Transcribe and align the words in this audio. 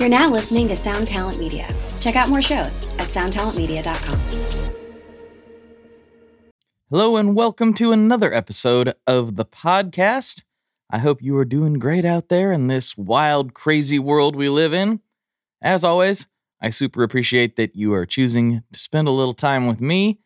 You're 0.00 0.08
now 0.08 0.30
listening 0.30 0.66
to 0.68 0.76
Sound 0.76 1.08
Talent 1.08 1.38
Media. 1.38 1.68
Check 2.00 2.16
out 2.16 2.30
more 2.30 2.40
shows 2.40 2.88
at 2.98 3.08
soundtalentmedia.com. 3.08 4.18
Hello, 6.88 7.16
and 7.16 7.36
welcome 7.36 7.74
to 7.74 7.92
another 7.92 8.32
episode 8.32 8.94
of 9.06 9.36
the 9.36 9.44
podcast. 9.44 10.42
I 10.88 10.96
hope 10.96 11.20
you 11.20 11.36
are 11.36 11.44
doing 11.44 11.74
great 11.74 12.06
out 12.06 12.30
there 12.30 12.50
in 12.50 12.66
this 12.66 12.96
wild, 12.96 13.52
crazy 13.52 13.98
world 13.98 14.36
we 14.36 14.48
live 14.48 14.72
in. 14.72 15.00
As 15.60 15.84
always, 15.84 16.26
I 16.62 16.70
super 16.70 17.02
appreciate 17.02 17.56
that 17.56 17.76
you 17.76 17.92
are 17.92 18.06
choosing 18.06 18.62
to 18.72 18.80
spend 18.80 19.06
a 19.06 19.10
little 19.10 19.34
time 19.34 19.66
with 19.66 19.82
me. 19.82 20.18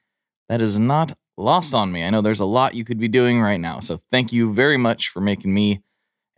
That 0.48 0.60
is 0.60 0.78
not 0.78 1.18
lost 1.36 1.74
on 1.74 1.90
me. 1.90 2.04
I 2.04 2.10
know 2.10 2.20
there's 2.20 2.38
a 2.38 2.44
lot 2.44 2.76
you 2.76 2.84
could 2.84 3.00
be 3.00 3.08
doing 3.08 3.40
right 3.40 3.60
now. 3.60 3.80
So 3.80 4.00
thank 4.12 4.32
you 4.32 4.54
very 4.54 4.76
much 4.76 5.08
for 5.08 5.20
making 5.20 5.52
me 5.52 5.82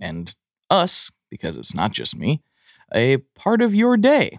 and 0.00 0.34
us, 0.70 1.12
because 1.28 1.58
it's 1.58 1.74
not 1.74 1.92
just 1.92 2.16
me, 2.16 2.40
a 2.94 3.18
part 3.34 3.62
of 3.62 3.74
your 3.74 3.96
day. 3.96 4.38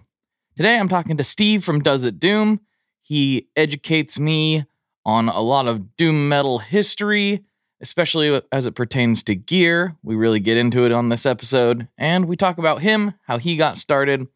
Today 0.56 0.78
I'm 0.78 0.88
talking 0.88 1.16
to 1.16 1.24
Steve 1.24 1.64
from 1.64 1.80
Does 1.80 2.04
It 2.04 2.18
Doom. 2.18 2.60
He 3.02 3.48
educates 3.56 4.18
me 4.18 4.64
on 5.04 5.28
a 5.28 5.40
lot 5.40 5.68
of 5.68 5.96
doom 5.96 6.28
metal 6.28 6.58
history, 6.58 7.44
especially 7.80 8.42
as 8.52 8.66
it 8.66 8.74
pertains 8.74 9.22
to 9.24 9.34
gear. 9.34 9.96
We 10.02 10.16
really 10.16 10.40
get 10.40 10.58
into 10.58 10.84
it 10.84 10.92
on 10.92 11.08
this 11.08 11.26
episode, 11.26 11.88
and 11.96 12.26
we 12.26 12.36
talk 12.36 12.58
about 12.58 12.82
him, 12.82 13.14
how 13.22 13.38
he 13.38 13.56
got 13.56 13.78
started, 13.78 14.26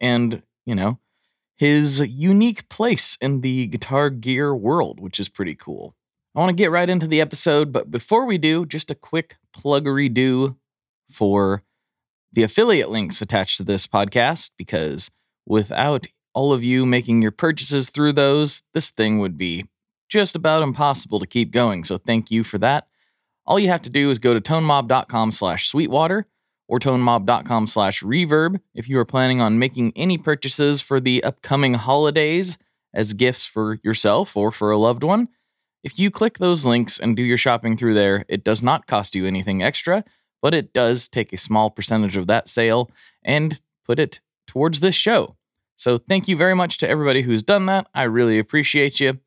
and, 0.00 0.42
you 0.66 0.74
know, 0.74 0.98
his 1.56 2.00
unique 2.00 2.68
place 2.68 3.18
in 3.20 3.40
the 3.40 3.66
guitar 3.66 4.10
gear 4.10 4.54
world, 4.54 5.00
which 5.00 5.18
is 5.18 5.28
pretty 5.28 5.54
cool. 5.54 5.94
I 6.34 6.38
want 6.38 6.50
to 6.50 6.62
get 6.62 6.70
right 6.70 6.88
into 6.88 7.08
the 7.08 7.20
episode, 7.20 7.72
but 7.72 7.90
before 7.90 8.24
we 8.24 8.38
do, 8.38 8.64
just 8.64 8.90
a 8.90 8.94
quick 8.94 9.36
pluggery 9.52 10.08
do 10.12 10.56
for 11.10 11.62
the 12.32 12.42
affiliate 12.42 12.90
links 12.90 13.20
attached 13.22 13.56
to 13.56 13.64
this 13.64 13.86
podcast, 13.86 14.50
because 14.56 15.10
without 15.46 16.06
all 16.34 16.52
of 16.52 16.62
you 16.62 16.86
making 16.86 17.22
your 17.22 17.32
purchases 17.32 17.90
through 17.90 18.12
those, 18.12 18.62
this 18.72 18.90
thing 18.90 19.18
would 19.18 19.36
be 19.36 19.66
just 20.08 20.36
about 20.36 20.62
impossible 20.62 21.18
to 21.18 21.26
keep 21.26 21.50
going. 21.50 21.84
So 21.84 21.98
thank 21.98 22.30
you 22.30 22.44
for 22.44 22.58
that. 22.58 22.86
All 23.46 23.58
you 23.58 23.68
have 23.68 23.82
to 23.82 23.90
do 23.90 24.10
is 24.10 24.18
go 24.18 24.34
to 24.34 24.40
tonemob.com 24.40 25.32
slash 25.32 25.68
sweetwater 25.68 26.26
or 26.68 26.78
tonemob.com 26.78 27.66
slash 27.66 28.02
reverb 28.02 28.60
if 28.74 28.88
you 28.88 28.98
are 28.98 29.04
planning 29.04 29.40
on 29.40 29.58
making 29.58 29.92
any 29.96 30.18
purchases 30.18 30.80
for 30.80 31.00
the 31.00 31.22
upcoming 31.24 31.74
holidays 31.74 32.56
as 32.94 33.12
gifts 33.12 33.44
for 33.44 33.78
yourself 33.82 34.36
or 34.36 34.52
for 34.52 34.70
a 34.70 34.76
loved 34.76 35.02
one. 35.02 35.28
If 35.82 35.98
you 35.98 36.10
click 36.10 36.38
those 36.38 36.66
links 36.66 36.98
and 36.98 37.16
do 37.16 37.22
your 37.22 37.38
shopping 37.38 37.76
through 37.76 37.94
there, 37.94 38.24
it 38.28 38.44
does 38.44 38.62
not 38.62 38.86
cost 38.86 39.14
you 39.14 39.26
anything 39.26 39.62
extra, 39.62 40.04
but 40.42 40.54
it 40.54 40.72
does 40.72 41.08
take 41.08 41.32
a 41.32 41.38
small 41.38 41.70
percentage 41.70 42.16
of 42.16 42.26
that 42.26 42.48
sale 42.48 42.90
and 43.24 43.60
put 43.84 43.98
it 43.98 44.20
towards 44.46 44.80
this 44.80 44.94
show. 44.94 45.36
So 45.76 45.98
thank 45.98 46.28
you 46.28 46.36
very 46.36 46.54
much 46.54 46.78
to 46.78 46.88
everybody 46.88 47.22
who's 47.22 47.42
done 47.42 47.66
that. 47.66 47.86
I 47.94 48.02
really 48.02 48.38
appreciate 48.38 49.00
you. 49.00 49.18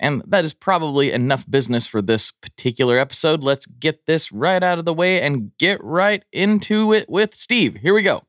And 0.00 0.22
that 0.28 0.44
is 0.44 0.54
probably 0.54 1.10
enough 1.10 1.48
business 1.50 1.86
for 1.86 2.00
this 2.00 2.30
particular 2.30 2.98
episode. 2.98 3.42
Let's 3.42 3.66
get 3.66 4.06
this 4.06 4.30
right 4.30 4.62
out 4.62 4.78
of 4.78 4.84
the 4.84 4.94
way 4.94 5.20
and 5.20 5.50
get 5.58 5.82
right 5.82 6.22
into 6.32 6.92
it 6.92 7.10
with 7.10 7.34
Steve. 7.34 7.76
Here 7.76 7.94
we 7.94 8.02
go. 8.02 8.22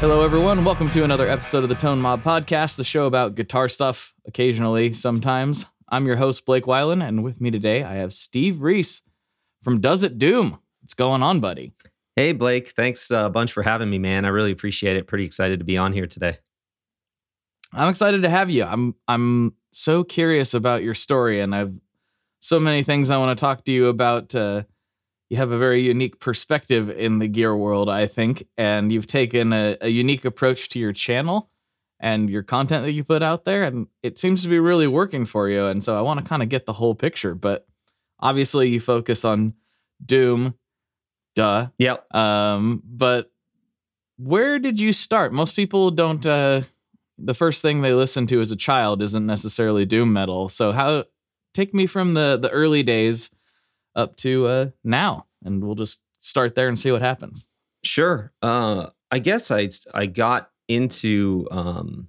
Hello, 0.00 0.22
everyone. 0.22 0.64
Welcome 0.64 0.92
to 0.92 1.02
another 1.02 1.28
episode 1.28 1.64
of 1.64 1.68
the 1.68 1.74
Tone 1.74 2.00
Mob 2.00 2.22
Podcast, 2.22 2.76
the 2.76 2.84
show 2.84 3.06
about 3.06 3.34
guitar 3.34 3.68
stuff, 3.68 4.14
occasionally, 4.28 4.92
sometimes. 4.92 5.66
I'm 5.88 6.06
your 6.06 6.14
host, 6.14 6.46
Blake 6.46 6.66
Weiland, 6.66 7.02
and 7.02 7.24
with 7.24 7.40
me 7.40 7.50
today, 7.50 7.82
I 7.82 7.94
have 7.94 8.12
Steve 8.12 8.62
Reis 8.62 9.02
from 9.64 9.80
Does 9.80 10.04
It 10.04 10.16
Doom. 10.16 10.56
What's 10.80 10.94
going 10.94 11.24
on, 11.24 11.40
buddy? 11.40 11.72
Hey, 12.14 12.32
Blake. 12.32 12.70
Thanks 12.76 13.10
uh, 13.10 13.24
a 13.24 13.28
bunch 13.28 13.52
for 13.52 13.64
having 13.64 13.90
me, 13.90 13.98
man. 13.98 14.24
I 14.24 14.28
really 14.28 14.52
appreciate 14.52 14.96
it. 14.96 15.08
Pretty 15.08 15.24
excited 15.24 15.58
to 15.58 15.64
be 15.64 15.76
on 15.76 15.92
here 15.92 16.06
today. 16.06 16.38
I'm 17.72 17.88
excited 17.88 18.22
to 18.22 18.30
have 18.30 18.50
you. 18.50 18.62
I'm 18.62 18.94
I'm 19.08 19.54
so 19.72 20.04
curious 20.04 20.54
about 20.54 20.84
your 20.84 20.94
story, 20.94 21.40
and 21.40 21.52
I've 21.52 21.74
so 22.38 22.60
many 22.60 22.84
things 22.84 23.10
I 23.10 23.16
want 23.16 23.36
to 23.36 23.40
talk 23.40 23.64
to 23.64 23.72
you 23.72 23.88
about. 23.88 24.32
Uh, 24.32 24.62
you 25.30 25.36
have 25.36 25.50
a 25.50 25.58
very 25.58 25.82
unique 25.82 26.20
perspective 26.20 26.90
in 26.90 27.18
the 27.18 27.28
gear 27.28 27.56
world, 27.56 27.88
I 27.88 28.06
think, 28.06 28.46
and 28.56 28.90
you've 28.90 29.06
taken 29.06 29.52
a, 29.52 29.76
a 29.80 29.88
unique 29.88 30.24
approach 30.24 30.68
to 30.70 30.78
your 30.78 30.92
channel 30.92 31.50
and 32.00 32.30
your 32.30 32.42
content 32.42 32.84
that 32.84 32.92
you 32.92 33.04
put 33.04 33.22
out 33.22 33.44
there, 33.44 33.64
and 33.64 33.88
it 34.02 34.18
seems 34.18 34.42
to 34.42 34.48
be 34.48 34.58
really 34.58 34.86
working 34.86 35.24
for 35.24 35.48
you. 35.48 35.66
And 35.66 35.82
so 35.82 35.96
I 35.98 36.00
want 36.00 36.20
to 36.20 36.26
kind 36.26 36.42
of 36.42 36.48
get 36.48 36.64
the 36.64 36.72
whole 36.72 36.94
picture. 36.94 37.34
But 37.34 37.66
obviously, 38.20 38.68
you 38.68 38.80
focus 38.80 39.24
on 39.24 39.54
Doom 40.04 40.54
duh. 41.38 41.68
Yep. 41.78 42.14
Um, 42.14 42.82
but 42.84 43.30
where 44.16 44.58
did 44.58 44.80
you 44.80 44.92
start? 44.92 45.32
Most 45.32 45.54
people 45.54 45.90
don't. 45.92 46.24
Uh, 46.26 46.62
the 47.16 47.34
first 47.34 47.62
thing 47.62 47.80
they 47.80 47.94
listen 47.94 48.26
to 48.28 48.40
as 48.40 48.50
a 48.50 48.56
child 48.56 49.02
isn't 49.02 49.24
necessarily 49.24 49.84
doom 49.86 50.12
metal. 50.12 50.48
So 50.48 50.72
how? 50.72 51.04
Take 51.54 51.74
me 51.74 51.86
from 51.86 52.14
the 52.14 52.38
the 52.40 52.50
early 52.50 52.82
days 52.82 53.30
up 53.98 54.16
to 54.16 54.46
uh, 54.46 54.66
now, 54.84 55.26
and 55.44 55.62
we'll 55.62 55.74
just 55.74 56.00
start 56.20 56.54
there 56.54 56.68
and 56.68 56.78
see 56.78 56.90
what 56.90 57.02
happens. 57.02 57.46
Sure. 57.84 58.32
Uh, 58.40 58.86
I 59.10 59.18
guess 59.18 59.50
I 59.50 59.68
I 59.92 60.06
got 60.06 60.50
into 60.68 61.46
um, 61.50 62.08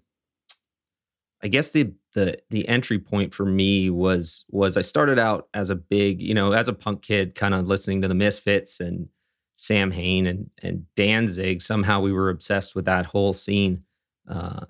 I 1.41 1.47
guess 1.47 1.71
the 1.71 1.93
the 2.13 2.39
the 2.49 2.67
entry 2.67 2.99
point 2.99 3.33
for 3.33 3.45
me 3.45 3.89
was 3.89 4.45
was 4.49 4.77
I 4.77 4.81
started 4.81 5.19
out 5.19 5.47
as 5.53 5.69
a 5.69 5.75
big, 5.75 6.21
you 6.21 6.33
know, 6.33 6.51
as 6.51 6.67
a 6.67 6.73
punk 6.73 7.01
kid, 7.01 7.35
kind 7.35 7.53
of 7.53 7.67
listening 7.67 8.01
to 8.01 8.07
the 8.07 8.13
Misfits 8.13 8.79
and 8.79 9.07
Samhain 9.55 10.27
and 10.27 10.49
and 10.61 10.85
Danzig. 10.95 11.61
Somehow 11.61 12.01
we 12.01 12.11
were 12.11 12.29
obsessed 12.29 12.75
with 12.75 12.85
that 12.85 13.05
whole 13.05 13.33
scene, 13.33 13.83
uh, 14.27 14.65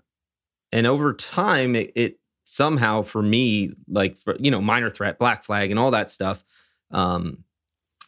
and 0.72 0.86
over 0.86 1.14
time, 1.14 1.76
it, 1.76 1.92
it, 1.96 2.20
somehow 2.46 3.02
for 3.02 3.22
me, 3.22 3.72
like 3.88 4.18
for 4.18 4.36
you 4.40 4.52
know, 4.52 4.62
Minor 4.62 4.90
Threat, 4.90 5.18
Black 5.18 5.44
Flag, 5.44 5.72
and 5.72 5.80
all 5.80 5.92
that 5.92 6.10
stuff. 6.10 6.44
Um, 6.92 7.44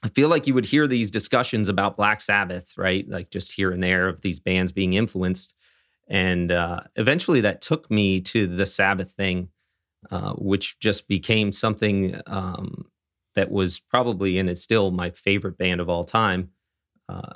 I 0.03 0.09
feel 0.09 0.29
like 0.29 0.47
you 0.47 0.53
would 0.53 0.65
hear 0.65 0.87
these 0.87 1.11
discussions 1.11 1.69
about 1.69 1.97
Black 1.97 2.21
Sabbath, 2.21 2.73
right? 2.77 3.07
Like 3.07 3.29
just 3.29 3.51
here 3.51 3.71
and 3.71 3.83
there 3.83 4.07
of 4.07 4.21
these 4.21 4.39
bands 4.39 4.71
being 4.71 4.93
influenced, 4.93 5.53
and 6.09 6.51
uh, 6.51 6.81
eventually 6.95 7.41
that 7.41 7.61
took 7.61 7.89
me 7.91 8.19
to 8.21 8.47
the 8.47 8.65
Sabbath 8.65 9.11
thing, 9.11 9.49
uh, 10.09 10.33
which 10.33 10.79
just 10.79 11.07
became 11.07 11.51
something 11.51 12.19
um, 12.27 12.85
that 13.35 13.51
was 13.51 13.79
probably 13.79 14.37
and 14.37 14.49
is 14.49 14.61
still 14.61 14.91
my 14.91 15.11
favorite 15.11 15.57
band 15.57 15.79
of 15.79 15.89
all 15.89 16.03
time. 16.03 16.49
Uh, 17.07 17.33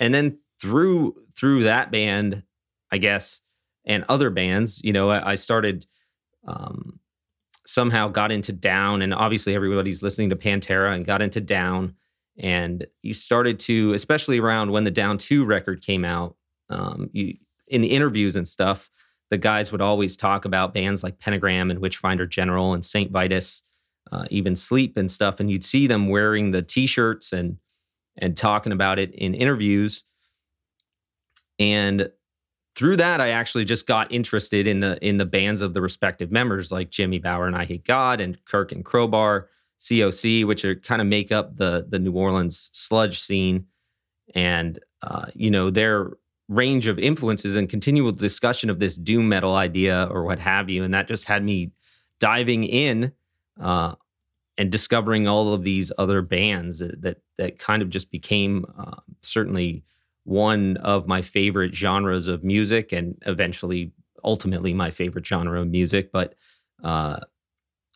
and 0.00 0.14
then 0.14 0.38
through 0.60 1.14
through 1.36 1.64
that 1.64 1.90
band, 1.90 2.44
I 2.90 2.98
guess, 2.98 3.40
and 3.84 4.04
other 4.08 4.30
bands, 4.30 4.80
you 4.82 4.92
know, 4.92 5.10
I, 5.10 5.32
I 5.32 5.34
started 5.34 5.86
um, 6.46 7.00
somehow 7.66 8.08
got 8.08 8.30
into 8.30 8.52
Down, 8.52 9.02
and 9.02 9.14
obviously 9.14 9.54
everybody's 9.54 10.02
listening 10.02 10.30
to 10.30 10.36
Pantera 10.36 10.94
and 10.94 11.06
got 11.06 11.22
into 11.22 11.40
Down, 11.40 11.94
and 12.36 12.86
you 13.02 13.14
started 13.14 13.58
to, 13.60 13.92
especially 13.94 14.38
around 14.38 14.70
when 14.70 14.84
the 14.84 14.90
Down 14.90 15.18
Two 15.18 15.44
record 15.44 15.82
came 15.84 16.04
out, 16.04 16.36
um, 16.70 17.10
you 17.12 17.34
in 17.68 17.80
the 17.80 17.88
interviews 17.88 18.36
and 18.36 18.46
stuff, 18.46 18.90
the 19.30 19.38
guys 19.38 19.72
would 19.72 19.80
always 19.80 20.16
talk 20.16 20.44
about 20.44 20.74
bands 20.74 21.02
like 21.02 21.18
Pentagram 21.18 21.70
and 21.70 21.80
Witchfinder 21.80 22.26
General 22.26 22.74
and 22.74 22.84
Saint 22.84 23.10
Vitus, 23.10 23.62
uh, 24.12 24.26
even 24.30 24.54
Sleep 24.54 24.96
and 24.96 25.10
stuff, 25.10 25.40
and 25.40 25.50
you'd 25.50 25.64
see 25.64 25.86
them 25.86 26.08
wearing 26.08 26.50
the 26.50 26.62
T-shirts 26.62 27.32
and 27.32 27.58
and 28.18 28.36
talking 28.36 28.72
about 28.72 28.98
it 28.98 29.12
in 29.14 29.34
interviews. 29.34 30.04
And 31.58 32.10
through 32.74 32.96
that, 32.96 33.20
I 33.20 33.30
actually 33.30 33.64
just 33.64 33.86
got 33.86 34.10
interested 34.10 34.66
in 34.66 34.80
the 34.80 34.98
in 35.06 35.18
the 35.18 35.24
bands 35.24 35.60
of 35.60 35.74
the 35.74 35.80
respective 35.80 36.32
members, 36.32 36.72
like 36.72 36.90
Jimmy 36.90 37.18
Bower 37.18 37.46
and 37.46 37.54
Eyehategod 37.54 38.22
and 38.22 38.42
Kirk 38.46 38.72
and 38.72 38.84
Crowbar, 38.84 39.48
COC, 39.80 40.44
which 40.46 40.64
are 40.64 40.74
kind 40.74 41.00
of 41.00 41.06
make 41.06 41.30
up 41.30 41.56
the 41.56 41.86
the 41.88 41.98
New 41.98 42.12
Orleans 42.12 42.70
sludge 42.72 43.20
scene, 43.20 43.66
and 44.34 44.80
uh, 45.02 45.26
you 45.34 45.50
know 45.50 45.70
their 45.70 46.10
range 46.48 46.86
of 46.86 46.98
influences 46.98 47.56
and 47.56 47.68
continual 47.70 48.12
discussion 48.12 48.68
of 48.68 48.78
this 48.78 48.96
doom 48.96 49.28
metal 49.28 49.54
idea 49.54 50.08
or 50.10 50.24
what 50.24 50.38
have 50.40 50.68
you, 50.68 50.82
and 50.82 50.92
that 50.92 51.06
just 51.06 51.24
had 51.24 51.44
me 51.44 51.70
diving 52.18 52.64
in 52.64 53.12
uh, 53.60 53.94
and 54.58 54.70
discovering 54.70 55.28
all 55.28 55.52
of 55.52 55.62
these 55.62 55.92
other 55.96 56.22
bands 56.22 56.80
that 56.80 57.00
that, 57.02 57.18
that 57.38 57.58
kind 57.58 57.82
of 57.82 57.88
just 57.88 58.10
became 58.10 58.66
uh, 58.76 58.96
certainly 59.22 59.84
one 60.24 60.76
of 60.78 61.06
my 61.06 61.22
favorite 61.22 61.74
genres 61.74 62.28
of 62.28 62.42
music, 62.42 62.92
and 62.92 63.16
eventually, 63.26 63.92
ultimately, 64.22 64.74
my 64.74 64.90
favorite 64.90 65.26
genre 65.26 65.60
of 65.60 65.68
music. 65.68 66.10
But 66.12 66.34
uh, 66.82 67.20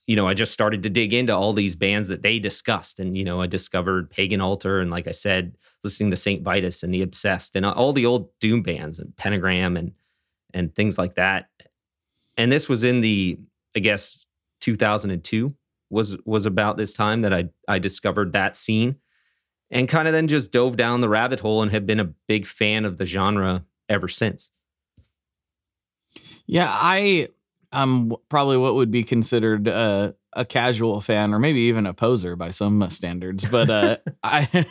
you 0.06 0.16
know, 0.16 0.26
I 0.26 0.32
just 0.32 0.52
started 0.52 0.82
to 0.84 0.90
dig 0.90 1.12
into 1.12 1.36
all 1.36 1.52
these 1.52 1.76
bands 1.76 2.08
that 2.08 2.22
they 2.22 2.38
discussed, 2.38 3.00
and 3.00 3.16
you 3.16 3.24
know, 3.24 3.40
I 3.42 3.46
discovered 3.46 4.10
Pagan 4.10 4.40
Altar, 4.40 4.80
and 4.80 4.90
like 4.90 5.08
I 5.08 5.12
said, 5.12 5.56
listening 5.84 6.10
to 6.10 6.16
Saint 6.16 6.42
Vitus 6.42 6.82
and 6.82 6.92
the 6.92 7.02
Obsessed, 7.02 7.56
and 7.56 7.66
all 7.66 7.92
the 7.92 8.06
old 8.06 8.30
doom 8.40 8.62
bands 8.62 8.98
and 8.98 9.16
Pentagram 9.16 9.76
and 9.76 9.92
and 10.54 10.74
things 10.74 10.96
like 10.96 11.14
that. 11.14 11.48
And 12.36 12.50
this 12.50 12.68
was 12.68 12.84
in 12.84 13.00
the, 13.00 13.38
I 13.76 13.80
guess, 13.80 14.24
2002 14.60 15.54
was 15.90 16.16
was 16.24 16.46
about 16.46 16.76
this 16.76 16.92
time 16.92 17.22
that 17.22 17.32
I 17.32 17.48
I 17.66 17.78
discovered 17.78 18.32
that 18.32 18.56
scene 18.56 18.96
and 19.70 19.88
kind 19.88 20.08
of 20.08 20.12
then 20.12 20.28
just 20.28 20.50
dove 20.50 20.76
down 20.76 21.00
the 21.00 21.08
rabbit 21.08 21.40
hole 21.40 21.62
and 21.62 21.70
have 21.72 21.86
been 21.86 22.00
a 22.00 22.12
big 22.26 22.46
fan 22.46 22.84
of 22.84 22.98
the 22.98 23.04
genre 23.04 23.64
ever 23.88 24.08
since. 24.08 24.50
Yeah, 26.46 26.68
I 26.70 27.28
am 27.72 28.14
probably 28.28 28.56
what 28.56 28.74
would 28.74 28.90
be 28.90 29.04
considered 29.04 29.68
uh, 29.68 30.12
a 30.32 30.44
casual 30.44 31.00
fan, 31.00 31.34
or 31.34 31.38
maybe 31.38 31.60
even 31.60 31.86
a 31.86 31.92
poser 31.92 32.36
by 32.36 32.50
some 32.50 32.88
standards. 32.90 33.44
But 33.44 33.70
uh, 33.70 33.96
I, 34.22 34.66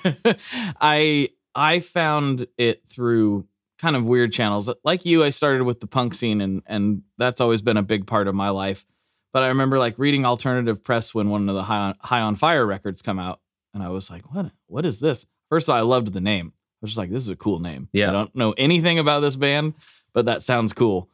I, 0.81 1.29
I 1.53 1.79
found 1.79 2.47
it 2.57 2.81
through 2.89 3.45
kind 3.77 3.95
of 3.95 4.05
weird 4.05 4.31
channels. 4.31 4.69
Like 4.83 5.05
you, 5.05 5.23
I 5.23 5.29
started 5.29 5.63
with 5.63 5.79
the 5.79 5.87
punk 5.87 6.15
scene, 6.15 6.41
and 6.41 6.63
and 6.65 7.03
that's 7.17 7.41
always 7.41 7.61
been 7.61 7.77
a 7.77 7.83
big 7.83 8.07
part 8.07 8.27
of 8.27 8.35
my 8.35 8.49
life. 8.49 8.85
But 9.33 9.43
I 9.43 9.49
remember 9.49 9.77
like 9.77 9.99
reading 9.99 10.25
alternative 10.25 10.83
press 10.83 11.13
when 11.13 11.29
one 11.29 11.47
of 11.49 11.55
the 11.55 11.63
High 11.63 11.77
on, 11.77 11.95
High 11.99 12.21
on 12.21 12.35
Fire 12.35 12.65
records 12.65 13.01
come 13.01 13.19
out, 13.19 13.39
and 13.77 13.85
I 13.85 13.89
was 13.89 14.09
like, 14.09 14.33
what 14.33 14.51
What 14.65 14.85
is 14.85 14.99
this? 14.99 15.25
First, 15.49 15.69
all, 15.69 15.75
I 15.75 15.81
loved 15.81 16.11
the 16.13 16.21
name. 16.21 16.51
I 16.55 16.77
was 16.81 16.91
just 16.91 16.97
like, 16.97 17.09
this 17.11 17.23
is 17.23 17.29
a 17.29 17.35
cool 17.35 17.59
name. 17.59 17.87
Yeah. 17.93 18.09
I 18.09 18.11
don't 18.11 18.35
know 18.35 18.53
anything 18.57 18.99
about 18.99 19.21
this 19.21 19.35
band, 19.35 19.75
but 20.13 20.25
that 20.25 20.41
sounds 20.43 20.73
cool. 20.73 21.09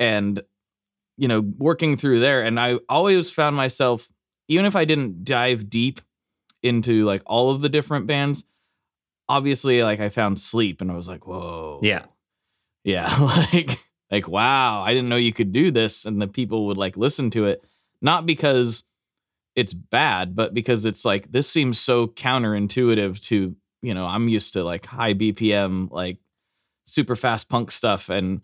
And 0.00 0.42
you 1.18 1.28
know, 1.28 1.40
working 1.40 1.96
through 1.96 2.20
there, 2.20 2.42
and 2.42 2.58
I 2.60 2.78
always 2.88 3.30
found 3.30 3.56
myself, 3.56 4.08
even 4.48 4.66
if 4.66 4.76
I 4.76 4.84
didn't 4.84 5.24
dive 5.24 5.70
deep 5.70 6.00
into 6.62 7.04
like 7.04 7.22
all 7.26 7.50
of 7.50 7.62
the 7.62 7.68
different 7.68 8.06
bands, 8.06 8.44
obviously, 9.28 9.82
like 9.82 10.00
I 10.00 10.08
found 10.10 10.38
Sleep, 10.38 10.80
and 10.80 10.90
I 10.90 10.94
was 10.96 11.08
like, 11.08 11.26
whoa, 11.26 11.80
Yeah. 11.82 12.04
yeah, 12.84 13.08
like 13.52 13.78
like 14.10 14.28
wow, 14.28 14.82
I 14.82 14.92
didn't 14.94 15.08
know 15.08 15.16
you 15.16 15.32
could 15.32 15.52
do 15.52 15.70
this 15.70 16.04
and 16.06 16.20
the 16.20 16.28
people 16.28 16.66
would 16.66 16.76
like 16.76 16.96
listen 16.96 17.30
to 17.30 17.46
it 17.46 17.64
not 18.02 18.24
because 18.26 18.84
it's 19.56 19.74
bad, 19.74 20.36
but 20.36 20.54
because 20.54 20.84
it's 20.84 21.04
like 21.04 21.32
this 21.32 21.48
seems 21.48 21.80
so 21.80 22.06
counterintuitive 22.08 23.20
to, 23.24 23.56
you 23.82 23.94
know, 23.94 24.06
I'm 24.06 24.28
used 24.28 24.52
to 24.52 24.62
like 24.62 24.86
high 24.86 25.14
BPM 25.14 25.90
like 25.90 26.18
super 26.86 27.16
fast 27.16 27.48
punk 27.48 27.70
stuff 27.70 28.08
and 28.08 28.40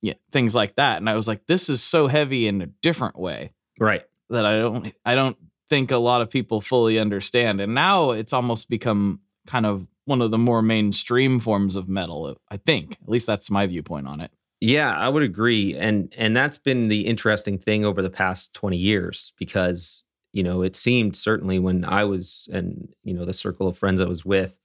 yeah, 0.00 0.14
things 0.32 0.54
like 0.54 0.76
that 0.76 0.98
and 0.98 1.08
I 1.08 1.14
was 1.14 1.26
like 1.28 1.46
this 1.46 1.68
is 1.68 1.82
so 1.82 2.06
heavy 2.06 2.46
in 2.46 2.60
a 2.62 2.66
different 2.66 3.18
way 3.18 3.52
Right. 3.78 4.04
that 4.30 4.44
I 4.46 4.58
don't 4.58 4.94
I 5.04 5.14
don't 5.14 5.36
think 5.70 5.90
a 5.90 5.96
lot 5.96 6.20
of 6.20 6.30
people 6.30 6.60
fully 6.60 6.98
understand. 6.98 7.60
And 7.60 7.74
now 7.74 8.10
it's 8.10 8.32
almost 8.32 8.68
become 8.68 9.20
kind 9.46 9.66
of 9.66 9.86
one 10.04 10.20
of 10.20 10.30
the 10.30 10.38
more 10.38 10.60
mainstream 10.62 11.40
forms 11.40 11.74
of 11.74 11.88
metal, 11.88 12.36
I 12.50 12.58
think. 12.58 12.98
At 13.02 13.08
least 13.08 13.26
that's 13.26 13.50
my 13.50 13.66
viewpoint 13.66 14.06
on 14.06 14.20
it. 14.20 14.30
Yeah, 14.60 14.94
I 14.94 15.08
would 15.08 15.22
agree. 15.22 15.74
And 15.74 16.12
and 16.16 16.36
that's 16.36 16.58
been 16.58 16.88
the 16.88 17.06
interesting 17.06 17.58
thing 17.58 17.84
over 17.84 18.02
the 18.02 18.10
past 18.10 18.54
20 18.54 18.76
years 18.76 19.32
because, 19.38 20.03
you 20.34 20.42
know, 20.44 20.62
it 20.62 20.76
seemed 20.76 21.16
certainly 21.16 21.60
when 21.60 21.84
I 21.86 22.04
was 22.04 22.48
and, 22.52 22.94
you 23.04 23.14
know, 23.14 23.24
the 23.26 23.34
circle 23.34 23.68
of 23.68 23.78
friends 23.78 24.02
I 24.02 24.06
was 24.06 24.26
with 24.26 24.60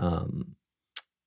um 0.00 0.56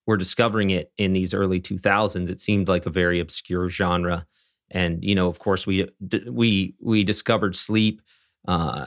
were 0.07 0.17
discovering 0.17 0.71
it 0.71 0.91
in 0.97 1.13
these 1.13 1.33
early 1.33 1.61
2000s, 1.61 2.29
it 2.29 2.41
seemed 2.41 2.67
like 2.67 2.85
a 2.85 2.89
very 2.91 3.19
obscure 3.19 3.69
genre. 3.69 4.25
And, 4.71 5.03
you 5.03 5.15
know, 5.15 5.27
of 5.27 5.39
course 5.39 5.67
we 5.67 5.89
we 6.29 6.75
we 6.81 7.03
discovered 7.03 7.55
sleep 7.55 8.01
uh 8.47 8.85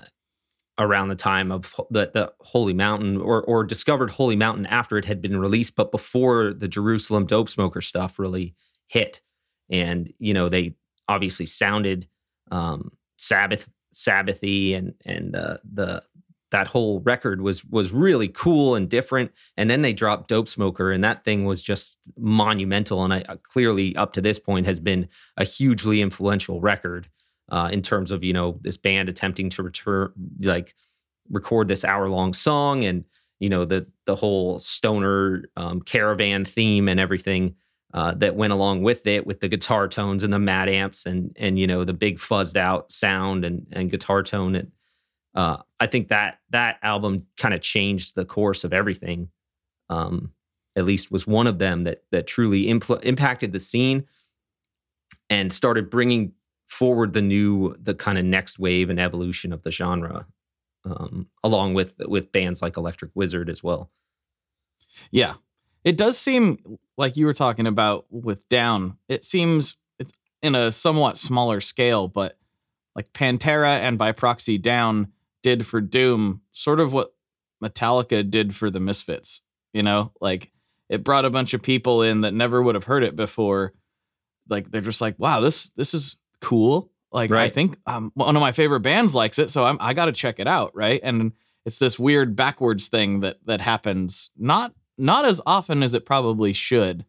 around 0.79 1.09
the 1.09 1.15
time 1.17 1.53
of 1.53 1.75
the, 1.91 2.11
the 2.15 2.33
Holy 2.41 2.73
Mountain 2.73 3.19
or 3.21 3.43
or 3.43 3.65
discovered 3.65 4.11
Holy 4.11 4.37
Mountain 4.37 4.67
after 4.67 4.99
it 4.99 5.05
had 5.05 5.21
been 5.23 5.39
released, 5.39 5.77
but 5.77 5.93
before 5.93 6.55
the 6.55 6.69
Jerusalem 6.69 7.27
dope 7.27 7.51
smoker 7.51 7.81
stuff 7.83 8.19
really 8.19 8.55
hit. 8.89 9.21
And, 9.71 10.13
you 10.19 10.35
know, 10.35 10.49
they 10.49 10.75
obviously 11.09 11.47
sounded 11.47 12.09
um 12.51 12.93
Sabbath 13.19 13.69
Sabbathy 13.95 14.77
and 14.77 14.95
and 15.05 15.37
uh, 15.37 15.59
the 15.73 16.03
that 16.51 16.67
whole 16.67 17.01
record 17.01 17.41
was 17.41 17.65
was 17.65 17.93
really 17.93 18.29
cool 18.29 18.75
and 18.75 18.89
different. 18.89 19.33
And 19.57 19.71
then 19.71 19.83
they 19.83 19.93
dropped 19.93 20.29
Dope 20.29 20.49
Smoker, 20.49 20.91
and 20.91 21.03
that 21.05 21.25
thing 21.25 21.45
was 21.45 21.63
just 21.63 21.99
monumental. 22.19 23.05
And 23.05 23.15
I 23.15 23.23
uh, 23.29 23.37
clearly 23.37 23.95
up 23.97 24.13
to 24.15 24.21
this 24.21 24.39
point 24.39 24.67
has 24.67 24.81
been 24.81 25.09
a 25.37 25.45
hugely 25.45 26.01
influential 26.01 26.61
record 26.61 27.09
uh, 27.51 27.69
in 27.73 27.83
terms 27.83 28.11
of 28.11 28.25
you 28.25 28.33
know 28.33 28.59
this 28.63 28.77
band 28.77 29.09
attempting 29.09 29.51
to 29.51 29.63
return 29.63 30.13
like 30.41 30.75
record 31.31 31.69
this 31.69 31.85
hour 31.85 32.09
long 32.09 32.33
song 32.33 32.85
and 32.85 33.05
you 33.39 33.49
know 33.49 33.65
the 33.65 33.87
the 34.07 34.17
whole 34.17 34.59
stoner 34.59 35.45
um, 35.57 35.81
caravan 35.81 36.45
theme 36.45 36.89
and 36.89 36.99
everything 36.99 37.55
uh, 37.93 38.15
that 38.15 38.37
went 38.37 38.53
along 38.53 38.83
with 38.83 39.07
it 39.07 39.27
with 39.27 39.41
the 39.41 39.49
guitar 39.49 39.89
tones 39.89 40.23
and 40.23 40.33
the 40.33 40.39
Matamps 40.39 41.07
and 41.07 41.37
and 41.39 41.59
you 41.59 41.67
know 41.67 41.85
the 41.85 41.93
big 41.93 42.19
fuzzed 42.19 42.57
out 42.57 42.91
sound 42.93 43.45
and 43.45 43.67
and 43.73 43.91
guitar 43.91 44.23
tone 44.23 44.55
and 44.55 44.73
uh, 45.35 45.59
I 45.79 45.87
think 45.87 46.09
that 46.09 46.41
that 46.51 46.79
album 46.83 47.27
kind 47.37 47.55
of 47.55 47.61
changed 47.61 48.17
the 48.17 48.25
course 48.25 48.65
of 48.65 48.73
everything. 48.73 49.29
Um, 49.89 50.33
at 50.77 50.85
least 50.85 51.11
was 51.11 51.27
one 51.27 51.47
of 51.47 51.59
them 51.59 51.85
that 51.85 52.05
that 52.13 52.27
truly 52.27 52.67
impl- 52.67 53.03
impacted 53.05 53.53
the 53.53 53.61
scene 53.61 54.07
and 55.29 55.53
started 55.53 55.91
bringing 55.91 56.33
forward 56.69 57.13
the 57.13 57.23
new 57.23 57.77
the 57.83 57.95
kind 57.95 58.19
of 58.19 58.25
next 58.25 58.59
wave 58.59 58.89
and 58.91 59.01
evolution 59.01 59.53
of 59.53 59.63
the 59.63 59.73
genre 59.73 60.27
um, 60.85 61.27
along 61.43 61.75
with 61.75 61.95
with 62.07 62.31
bands 62.31 62.63
like 62.63 62.77
electric 62.77 63.11
wizard 63.15 63.51
as 63.51 63.63
well 63.65 63.91
Yeah. 65.11 65.35
It 65.85 65.97
does 65.97 66.19
seem 66.19 66.79
like 66.97 67.17
you 67.17 67.27
were 67.27 67.35
talking 67.35 67.67
about 67.67 68.07
with 68.11 68.47
Down. 68.49 68.99
It 69.09 69.25
seems 69.25 69.77
it's 69.99 70.13
in 70.43 70.55
a 70.55 70.71
somewhat 70.71 71.19
smaller 71.19 71.61
scale, 71.61 72.09
but 72.09 72.37
like 72.95 73.13
Pantera 73.13 73.79
and 73.81 73.97
by 73.99 74.13
proxy 74.13 74.59
Down 74.59 75.13
did 75.43 75.67
for 75.67 75.81
Doom 75.81 76.43
sort 76.53 76.81
of 76.81 76.93
what 76.93 77.15
Metallica 77.63 78.29
did 78.29 78.55
for 78.55 78.71
the 78.71 78.81
Misfits, 78.81 79.41
you 79.73 79.83
know? 79.83 80.13
Like 80.21 80.51
it 80.89 81.05
brought 81.05 81.25
a 81.25 81.31
bunch 81.31 81.55
of 81.55 81.63
people 81.63 82.03
in 82.03 82.23
that 82.23 82.35
never 82.35 82.61
would 82.61 82.75
have 82.75 82.85
heard 82.85 83.05
it 83.05 83.17
before. 83.17 83.73
Like 84.49 84.71
they're 84.71 84.81
just 84.81 85.01
like, 85.01 85.15
"Wow, 85.19 85.41
this 85.41 85.71
this 85.71 85.95
is 85.95 86.17
cool." 86.41 86.91
Like 87.13 87.31
I 87.31 87.49
think 87.49 87.79
um, 87.87 88.13
one 88.15 88.37
of 88.37 88.41
my 88.41 88.53
favorite 88.53 88.81
bands 88.81 89.15
likes 89.15 89.39
it, 89.39 89.51
so 89.51 89.65
I'm, 89.65 89.79
I 89.81 89.95
got 89.95 90.07
to 90.07 90.13
check 90.13 90.39
it 90.39 90.47
out, 90.47 90.73
right? 90.75 91.01
And 91.03 91.33
it's 91.65 91.79
this 91.79 91.99
weird 91.99 92.37
backwards 92.37 92.89
thing 92.89 93.21
that 93.21 93.39
that 93.47 93.61
happens 93.61 94.31
not 94.37 94.73
not 95.01 95.25
as 95.25 95.41
often 95.47 95.83
as 95.83 95.95
it 95.95 96.07
probably 96.07 96.53
should. 96.53 97.05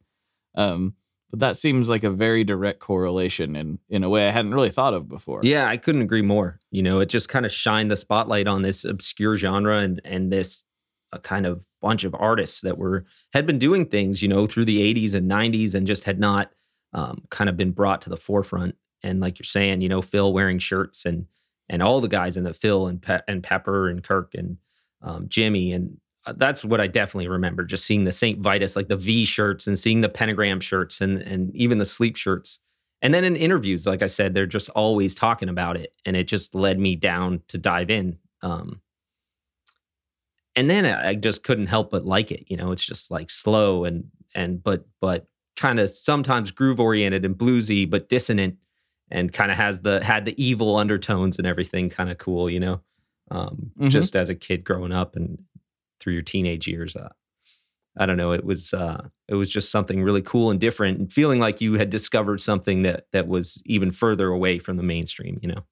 Um, 0.55 0.95
but 1.31 1.39
that 1.39 1.57
seems 1.57 1.89
like 1.89 2.03
a 2.03 2.09
very 2.09 2.43
direct 2.43 2.79
correlation 2.79 3.55
in 3.55 3.79
in 3.89 4.03
a 4.03 4.09
way 4.09 4.27
I 4.27 4.31
hadn't 4.31 4.53
really 4.53 4.69
thought 4.69 4.93
of 4.93 5.07
before. 5.07 5.39
Yeah, 5.43 5.67
I 5.67 5.77
couldn't 5.77 6.01
agree 6.01 6.21
more. 6.21 6.59
You 6.71 6.83
know, 6.83 6.99
it 6.99 7.07
just 7.07 7.29
kind 7.29 7.45
of 7.45 7.53
shined 7.53 7.89
the 7.89 7.95
spotlight 7.95 8.47
on 8.47 8.61
this 8.61 8.83
obscure 8.83 9.37
genre 9.37 9.80
and 9.80 10.01
and 10.04 10.31
this 10.31 10.63
uh, 11.13 11.19
kind 11.19 11.45
of 11.45 11.61
bunch 11.81 12.04
of 12.04 12.13
artists 12.19 12.61
that 12.61 12.77
were 12.77 13.06
had 13.33 13.45
been 13.45 13.57
doing 13.57 13.85
things, 13.85 14.21
you 14.21 14.27
know, 14.27 14.45
through 14.45 14.66
the 14.66 14.94
80s 14.94 15.16
and 15.16 15.31
90s 15.31 15.73
and 15.73 15.87
just 15.87 16.04
had 16.04 16.19
not 16.19 16.51
um, 16.94 17.23
kind 17.30 17.49
of 17.49 17.56
been 17.56 17.71
brought 17.71 18.01
to 18.01 18.09
the 18.09 18.18
forefront. 18.18 18.75
And 19.01 19.21
like 19.21 19.39
you're 19.39 19.45
saying, 19.45 19.81
you 19.81 19.89
know, 19.89 20.01
Phil 20.01 20.33
wearing 20.33 20.59
shirts 20.59 21.06
and 21.06 21.27
and 21.69 21.81
all 21.81 22.01
the 22.01 22.09
guys 22.09 22.35
in 22.35 22.44
the 22.44 22.54
Phil 22.54 22.87
and 22.87 23.01
Pe- 23.01 23.21
and 23.30 23.42
Pepper 23.42 23.87
and 23.87 24.04
Kirk 24.04 24.33
and 24.33 24.57
um, 25.01 25.30
Jimmy 25.30 25.71
and 25.71 25.97
that's 26.35 26.63
what 26.63 26.80
I 26.81 26.87
definitely 26.87 27.28
remember. 27.28 27.63
Just 27.63 27.85
seeing 27.85 28.04
the 28.04 28.11
Saint 28.11 28.40
Vitus, 28.40 28.75
like 28.75 28.87
the 28.87 28.95
V 28.95 29.25
shirts, 29.25 29.68
and 29.68 29.78
seeing 29.78 30.01
the 30.01 30.09
pentagram 30.09 30.59
shirts, 30.59 31.01
and 31.01 31.21
and 31.21 31.56
even 31.56 31.78
the 31.78 31.85
sleep 31.85 32.16
shirts. 32.16 32.59
And 33.01 33.13
then 33.13 33.23
in 33.23 33.35
interviews, 33.35 33.87
like 33.87 34.04
I 34.04 34.07
said, 34.07 34.33
they're 34.35 34.45
just 34.45 34.69
always 34.69 35.16
talking 35.16 35.49
about 35.49 35.78
it, 35.78 35.95
and 36.06 36.16
it 36.16 36.25
just 36.28 36.54
led 36.54 36.78
me 36.80 36.95
down 36.95 37.42
to 37.47 37.57
dive 37.57 37.90
in. 37.90 38.18
Um, 38.44 38.81
and 40.56 40.69
then 40.69 40.85
I 40.85 41.16
just 41.16 41.44
couldn't 41.44 41.68
help 41.68 41.92
but 41.92 42.06
like 42.06 42.31
it. 42.31 42.45
You 42.47 42.57
know, 42.57 42.71
it's 42.71 42.83
just 42.83 43.09
like 43.11 43.30
slow 43.30 43.85
and 43.85 44.04
and 44.35 44.61
but 44.61 44.85
but 44.99 45.28
kind 45.56 45.80
of 45.80 45.90
sometimes 45.90 46.51
groove 46.51 46.80
oriented 46.80 47.25
and 47.25 47.35
bluesy, 47.37 47.90
but 47.90 48.09
dissonant, 48.09 48.56
and 49.09 49.31
kind 49.33 49.51
of 49.51 49.57
has 49.57 49.81
the 49.81 50.04
had 50.04 50.25
the 50.25 50.42
evil 50.44 50.78
undertones 50.78 51.37
and 51.37 51.47
everything. 51.47 51.90
Kind 51.90 52.09
of 52.11 52.18
cool, 52.18 52.49
you 52.49 52.59
know. 52.59 52.81
Um, 53.31 53.71
Mhm. 53.80 53.90
Just 53.90 54.16
as 54.16 54.28
a 54.30 54.35
kid 54.35 54.63
growing 54.66 54.92
up 54.92 55.16
and 55.16 55.40
through 56.01 56.13
your 56.13 56.21
teenage 56.21 56.67
years, 56.67 56.95
uh, 56.95 57.09
I 57.97 58.05
don't 58.05 58.17
know. 58.17 58.31
It 58.31 58.43
was 58.43 58.73
uh, 58.73 59.07
it 59.27 59.35
was 59.35 59.49
just 59.49 59.71
something 59.71 60.01
really 60.03 60.21
cool 60.21 60.49
and 60.49 60.59
different, 60.59 60.99
and 60.99 61.11
feeling 61.13 61.39
like 61.39 61.61
you 61.61 61.73
had 61.75 61.89
discovered 61.89 62.41
something 62.41 62.81
that 62.83 63.05
that 63.13 63.27
was 63.27 63.61
even 63.65 63.91
further 63.91 64.27
away 64.29 64.59
from 64.59 64.77
the 64.77 64.83
mainstream. 64.83 65.39
You 65.41 65.49
know. 65.49 65.63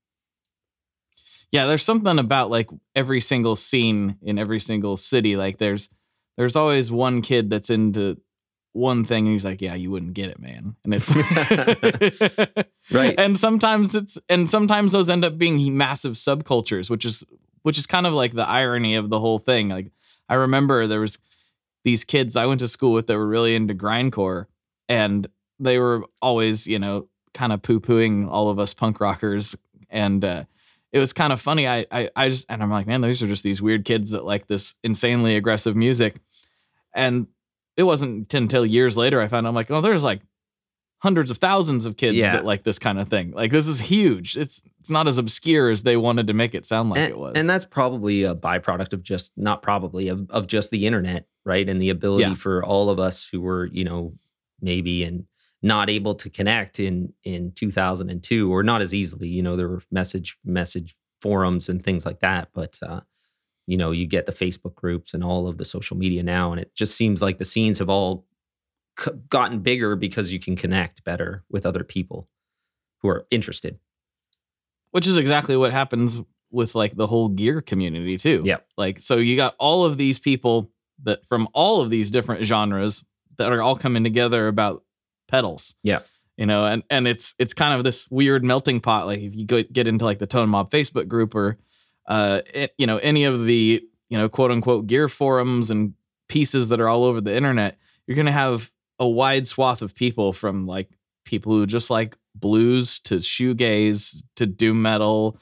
yeah 1.51 1.65
there's 1.65 1.83
something 1.83 2.19
about 2.19 2.49
like 2.51 2.69
every 2.95 3.21
single 3.21 3.55
scene 3.55 4.17
in 4.21 4.37
every 4.37 4.59
single 4.59 4.97
city 4.97 5.35
like 5.35 5.57
there's 5.57 5.89
there's 6.37 6.55
always 6.55 6.91
one 6.91 7.21
kid 7.21 7.49
that's 7.49 7.69
into 7.69 8.17
one 8.73 9.03
thing 9.03 9.25
and 9.25 9.33
he's 9.33 9.45
like 9.45 9.61
yeah 9.61 9.73
you 9.73 9.89
wouldn't 9.89 10.13
get 10.13 10.29
it 10.29 10.39
man 10.39 10.75
and 10.83 10.93
it's 10.93 11.09
Right. 12.91 13.15
and 13.17 13.37
sometimes 13.37 13.95
it's 13.95 14.17
and 14.29 14.49
sometimes 14.49 14.91
those 14.91 15.09
end 15.09 15.25
up 15.25 15.37
being 15.37 15.75
massive 15.75 16.13
subcultures 16.13 16.89
which 16.89 17.03
is 17.05 17.23
which 17.63 17.77
is 17.77 17.87
kind 17.87 18.05
of 18.05 18.13
like 18.13 18.33
the 18.33 18.47
irony 18.47 18.95
of 18.95 19.09
the 19.09 19.19
whole 19.19 19.39
thing 19.39 19.69
like 19.69 19.91
i 20.29 20.35
remember 20.35 20.87
there 20.87 21.01
was 21.01 21.19
these 21.83 22.03
kids 22.03 22.35
i 22.35 22.45
went 22.45 22.59
to 22.59 22.67
school 22.67 22.93
with 22.93 23.07
that 23.07 23.17
were 23.17 23.27
really 23.27 23.55
into 23.55 23.73
grindcore 23.73 24.45
and 24.87 25.27
they 25.59 25.77
were 25.77 26.05
always 26.21 26.65
you 26.65 26.79
know 26.79 27.07
kind 27.33 27.51
of 27.51 27.61
poo-pooing 27.61 28.27
all 28.29 28.49
of 28.49 28.59
us 28.59 28.73
punk 28.73 28.99
rockers 28.99 29.55
and 29.89 30.23
uh 30.23 30.43
it 30.91 30.99
was 30.99 31.13
kind 31.13 31.31
of 31.31 31.39
funny. 31.39 31.67
I, 31.67 31.85
I 31.91 32.09
I 32.15 32.29
just 32.29 32.45
and 32.49 32.63
I'm 32.63 32.71
like, 32.71 32.87
man, 32.87 33.01
these 33.01 33.21
are 33.21 33.27
just 33.27 33.43
these 33.43 33.61
weird 33.61 33.85
kids 33.85 34.11
that 34.11 34.25
like 34.25 34.47
this 34.47 34.75
insanely 34.83 35.35
aggressive 35.35 35.75
music. 35.75 36.19
And 36.93 37.27
it 37.77 37.83
wasn't 37.83 38.33
until 38.33 38.65
years 38.65 38.97
later 38.97 39.21
I 39.21 39.27
found 39.27 39.47
I'm 39.47 39.55
like, 39.55 39.71
oh, 39.71 39.81
there's 39.81 40.03
like 40.03 40.21
hundreds 40.99 41.31
of 41.31 41.37
thousands 41.37 41.85
of 41.85 41.95
kids 41.97 42.17
Yeah. 42.17 42.33
that 42.33 42.45
like 42.45 42.63
this 42.63 42.77
kind 42.79 42.99
of 42.99 43.07
thing. 43.09 43.31
Like 43.31 43.51
this 43.51 43.67
is 43.67 43.79
huge. 43.79 44.35
It's 44.37 44.61
it's 44.79 44.89
not 44.89 45.07
as 45.07 45.17
obscure 45.17 45.69
as 45.69 45.83
they 45.83 45.97
wanted 45.97 46.27
to 46.27 46.33
make 46.33 46.53
it 46.53 46.65
sound 46.65 46.89
like 46.89 46.99
and, 46.99 47.09
it 47.09 47.17
was. 47.17 47.33
and 47.35 47.47
that's 47.49 47.65
probably 47.65 48.23
a 48.23 48.35
byproduct 48.35 48.93
of 48.93 49.01
just 49.03 49.31
not 49.37 49.61
probably 49.61 50.07
of, 50.09 50.29
of 50.29 50.47
just 50.47 50.71
the 50.71 50.85
internet, 50.85 51.25
right? 51.45 51.67
And 51.67 51.81
the 51.81 51.89
ability 51.89 52.23
Yeah. 52.23 52.35
for 52.35 52.63
all 52.63 52.89
of 52.89 52.99
us 52.99 53.27
who 53.29 53.41
were, 53.41 53.65
you 53.67 53.83
know, 53.83 54.13
maybe 54.61 55.03
and 55.03 55.25
not 55.61 55.89
able 55.89 56.15
to 56.15 56.29
connect 56.29 56.79
in 56.79 57.13
in 57.23 57.51
2002 57.53 58.53
or 58.53 58.63
not 58.63 58.81
as 58.81 58.93
easily. 58.93 59.29
You 59.29 59.41
know, 59.43 59.55
there 59.55 59.69
were 59.69 59.81
message 59.91 60.37
message 60.45 60.95
forums 61.21 61.67
and 61.69 61.83
things 61.83 62.05
like 62.05 62.19
that, 62.21 62.49
but 62.53 62.77
uh, 62.81 63.01
you 63.67 63.77
know, 63.77 63.91
you 63.91 64.05
get 64.07 64.25
the 64.25 64.31
Facebook 64.31 64.73
groups 64.75 65.13
and 65.13 65.23
all 65.23 65.47
of 65.47 65.57
the 65.57 65.65
social 65.65 65.95
media 65.97 66.23
now, 66.23 66.51
and 66.51 66.59
it 66.61 66.73
just 66.75 66.95
seems 66.95 67.21
like 67.21 67.37
the 67.37 67.45
scenes 67.45 67.77
have 67.77 67.89
all 67.89 68.25
c- 68.99 69.11
gotten 69.29 69.59
bigger 69.59 69.95
because 69.95 70.31
you 70.33 70.39
can 70.39 70.55
connect 70.55 71.03
better 71.03 71.43
with 71.49 71.65
other 71.65 71.83
people 71.83 72.27
who 73.01 73.09
are 73.09 73.25
interested. 73.31 73.79
which 74.91 75.07
is 75.07 75.17
exactly 75.17 75.55
what 75.55 75.71
happens 75.71 76.21
with 76.51 76.73
like 76.73 76.95
the 76.95 77.05
whole 77.07 77.29
gear 77.29 77.61
community 77.61 78.17
too. 78.17 78.41
Yeah. 78.43 78.57
Like 78.77 78.99
so 78.99 79.17
you 79.17 79.35
got 79.35 79.55
all 79.59 79.85
of 79.85 79.97
these 79.97 80.17
people 80.17 80.71
that 81.03 81.25
from 81.27 81.47
all 81.53 81.79
of 81.81 81.89
these 81.91 82.09
different 82.11 82.43
genres 82.45 83.03
that 83.37 83.51
are 83.53 83.61
all 83.61 83.75
coming 83.75 84.03
together 84.03 84.47
about 84.47 84.83
pedals. 85.27 85.75
Yeah. 85.83 85.99
You 86.37 86.45
know, 86.47 86.65
and 86.65 86.83
and 86.89 87.07
it's 87.07 87.35
it's 87.37 87.53
kind 87.53 87.73
of 87.75 87.83
this 87.83 88.09
weird 88.09 88.43
melting 88.43 88.79
pot 88.81 89.05
like 89.05 89.19
if 89.19 89.35
you 89.35 89.45
go 89.45 89.61
get 89.61 89.87
into 89.87 90.05
like 90.05 90.19
the 90.19 90.25
Tone 90.27 90.49
Mob 90.49 90.71
Facebook 90.71 91.07
group 91.07 91.35
or 91.35 91.57
uh 92.07 92.41
it, 92.53 92.73
you 92.77 92.87
know 92.87 92.97
any 92.97 93.25
of 93.25 93.45
the 93.45 93.83
you 94.09 94.17
know 94.17 94.27
quote 94.27 94.49
unquote 94.49 94.87
gear 94.87 95.07
forums 95.07 95.69
and 95.69 95.93
pieces 96.27 96.69
that 96.69 96.79
are 96.79 96.87
all 96.89 97.03
over 97.03 97.21
the 97.21 97.35
internet, 97.35 97.77
you're 98.07 98.15
going 98.15 98.25
to 98.25 98.31
have 98.31 98.71
a 98.99 99.07
wide 99.07 99.47
swath 99.47 99.81
of 99.81 99.95
people 99.95 100.33
from 100.33 100.67
like 100.67 100.89
people 101.25 101.51
who 101.53 101.65
just 101.65 101.89
like 101.89 102.17
blues 102.35 102.99
to 102.99 103.15
shoegaze 103.17 104.23
to 104.35 104.45
doom 104.45 104.81
metal 104.81 105.37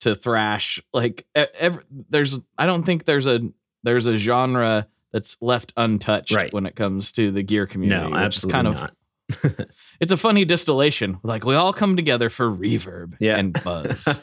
to 0.00 0.14
thrash 0.14 0.80
like 0.92 1.26
e- 1.36 1.44
ev- 1.58 1.84
there's 2.10 2.38
i 2.58 2.66
don't 2.66 2.84
think 2.84 3.04
there's 3.04 3.26
a 3.26 3.40
there's 3.84 4.06
a 4.06 4.16
genre 4.16 4.86
that's 5.12 5.36
left 5.40 5.72
untouched 5.76 6.34
Right. 6.34 6.52
when 6.52 6.66
it 6.66 6.74
comes 6.76 7.12
to 7.12 7.30
the 7.30 7.42
gear 7.42 7.66
community 7.66 8.02
no, 8.02 8.10
which 8.10 8.36
is 8.36 8.44
absolutely 8.44 8.52
kind 8.52 8.66
of 8.68 8.74
not. 8.74 9.68
it's 10.00 10.12
a 10.12 10.16
funny 10.16 10.44
distillation 10.44 11.18
like 11.22 11.44
we 11.44 11.54
all 11.54 11.72
come 11.72 11.96
together 11.96 12.28
for 12.28 12.50
reverb 12.50 13.14
Yeah. 13.20 13.36
and 13.38 13.52
buzz 13.64 14.20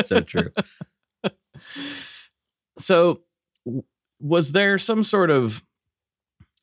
so 0.06 0.20
true. 0.20 0.50
so 2.78 3.20
was 4.20 4.52
there 4.52 4.78
some 4.78 5.02
sort 5.04 5.30
of 5.30 5.62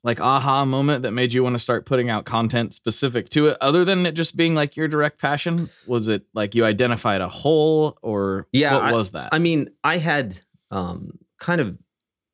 like 0.05 0.21
aha 0.21 0.63
moment 0.63 1.03
that 1.03 1.11
made 1.11 1.33
you 1.33 1.43
want 1.43 1.53
to 1.55 1.59
start 1.59 1.85
putting 1.85 2.09
out 2.09 2.23
content 2.23 2.73
specific 2.73 3.27
to 3.27 3.47
it 3.47 3.57
other 3.59 3.83
than 3.83 4.05
it 4.05 4.13
just 4.13 4.37
being 4.37 4.55
like 4.55 4.77
your 4.77 4.87
direct 4.87 5.19
passion 5.19 5.69
was 5.87 6.07
it 6.07 6.23
like 6.33 6.55
you 6.55 6.63
identified 6.63 7.19
a 7.19 7.27
hole 7.27 7.97
or 8.01 8.47
Yeah, 8.53 8.75
what 8.75 8.93
was 8.93 9.11
that 9.11 9.29
I 9.33 9.39
mean, 9.39 9.71
I 9.83 9.97
had 9.97 10.39
um, 10.71 11.17
kind 11.39 11.59
of 11.59 11.77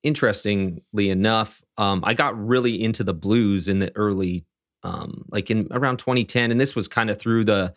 interestingly 0.04 1.10
enough, 1.10 1.62
um, 1.78 2.04
I 2.06 2.14
got 2.14 2.38
really 2.38 2.84
into 2.84 3.04
the 3.04 3.14
blues 3.14 3.68
in 3.68 3.80
the 3.80 3.96
early, 3.96 4.46
um, 4.84 5.26
like 5.30 5.50
in 5.50 5.68
around 5.72 5.98
2010, 5.98 6.52
and 6.52 6.60
this 6.60 6.76
was 6.76 6.88
kind 6.88 7.10
of 7.10 7.20
through 7.20 7.46
the 7.46 7.74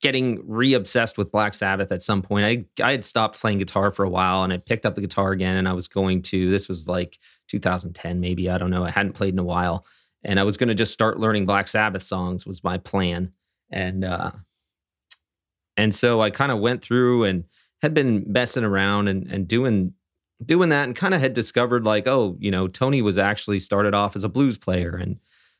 getting 0.00 0.40
re-obsessed 0.46 1.18
with 1.18 1.32
Black 1.32 1.54
Sabbath 1.54 1.90
at 1.90 2.02
some 2.02 2.22
point. 2.22 2.44
I 2.44 2.84
I 2.84 2.92
had 2.92 3.04
stopped 3.04 3.40
playing 3.40 3.58
guitar 3.58 3.90
for 3.90 4.04
a 4.04 4.10
while, 4.10 4.44
and 4.44 4.52
I 4.52 4.58
picked 4.58 4.86
up 4.86 4.94
the 4.94 5.00
guitar 5.00 5.32
again, 5.32 5.56
and 5.56 5.68
I 5.68 5.72
was 5.72 5.88
going 5.88 6.22
to. 6.22 6.50
This 6.50 6.68
was 6.68 6.88
like 6.88 7.18
2010, 7.48 8.20
maybe 8.20 8.48
I 8.50 8.58
don't 8.58 8.70
know. 8.70 8.84
I 8.84 8.90
hadn't 8.90 9.14
played 9.14 9.34
in 9.34 9.38
a 9.38 9.44
while, 9.44 9.84
and 10.24 10.38
I 10.38 10.44
was 10.44 10.56
going 10.56 10.68
to 10.68 10.74
just 10.74 10.92
start 10.92 11.18
learning 11.18 11.46
Black 11.46 11.68
Sabbath 11.68 12.02
songs 12.02 12.46
was 12.46 12.62
my 12.64 12.78
plan, 12.78 13.32
and 13.70 14.04
uh, 14.04 14.30
and 15.76 15.94
so 15.94 16.20
I 16.20 16.30
kind 16.30 16.52
of 16.52 16.60
went 16.60 16.82
through 16.82 17.24
and 17.24 17.44
had 17.82 17.94
been 17.94 18.24
messing 18.26 18.64
around 18.64 19.08
and 19.08 19.26
and 19.26 19.48
doing 19.48 19.94
doing 20.44 20.68
that 20.68 20.84
and 20.84 20.94
kind 20.94 21.14
of 21.14 21.20
had 21.20 21.34
discovered 21.34 21.84
like 21.84 22.06
oh 22.06 22.36
you 22.38 22.50
know 22.50 22.68
Tony 22.68 23.02
was 23.02 23.18
actually 23.18 23.58
started 23.58 23.94
off 23.94 24.14
as 24.14 24.22
a 24.22 24.28
blues 24.28 24.56
player 24.56 24.96
and 24.96 25.18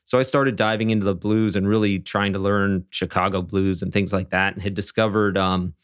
so 0.09 0.17
I 0.17 0.23
started 0.23 0.55
diving 0.55 0.89
into 0.89 1.05
the 1.05 1.13
blues 1.13 1.55
and 1.55 1.67
really 1.67 1.99
trying 1.99 2.33
to 2.33 2.39
learn 2.39 2.83
Chicago 2.89 3.43
blues 3.43 3.83
and 3.83 3.93
things 3.93 4.11
like 4.11 4.31
that 4.31 4.53
and 4.53 4.63
had 4.63 4.73
discovered 4.73 5.37
um, 5.37 5.75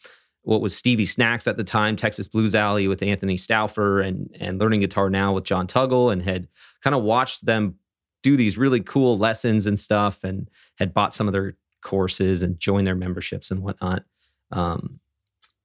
what 0.46 0.62
was 0.62 0.76
Stevie 0.76 1.06
Snacks 1.06 1.48
at 1.48 1.58
the 1.58 1.64
time 1.64 1.96
Texas 1.96 2.28
Blues 2.28 2.56
Alley 2.56 2.88
with 2.88 3.02
Anthony 3.02 3.36
Stauffer 3.36 4.00
and 4.00 4.30
and 4.40 4.60
learning 4.60 4.80
guitar 4.80 5.10
now 5.10 5.34
with 5.34 5.44
John 5.44 5.68
Tuggle 5.68 6.12
and 6.12 6.22
had 6.22 6.48
kind 6.84 6.96
of 6.96 7.04
watched 7.04 7.46
them 7.46 7.76
do 8.24 8.38
these 8.38 8.58
really 8.58 8.80
cool 8.80 9.18
lessons 9.18 9.66
and 9.66 9.78
stuff 9.78 10.24
and 10.24 10.50
had 10.78 10.94
bought 10.94 11.14
some 11.14 11.28
of 11.28 11.34
their 11.34 11.56
courses 11.84 12.42
and 12.42 12.60
joined 12.60 12.88
their 12.88 12.96
memberships 12.96 13.52
and 13.52 13.62
whatnot. 13.62 14.04
Um, 14.52 15.00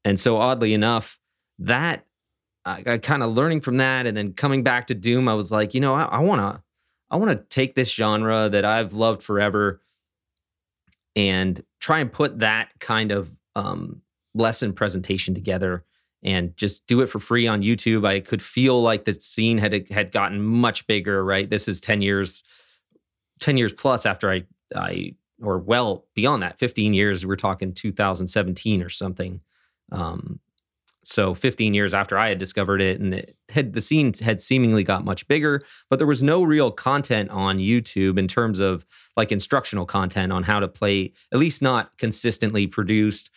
and 0.05 0.19
so 0.19 0.37
oddly 0.37 0.75
enough, 0.75 1.19
that 1.59 2.05
I, 2.65 2.83
I 2.87 2.99
kind 2.99 3.23
of 3.23 3.33
learning 3.33 3.61
from 3.63 3.79
that, 3.79 4.07
and 4.07 4.17
then 4.17 4.33
coming 4.33 4.63
back 4.63 4.87
to 4.89 4.95
Doom, 4.95 5.29
I 5.29 5.35
was 5.35 5.51
like, 5.51 5.75
you 5.75 5.81
know, 5.81 5.95
I 5.95 6.19
want 6.19 6.41
to, 6.41 6.63
I 7.11 7.17
want 7.17 7.31
to 7.31 7.45
take 7.49 7.75
this 7.75 7.93
genre 7.93 8.49
that 8.49 8.65
I've 8.65 8.93
loved 8.93 9.23
forever, 9.23 9.81
and 11.17 11.63
try 11.81 12.01
and 12.01 12.13
put 12.13 12.39
that 12.41 12.69
kind 12.79 13.11
of 13.11 13.31
um, 13.57 14.03
lesson 14.35 14.73
presentation 14.73 15.35
together, 15.35 15.85
and 16.23 16.57
just 16.57 16.87
do 16.87 17.01
it 17.01 17.09
for 17.09 17.19
free 17.19 17.47
on 17.47 17.63
YouTube. 17.63 18.07
I 18.07 18.21
could 18.21 18.43
feel 18.43 18.81
like 18.81 19.05
the 19.05 19.15
scene 19.15 19.59
had 19.59 19.89
had 19.91 20.13
gotten 20.13 20.43
much 20.43 20.87
bigger. 20.87 21.25
Right, 21.25 21.49
this 21.49 21.69
is 21.69 21.81
ten 21.81 22.03
years, 22.03 22.43
ten 23.39 23.57
years 23.57 23.73
plus 23.73 24.07
after 24.07 24.31
I 24.31 24.45
I 24.75 25.15
or 25.43 25.59
well 25.59 26.07
beyond 26.15 26.43
that 26.43 26.59
15 26.59 26.95
years 26.95 27.25
we're 27.25 27.37
talking 27.37 27.73
2017 27.73 28.83
or 28.83 28.89
something 28.89 29.41
um, 29.93 30.41
so 31.03 31.35
15 31.35 31.73
years 31.73 31.95
after 31.95 32.19
i 32.19 32.29
had 32.29 32.39
discovered 32.39 32.81
it 32.81 33.01
and 33.01 33.15
it 33.15 33.37
had 33.49 33.73
the 33.73 33.81
scene 33.81 34.13
had 34.21 34.41
seemingly 34.41 34.85
got 34.85 35.05
much 35.05 35.27
bigger 35.29 35.63
but 35.89 35.99
there 35.99 36.07
was 36.07 36.23
no 36.23 36.43
real 36.43 36.71
content 36.71 37.31
on 37.31 37.59
youtube 37.59 38.19
in 38.19 38.29
terms 38.29 38.61
of 38.61 38.85
like 39.17 39.33
instructional 39.33 39.87
content 39.87 40.33
on 40.33 40.43
how 40.43 40.61
to 40.61 40.69
play 40.69 41.13
at 41.33 41.39
least 41.39 41.63
not 41.63 41.97
consistently 41.97 42.67
produced 42.67 43.31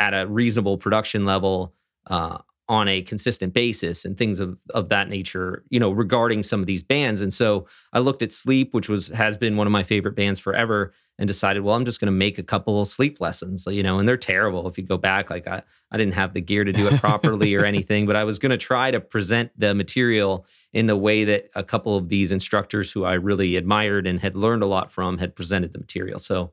at 0.00 0.14
a 0.14 0.26
reasonable 0.26 0.78
production 0.78 1.24
level 1.24 1.74
uh, 2.08 2.38
on 2.68 2.88
a 2.88 3.02
consistent 3.02 3.52
basis 3.52 4.04
and 4.04 4.18
things 4.18 4.40
of, 4.40 4.58
of 4.74 4.88
that 4.88 5.08
nature 5.08 5.64
you 5.70 5.78
know 5.78 5.90
regarding 5.90 6.42
some 6.42 6.60
of 6.60 6.66
these 6.66 6.82
bands 6.82 7.20
and 7.20 7.32
so 7.32 7.66
i 7.92 7.98
looked 7.98 8.22
at 8.22 8.32
sleep 8.32 8.74
which 8.74 8.88
was 8.88 9.08
has 9.08 9.36
been 9.36 9.56
one 9.56 9.66
of 9.66 9.72
my 9.72 9.82
favorite 9.82 10.16
bands 10.16 10.40
forever 10.40 10.92
and 11.18 11.26
decided, 11.26 11.62
well, 11.62 11.74
I'm 11.74 11.84
just 11.84 11.98
going 11.98 12.06
to 12.06 12.12
make 12.12 12.38
a 12.38 12.42
couple 12.42 12.80
of 12.80 12.88
sleep 12.88 13.20
lessons, 13.20 13.66
you 13.66 13.82
know, 13.82 13.98
and 13.98 14.08
they're 14.08 14.18
terrible. 14.18 14.68
If 14.68 14.76
you 14.76 14.84
go 14.84 14.98
back, 14.98 15.30
like 15.30 15.46
I, 15.46 15.62
I 15.90 15.96
didn't 15.96 16.14
have 16.14 16.34
the 16.34 16.42
gear 16.42 16.62
to 16.64 16.72
do 16.72 16.86
it 16.88 17.00
properly 17.00 17.54
or 17.54 17.64
anything, 17.64 18.06
but 18.06 18.16
I 18.16 18.24
was 18.24 18.38
going 18.38 18.50
to 18.50 18.58
try 18.58 18.90
to 18.90 19.00
present 19.00 19.50
the 19.58 19.74
material 19.74 20.46
in 20.74 20.86
the 20.86 20.96
way 20.96 21.24
that 21.24 21.50
a 21.54 21.62
couple 21.62 21.96
of 21.96 22.08
these 22.08 22.32
instructors 22.32 22.92
who 22.92 23.04
I 23.04 23.14
really 23.14 23.56
admired 23.56 24.06
and 24.06 24.20
had 24.20 24.36
learned 24.36 24.62
a 24.62 24.66
lot 24.66 24.92
from 24.92 25.16
had 25.16 25.34
presented 25.34 25.72
the 25.72 25.78
material. 25.78 26.18
So 26.18 26.52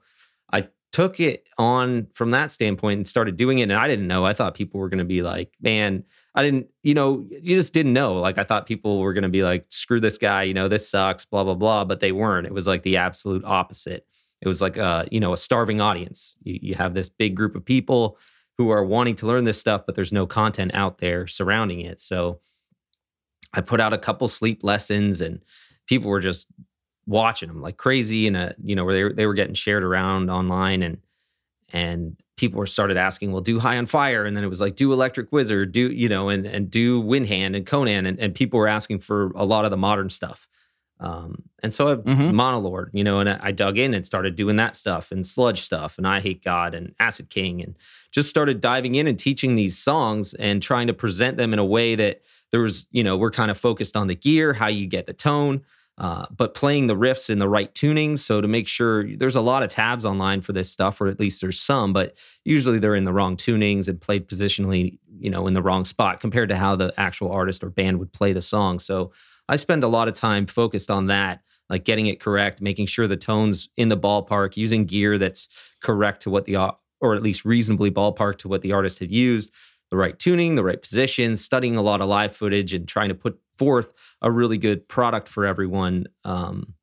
I 0.51 0.69
took 0.93 1.19
it 1.19 1.45
on 1.57 2.07
from 2.13 2.31
that 2.31 2.51
standpoint 2.51 2.97
and 2.97 3.07
started 3.07 3.35
doing 3.35 3.59
it. 3.59 3.63
And 3.63 3.73
I 3.73 3.87
didn't 3.87 4.07
know. 4.07 4.25
I 4.25 4.33
thought 4.33 4.55
people 4.55 4.79
were 4.79 4.89
going 4.89 4.99
to 4.99 5.05
be 5.05 5.21
like, 5.21 5.51
man, 5.61 6.03
I 6.35 6.43
didn't, 6.43 6.67
you 6.83 6.93
know, 6.93 7.27
you 7.29 7.55
just 7.55 7.73
didn't 7.73 7.93
know. 7.93 8.19
Like 8.19 8.37
I 8.37 8.45
thought 8.45 8.67
people 8.67 8.99
were 8.99 9.13
going 9.13 9.23
to 9.23 9.29
be 9.29 9.43
like, 9.43 9.65
screw 9.69 9.99
this 9.99 10.17
guy, 10.17 10.43
you 10.43 10.53
know, 10.53 10.69
this 10.69 10.87
sucks, 10.87 11.25
blah, 11.25 11.43
blah, 11.43 11.55
blah. 11.55 11.83
But 11.83 11.99
they 11.99 12.13
weren't. 12.13 12.47
It 12.47 12.53
was 12.53 12.67
like 12.67 12.83
the 12.83 12.97
absolute 12.97 13.43
opposite 13.43 14.07
it 14.43 14.47
was 14.47 14.61
like 14.61 14.77
a 14.77 15.07
you 15.09 15.19
know 15.19 15.33
a 15.33 15.37
starving 15.37 15.81
audience 15.81 16.35
you, 16.43 16.59
you 16.61 16.75
have 16.75 16.93
this 16.93 17.09
big 17.09 17.35
group 17.35 17.55
of 17.55 17.65
people 17.65 18.17
who 18.57 18.69
are 18.69 18.83
wanting 18.83 19.15
to 19.15 19.25
learn 19.25 19.45
this 19.45 19.59
stuff 19.59 19.83
but 19.85 19.95
there's 19.95 20.11
no 20.11 20.27
content 20.27 20.71
out 20.73 20.97
there 20.99 21.25
surrounding 21.25 21.81
it 21.81 21.99
so 21.99 22.39
i 23.53 23.61
put 23.61 23.79
out 23.79 23.93
a 23.93 23.97
couple 23.97 24.27
sleep 24.27 24.63
lessons 24.63 25.21
and 25.21 25.41
people 25.87 26.09
were 26.09 26.19
just 26.19 26.47
watching 27.05 27.49
them 27.49 27.61
like 27.61 27.77
crazy 27.77 28.27
and 28.27 28.37
uh, 28.37 28.49
you 28.63 28.75
know 28.75 28.85
where 28.85 28.93
they, 28.95 29.03
were- 29.03 29.13
they 29.13 29.25
were 29.25 29.33
getting 29.33 29.53
shared 29.55 29.83
around 29.83 30.29
online 30.29 30.81
and 30.81 30.97
and 31.71 32.15
people 32.37 32.59
were 32.59 32.65
started 32.65 32.97
asking 32.97 33.31
well 33.31 33.41
do 33.41 33.59
high 33.59 33.77
on 33.77 33.85
fire 33.85 34.25
and 34.25 34.35
then 34.37 34.43
it 34.43 34.47
was 34.47 34.61
like 34.61 34.75
do 34.75 34.91
electric 34.93 35.31
wizard 35.31 35.71
do 35.71 35.91
you 35.91 36.07
know 36.09 36.29
and 36.29 36.45
and 36.45 36.69
do 36.71 37.01
windhand 37.01 37.55
and 37.55 37.65
conan 37.65 38.05
and, 38.05 38.19
and 38.19 38.35
people 38.35 38.59
were 38.59 38.67
asking 38.67 38.99
for 38.99 39.31
a 39.35 39.45
lot 39.45 39.65
of 39.65 39.71
the 39.71 39.77
modern 39.77 40.09
stuff 40.09 40.47
um, 40.99 41.43
and 41.61 41.73
so 41.73 41.89
I 41.91 41.95
Mhm. 41.95 42.31
Monolord, 42.31 42.89
you 42.93 43.03
know, 43.03 43.19
and 43.19 43.27
I 43.27 43.37
I 43.41 43.51
dug 43.51 43.77
in 43.77 43.93
and 43.93 44.05
started 44.05 44.35
doing 44.35 44.55
that 44.57 44.75
stuff 44.77 45.11
and 45.11 45.25
sludge 45.27 45.59
stuff 45.61 45.97
and 45.97 46.05
Eyehategod 46.07 46.73
and 46.75 46.93
Acid 46.99 47.29
King 47.29 47.61
and 47.61 47.75
just 48.11 48.29
started 48.29 48.61
diving 48.61 48.95
in 48.95 49.07
and 49.07 49.19
teaching 49.19 49.55
these 49.55 49.77
songs 49.77 50.33
and 50.35 50.61
trying 50.61 50.87
to 50.87 50.93
present 50.93 51.35
them 51.35 51.51
in 51.51 51.59
a 51.59 51.65
way 51.65 51.95
that 51.95 52.21
there 52.51 52.61
was, 52.61 52.87
you 52.91 53.03
know, 53.03 53.17
we're 53.17 53.31
kind 53.31 53.51
of 53.51 53.57
focused 53.57 53.97
on 53.97 54.07
the 54.07 54.15
gear, 54.15 54.53
how 54.53 54.67
you 54.67 54.87
get 54.87 55.05
the 55.05 55.13
tone. 55.13 55.61
Uh, 55.97 56.25
but 56.35 56.55
playing 56.55 56.87
the 56.87 56.95
riffs 56.95 57.29
in 57.29 57.39
the 57.39 57.47
right 57.47 57.73
tunings. 57.75 58.19
So 58.19 58.41
to 58.41 58.47
make 58.47 58.67
sure 58.67 59.15
there's 59.15 59.35
a 59.35 59.41
lot 59.41 59.61
of 59.61 59.69
tabs 59.69 60.05
online 60.05 60.41
for 60.41 60.51
this 60.51 60.71
stuff, 60.71 60.99
or 60.99 61.07
at 61.07 61.19
least 61.19 61.39
there's 61.39 61.59
some, 61.59 61.93
but 61.93 62.15
usually 62.45 62.79
they're 62.79 62.95
in 62.95 63.05
the 63.05 63.13
wrong 63.13 63.37
tunings 63.37 63.87
and 63.87 64.01
played 64.01 64.27
positionally, 64.27 64.97
you 65.19 65.29
know, 65.29 65.45
in 65.45 65.53
the 65.53 65.61
wrong 65.61 65.85
spot 65.85 66.19
compared 66.19 66.49
to 66.49 66.57
how 66.57 66.75
the 66.75 66.93
actual 66.97 67.31
artist 67.31 67.63
or 67.63 67.69
band 67.69 67.99
would 67.99 68.11
play 68.11 68.33
the 68.33 68.41
song. 68.41 68.79
So 68.79 69.11
I 69.49 69.55
spend 69.57 69.83
a 69.83 69.87
lot 69.87 70.07
of 70.07 70.15
time 70.15 70.47
focused 70.47 70.89
on 70.89 71.07
that, 71.07 71.41
like 71.69 71.85
getting 71.85 72.07
it 72.07 72.19
correct, 72.19 72.61
making 72.61 72.87
sure 72.87 73.07
the 73.07 73.15
tones 73.15 73.69
in 73.77 73.89
the 73.89 73.97
ballpark, 73.97 74.57
using 74.57 74.85
gear 74.85 75.19
that's 75.19 75.47
correct 75.81 76.23
to 76.23 76.29
what 76.29 76.45
the 76.45 76.73
or 77.01 77.15
at 77.15 77.21
least 77.21 77.43
reasonably 77.43 77.91
ballpark 77.91 78.37
to 78.37 78.47
what 78.47 78.61
the 78.61 78.71
artist 78.71 78.97
had 78.99 79.11
used, 79.11 79.51
the 79.91 79.97
right 79.97 80.17
tuning, 80.17 80.55
the 80.55 80.63
right 80.63 80.81
positions, 80.81 81.43
studying 81.43 81.75
a 81.75 81.81
lot 81.81 82.01
of 82.01 82.07
live 82.07 82.35
footage 82.35 82.73
and 82.73 82.87
trying 82.87 83.09
to 83.09 83.15
put 83.15 83.37
forth 83.57 83.93
a 84.21 84.31
really 84.31 84.57
good 84.57 84.87
product 84.87 85.27
for 85.27 85.45
everyone 85.45 86.05
um, 86.23 86.73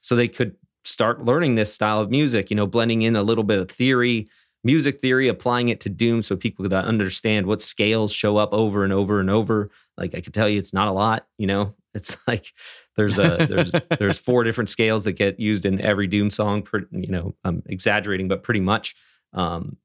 so 0.00 0.14
they 0.16 0.28
could 0.28 0.56
start 0.84 1.24
learning 1.24 1.56
this 1.56 1.72
style 1.72 2.00
of 2.00 2.10
music 2.10 2.50
you 2.50 2.56
know 2.56 2.66
blending 2.66 3.02
in 3.02 3.16
a 3.16 3.22
little 3.22 3.44
bit 3.44 3.58
of 3.58 3.70
theory 3.70 4.28
music 4.66 5.00
theory 5.00 5.28
applying 5.28 5.68
it 5.68 5.80
to 5.80 5.88
doom 5.88 6.20
so 6.20 6.36
people 6.36 6.64
could 6.64 6.72
understand 6.72 7.46
what 7.46 7.60
scales 7.60 8.12
show 8.12 8.36
up 8.36 8.52
over 8.52 8.82
and 8.82 8.92
over 8.92 9.20
and 9.20 9.30
over. 9.30 9.70
Like 9.96 10.14
i 10.14 10.20
could 10.20 10.34
tell 10.34 10.48
you 10.48 10.58
it's 10.58 10.74
not 10.74 10.88
a 10.88 10.92
lot 10.92 11.26
you 11.38 11.46
know? 11.46 11.74
It's 11.94 12.16
like 12.28 12.52
there's 12.96 13.18
a 13.18 13.46
there's 13.48 13.70
there's 13.98 14.18
four 14.18 14.44
different 14.44 14.68
scales 14.68 15.04
that 15.04 15.12
get 15.12 15.40
used 15.40 15.64
in 15.64 15.80
every 15.80 16.06
doom 16.06 16.30
song 16.30 16.66
you 16.90 17.08
know 17.08 17.34
i'm 17.44 17.62
exaggerating 17.66 18.28
but 18.28 18.42
pretty 18.42 18.60
much. 18.60 18.94
Um, 19.32 19.76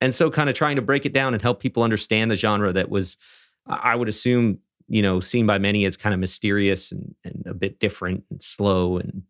and 0.00 0.14
so 0.14 0.30
kind 0.30 0.50
of 0.50 0.54
trying 0.54 0.76
to 0.76 0.82
break 0.82 1.06
it 1.06 1.12
down 1.12 1.32
and 1.32 1.42
help 1.42 1.60
people 1.60 1.82
understand 1.82 2.30
the 2.30 2.36
genre 2.36 2.72
that 2.72 2.90
was 2.90 3.16
i 3.66 3.94
would 3.94 4.08
assume 4.08 4.58
you 4.88 5.02
know, 5.02 5.20
seen 5.20 5.46
by 5.46 5.58
many 5.58 5.84
as 5.84 5.96
kind 5.96 6.14
of 6.14 6.20
mysterious 6.20 6.92
and, 6.92 7.14
and 7.24 7.44
a 7.46 7.54
bit 7.54 7.80
different 7.80 8.24
and 8.30 8.42
slow. 8.42 8.98
And 8.98 9.22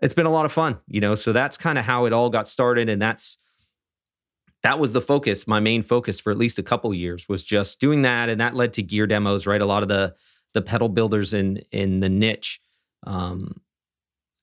it's 0.00 0.14
been 0.14 0.26
a 0.26 0.32
lot 0.32 0.44
of 0.44 0.52
fun, 0.52 0.78
you 0.88 1.00
know. 1.00 1.14
So 1.14 1.32
that's 1.32 1.56
kind 1.56 1.78
of 1.78 1.84
how 1.84 2.04
it 2.06 2.12
all 2.12 2.30
got 2.30 2.48
started. 2.48 2.88
And 2.88 3.00
that's 3.00 3.38
that 4.62 4.78
was 4.78 4.92
the 4.92 5.00
focus, 5.00 5.46
my 5.46 5.60
main 5.60 5.82
focus 5.82 6.18
for 6.18 6.30
at 6.30 6.38
least 6.38 6.58
a 6.58 6.62
couple 6.62 6.92
years 6.92 7.28
was 7.28 7.44
just 7.44 7.80
doing 7.80 8.02
that. 8.02 8.28
And 8.28 8.40
that 8.40 8.54
led 8.54 8.72
to 8.74 8.82
gear 8.82 9.06
demos, 9.06 9.46
right? 9.46 9.60
A 9.60 9.66
lot 9.66 9.82
of 9.82 9.88
the 9.88 10.14
the 10.54 10.62
pedal 10.62 10.88
builders 10.88 11.34
in 11.34 11.58
in 11.70 12.00
the 12.00 12.08
niche 12.08 12.60
um, 13.06 13.60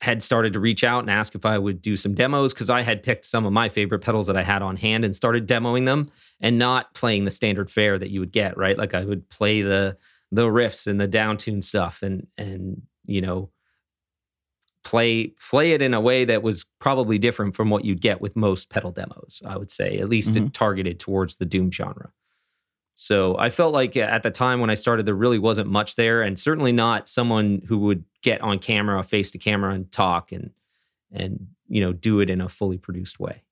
had 0.04 0.22
started 0.22 0.52
to 0.52 0.60
reach 0.60 0.84
out 0.84 1.00
and 1.00 1.10
ask 1.10 1.34
if 1.34 1.46
I 1.46 1.58
would 1.58 1.82
do 1.82 1.96
some 1.96 2.14
demos 2.14 2.54
because 2.54 2.70
I 2.70 2.82
had 2.82 3.04
picked 3.04 3.24
some 3.24 3.46
of 3.46 3.54
my 3.54 3.70
favorite 3.70 4.00
pedals 4.00 4.28
that 4.28 4.36
I 4.36 4.44
had 4.44 4.62
on 4.62 4.76
hand 4.76 5.06
and 5.06 5.16
started 5.16 5.48
demoing 5.48 5.86
them 5.86 6.12
and 6.42 6.60
not 6.60 6.94
playing 6.94 7.24
the 7.24 7.32
standard 7.32 7.72
fare 7.72 7.98
that 7.98 8.10
you 8.10 8.20
would 8.20 8.34
get, 8.34 8.58
right? 8.58 8.78
Like 8.78 8.94
I 8.94 9.06
would 9.06 9.30
play 9.30 9.62
the 9.62 9.98
the 10.30 10.44
riffs 10.44 10.88
and 10.88 11.00
the 11.00 11.08
downtune 11.08 11.64
stuff 11.64 12.04
and 12.04 12.28
and 12.38 12.82
you 13.06 13.22
know 13.22 13.50
play 14.84 15.28
play 15.50 15.72
it 15.72 15.82
in 15.82 15.94
a 15.94 16.02
way 16.02 16.26
that 16.26 16.44
was 16.44 16.66
probably 16.82 17.18
different 17.18 17.56
from 17.56 17.70
what 17.70 17.86
you'd 17.86 18.02
get 18.02 18.20
with 18.20 18.36
most 18.36 18.70
pedal 18.70 18.92
demos, 18.92 19.42
I 19.46 19.56
would 19.56 19.72
say, 19.72 20.00
at 20.00 20.10
least 20.10 20.32
mm-hmm. 20.32 20.48
targeted 20.50 21.00
towards 21.00 21.38
the 21.38 21.46
doom 21.46 21.72
genre. 21.72 22.12
So 22.96 23.38
I 23.38 23.50
felt 23.50 23.74
like 23.74 23.98
at 23.98 24.24
the 24.24 24.32
time 24.32 24.60
when 24.60 24.70
I 24.70 24.76
started, 24.76 25.06
there 25.06 25.16
really 25.16 25.40
wasn't 25.40 25.70
much 25.70 25.96
there, 25.96 26.22
and 26.22 26.38
certainly 26.38 26.72
not 26.72 27.10
someone 27.10 27.62
who 27.68 27.80
would 27.80 28.04
get 28.22 28.42
on 28.42 28.60
camera, 28.60 29.04
face 29.04 29.32
to 29.32 29.38
camera, 29.38 29.74
and 29.74 29.92
talk 29.92 30.32
and 30.32 30.52
and 31.12 31.48
you 31.68 31.82
know 31.82 31.94
do 31.94 32.20
it 32.20 32.30
in 32.30 32.42
a 32.42 32.50
fully 32.50 32.78
produced 32.78 33.20
way. 33.20 33.44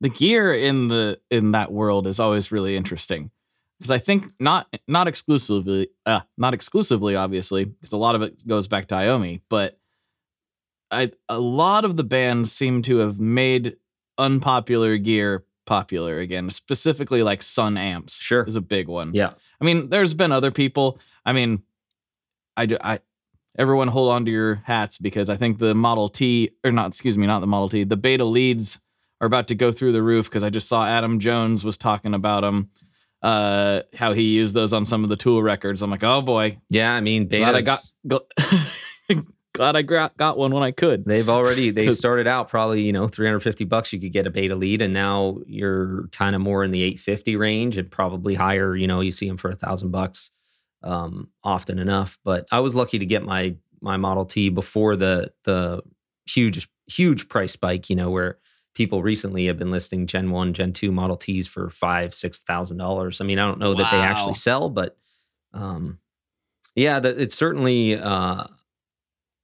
The 0.00 0.08
gear 0.08 0.52
in 0.52 0.88
the 0.88 1.20
in 1.30 1.52
that 1.52 1.72
world 1.72 2.06
is 2.06 2.18
always 2.18 2.50
really 2.50 2.76
interesting 2.76 3.30
because 3.78 3.90
I 3.90 3.98
think 3.98 4.32
not 4.40 4.66
not 4.88 5.06
exclusively 5.06 5.88
uh, 6.04 6.20
not 6.36 6.54
exclusively 6.54 7.14
obviously 7.14 7.64
because 7.64 7.92
a 7.92 7.96
lot 7.96 8.14
of 8.14 8.22
it 8.22 8.46
goes 8.46 8.66
back 8.66 8.88
to 8.88 8.94
Iommi, 8.94 9.40
but 9.48 9.78
I 10.90 11.12
a 11.28 11.38
lot 11.38 11.84
of 11.84 11.96
the 11.96 12.04
bands 12.04 12.52
seem 12.52 12.82
to 12.82 12.98
have 12.98 13.20
made 13.20 13.76
unpopular 14.18 14.98
gear 14.98 15.44
popular 15.66 16.18
again, 16.18 16.50
specifically 16.50 17.22
like 17.22 17.42
Sunn 17.42 17.76
amps. 17.76 18.20
Sure. 18.20 18.44
Is 18.44 18.56
a 18.56 18.60
big 18.60 18.88
one. 18.88 19.14
Yeah. 19.14 19.32
I 19.60 19.64
mean, 19.64 19.88
there's 19.88 20.14
been 20.14 20.32
other 20.32 20.50
people. 20.50 20.98
I 21.24 21.32
mean, 21.32 21.62
I, 22.56 22.66
do, 22.66 22.76
I, 22.80 23.00
everyone 23.58 23.88
hold 23.88 24.12
on 24.12 24.24
to 24.24 24.30
your 24.30 24.56
hats 24.64 24.98
because 24.98 25.28
I 25.28 25.36
think 25.36 25.58
the 25.58 25.74
Model 25.74 26.08
T, 26.08 26.50
or 26.64 26.70
not, 26.70 26.88
excuse 26.88 27.16
me, 27.16 27.26
not 27.26 27.40
the 27.40 27.46
Model 27.46 27.68
T, 27.68 27.84
the 27.84 27.96
beta 27.96 28.24
leads 28.24 28.78
are 29.20 29.26
about 29.26 29.48
to 29.48 29.54
go 29.54 29.70
through 29.70 29.92
the 29.92 30.02
roof 30.02 30.28
because 30.28 30.42
I 30.42 30.50
just 30.50 30.68
saw 30.68 30.86
Adam 30.86 31.20
Jones 31.20 31.64
was 31.64 31.76
talking 31.76 32.14
about 32.14 32.40
them. 32.40 32.70
Uh, 33.22 33.82
how 33.94 34.12
he 34.12 34.34
used 34.34 34.52
those 34.52 34.72
on 34.72 34.84
some 34.84 35.04
of 35.04 35.08
the 35.08 35.16
Tool 35.16 35.44
records. 35.44 35.80
I'm 35.80 35.92
like, 35.92 36.02
oh 36.02 36.22
boy. 36.22 36.58
Yeah, 36.70 36.90
I 36.90 37.00
mean, 37.00 37.28
glad 37.28 37.54
I 37.54 37.60
got, 37.60 37.80
got 38.04 38.22
glad 39.54 39.76
I 39.76 39.82
got 39.82 40.38
one 40.38 40.52
when 40.52 40.62
I 40.62 40.70
could. 40.70 41.04
They've 41.04 41.28
already 41.28 41.70
they 41.70 41.90
started 41.94 42.26
out 42.26 42.48
probably 42.48 42.82
you 42.82 42.92
know 42.92 43.06
350 43.06 43.64
bucks 43.64 43.92
you 43.92 44.00
could 44.00 44.12
get 44.12 44.26
a 44.26 44.30
beta 44.30 44.54
lead, 44.54 44.82
and 44.82 44.92
now 44.92 45.38
you're 45.46 46.08
kind 46.12 46.34
of 46.34 46.40
more 46.40 46.64
in 46.64 46.70
the 46.70 46.82
850 46.82 47.36
range 47.36 47.76
and 47.76 47.90
probably 47.90 48.34
higher. 48.34 48.74
You 48.74 48.86
know, 48.86 49.00
you 49.00 49.12
see 49.12 49.28
them 49.28 49.36
for 49.36 49.50
a 49.50 49.56
thousand 49.56 49.90
bucks 49.90 50.30
um, 50.82 51.28
often 51.44 51.78
enough. 51.78 52.18
But 52.24 52.46
I 52.50 52.60
was 52.60 52.74
lucky 52.74 52.98
to 52.98 53.06
get 53.06 53.22
my 53.22 53.56
my 53.80 53.96
Model 53.96 54.24
T 54.24 54.48
before 54.48 54.96
the 54.96 55.32
the 55.44 55.82
huge 56.26 56.68
huge 56.86 57.28
price 57.28 57.52
spike. 57.52 57.90
You 57.90 57.96
know 57.96 58.10
where 58.10 58.38
people 58.74 59.02
recently 59.02 59.46
have 59.46 59.58
been 59.58 59.70
listing 59.70 60.06
Gen 60.06 60.30
One, 60.30 60.54
Gen 60.54 60.72
Two 60.72 60.92
Model 60.92 61.16
Ts 61.16 61.46
for 61.46 61.70
five 61.70 62.14
six 62.14 62.42
thousand 62.42 62.78
dollars. 62.78 63.20
I 63.20 63.24
mean, 63.24 63.38
I 63.38 63.46
don't 63.46 63.58
know 63.58 63.72
wow. 63.72 63.78
that 63.78 63.90
they 63.90 63.98
actually 63.98 64.34
sell, 64.34 64.70
but 64.70 64.96
um, 65.52 65.98
yeah, 66.74 67.00
the, 67.00 67.20
it's 67.20 67.34
certainly. 67.34 67.98
Uh, 67.98 68.44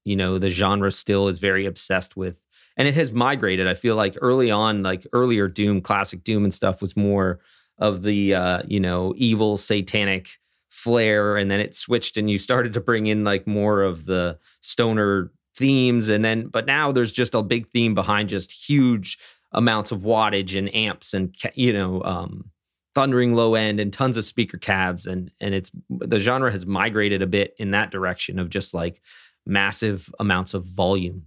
you 0.08 0.16
know 0.16 0.38
the 0.38 0.50
genre 0.50 0.90
still 0.90 1.28
is 1.28 1.38
very 1.38 1.66
obsessed 1.66 2.16
with 2.16 2.36
and 2.78 2.86
it 2.86 2.94
has 2.94 3.12
migrated. 3.12 3.66
I 3.66 3.74
feel 3.74 3.96
like 3.96 4.16
early 4.22 4.50
on 4.50 4.82
like 4.82 5.06
earlier 5.12 5.48
doom 5.48 5.82
classic 5.82 6.22
doom 6.22 6.44
and 6.44 6.54
stuff 6.54 6.80
was 6.80 6.96
more 6.96 7.40
of 7.78 8.02
the 8.02 8.34
uh 8.34 8.62
you 8.66 8.80
know 8.80 9.12
evil 9.16 9.56
satanic 9.56 10.38
flair 10.70 11.36
and 11.36 11.50
then 11.50 11.60
it 11.60 11.74
switched 11.74 12.16
and 12.16 12.30
you 12.30 12.38
started 12.38 12.72
to 12.72 12.80
bring 12.80 13.06
in 13.06 13.24
like 13.24 13.46
more 13.46 13.82
of 13.82 14.06
the 14.06 14.38
stoner 14.60 15.30
themes 15.56 16.08
and 16.08 16.24
then 16.24 16.46
but 16.46 16.66
now 16.66 16.92
there's 16.92 17.12
just 17.12 17.34
a 17.34 17.42
big 17.42 17.68
theme 17.68 17.94
behind 17.94 18.28
just 18.28 18.52
huge 18.52 19.18
amounts 19.52 19.90
of 19.90 20.00
wattage 20.00 20.56
and 20.56 20.74
amps 20.74 21.14
and 21.14 21.34
you 21.54 21.72
know 21.72 22.02
um 22.02 22.50
thundering 22.94 23.34
low 23.34 23.54
end 23.54 23.80
and 23.80 23.92
tons 23.92 24.16
of 24.16 24.24
speaker 24.24 24.58
cabs 24.58 25.06
and 25.06 25.30
and 25.40 25.54
it's 25.54 25.70
the 25.88 26.18
genre 26.18 26.50
has 26.50 26.66
migrated 26.66 27.22
a 27.22 27.26
bit 27.26 27.54
in 27.58 27.70
that 27.70 27.90
direction 27.90 28.38
of 28.38 28.50
just 28.50 28.74
like 28.74 29.00
massive 29.48 30.12
amounts 30.20 30.54
of 30.54 30.64
volume. 30.64 31.26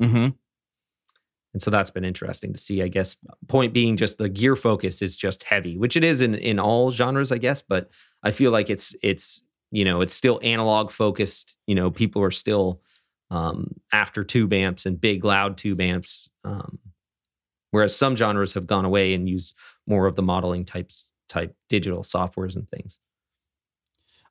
Mm-hmm. 0.00 0.28
And 1.52 1.62
so 1.62 1.70
that's 1.70 1.90
been 1.90 2.04
interesting 2.04 2.52
to 2.52 2.58
see. 2.58 2.82
I 2.82 2.88
guess 2.88 3.16
point 3.46 3.72
being 3.72 3.96
just 3.96 4.18
the 4.18 4.28
gear 4.28 4.56
focus 4.56 5.02
is 5.02 5.16
just 5.16 5.44
heavy, 5.44 5.78
which 5.78 5.96
it 5.96 6.02
is 6.02 6.20
in 6.20 6.34
in 6.34 6.58
all 6.58 6.90
genres, 6.90 7.30
I 7.30 7.38
guess. 7.38 7.62
But 7.62 7.90
I 8.22 8.32
feel 8.32 8.50
like 8.50 8.70
it's 8.70 8.96
it's 9.02 9.42
you 9.70 9.84
know 9.84 10.00
it's 10.00 10.14
still 10.14 10.40
analog 10.42 10.90
focused. 10.90 11.56
You 11.66 11.76
know, 11.76 11.90
people 11.90 12.22
are 12.22 12.32
still 12.32 12.80
um, 13.30 13.68
after 13.92 14.24
tube 14.24 14.52
amps 14.52 14.84
and 14.84 15.00
big 15.00 15.24
loud 15.24 15.56
tube 15.56 15.80
amps, 15.80 16.28
um, 16.44 16.78
whereas 17.70 17.94
some 17.94 18.16
genres 18.16 18.54
have 18.54 18.66
gone 18.66 18.84
away 18.84 19.14
and 19.14 19.28
used 19.28 19.54
more 19.86 20.06
of 20.06 20.16
the 20.16 20.22
modeling 20.22 20.64
types 20.64 21.08
type 21.28 21.54
digital 21.68 22.02
softwares 22.02 22.56
and 22.56 22.68
things. 22.68 22.98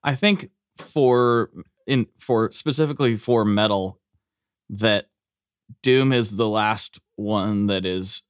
I 0.04 0.16
think 0.16 0.50
for 0.78 1.52
in 1.88 2.08
for 2.20 2.52
specifically 2.52 3.16
for 3.16 3.46
metal 3.46 4.00
that 4.70 5.08
Doom 5.82 6.12
is 6.12 6.36
the 6.36 6.48
last 6.48 7.00
one 7.16 7.68
that 7.68 7.86
is 7.86 8.24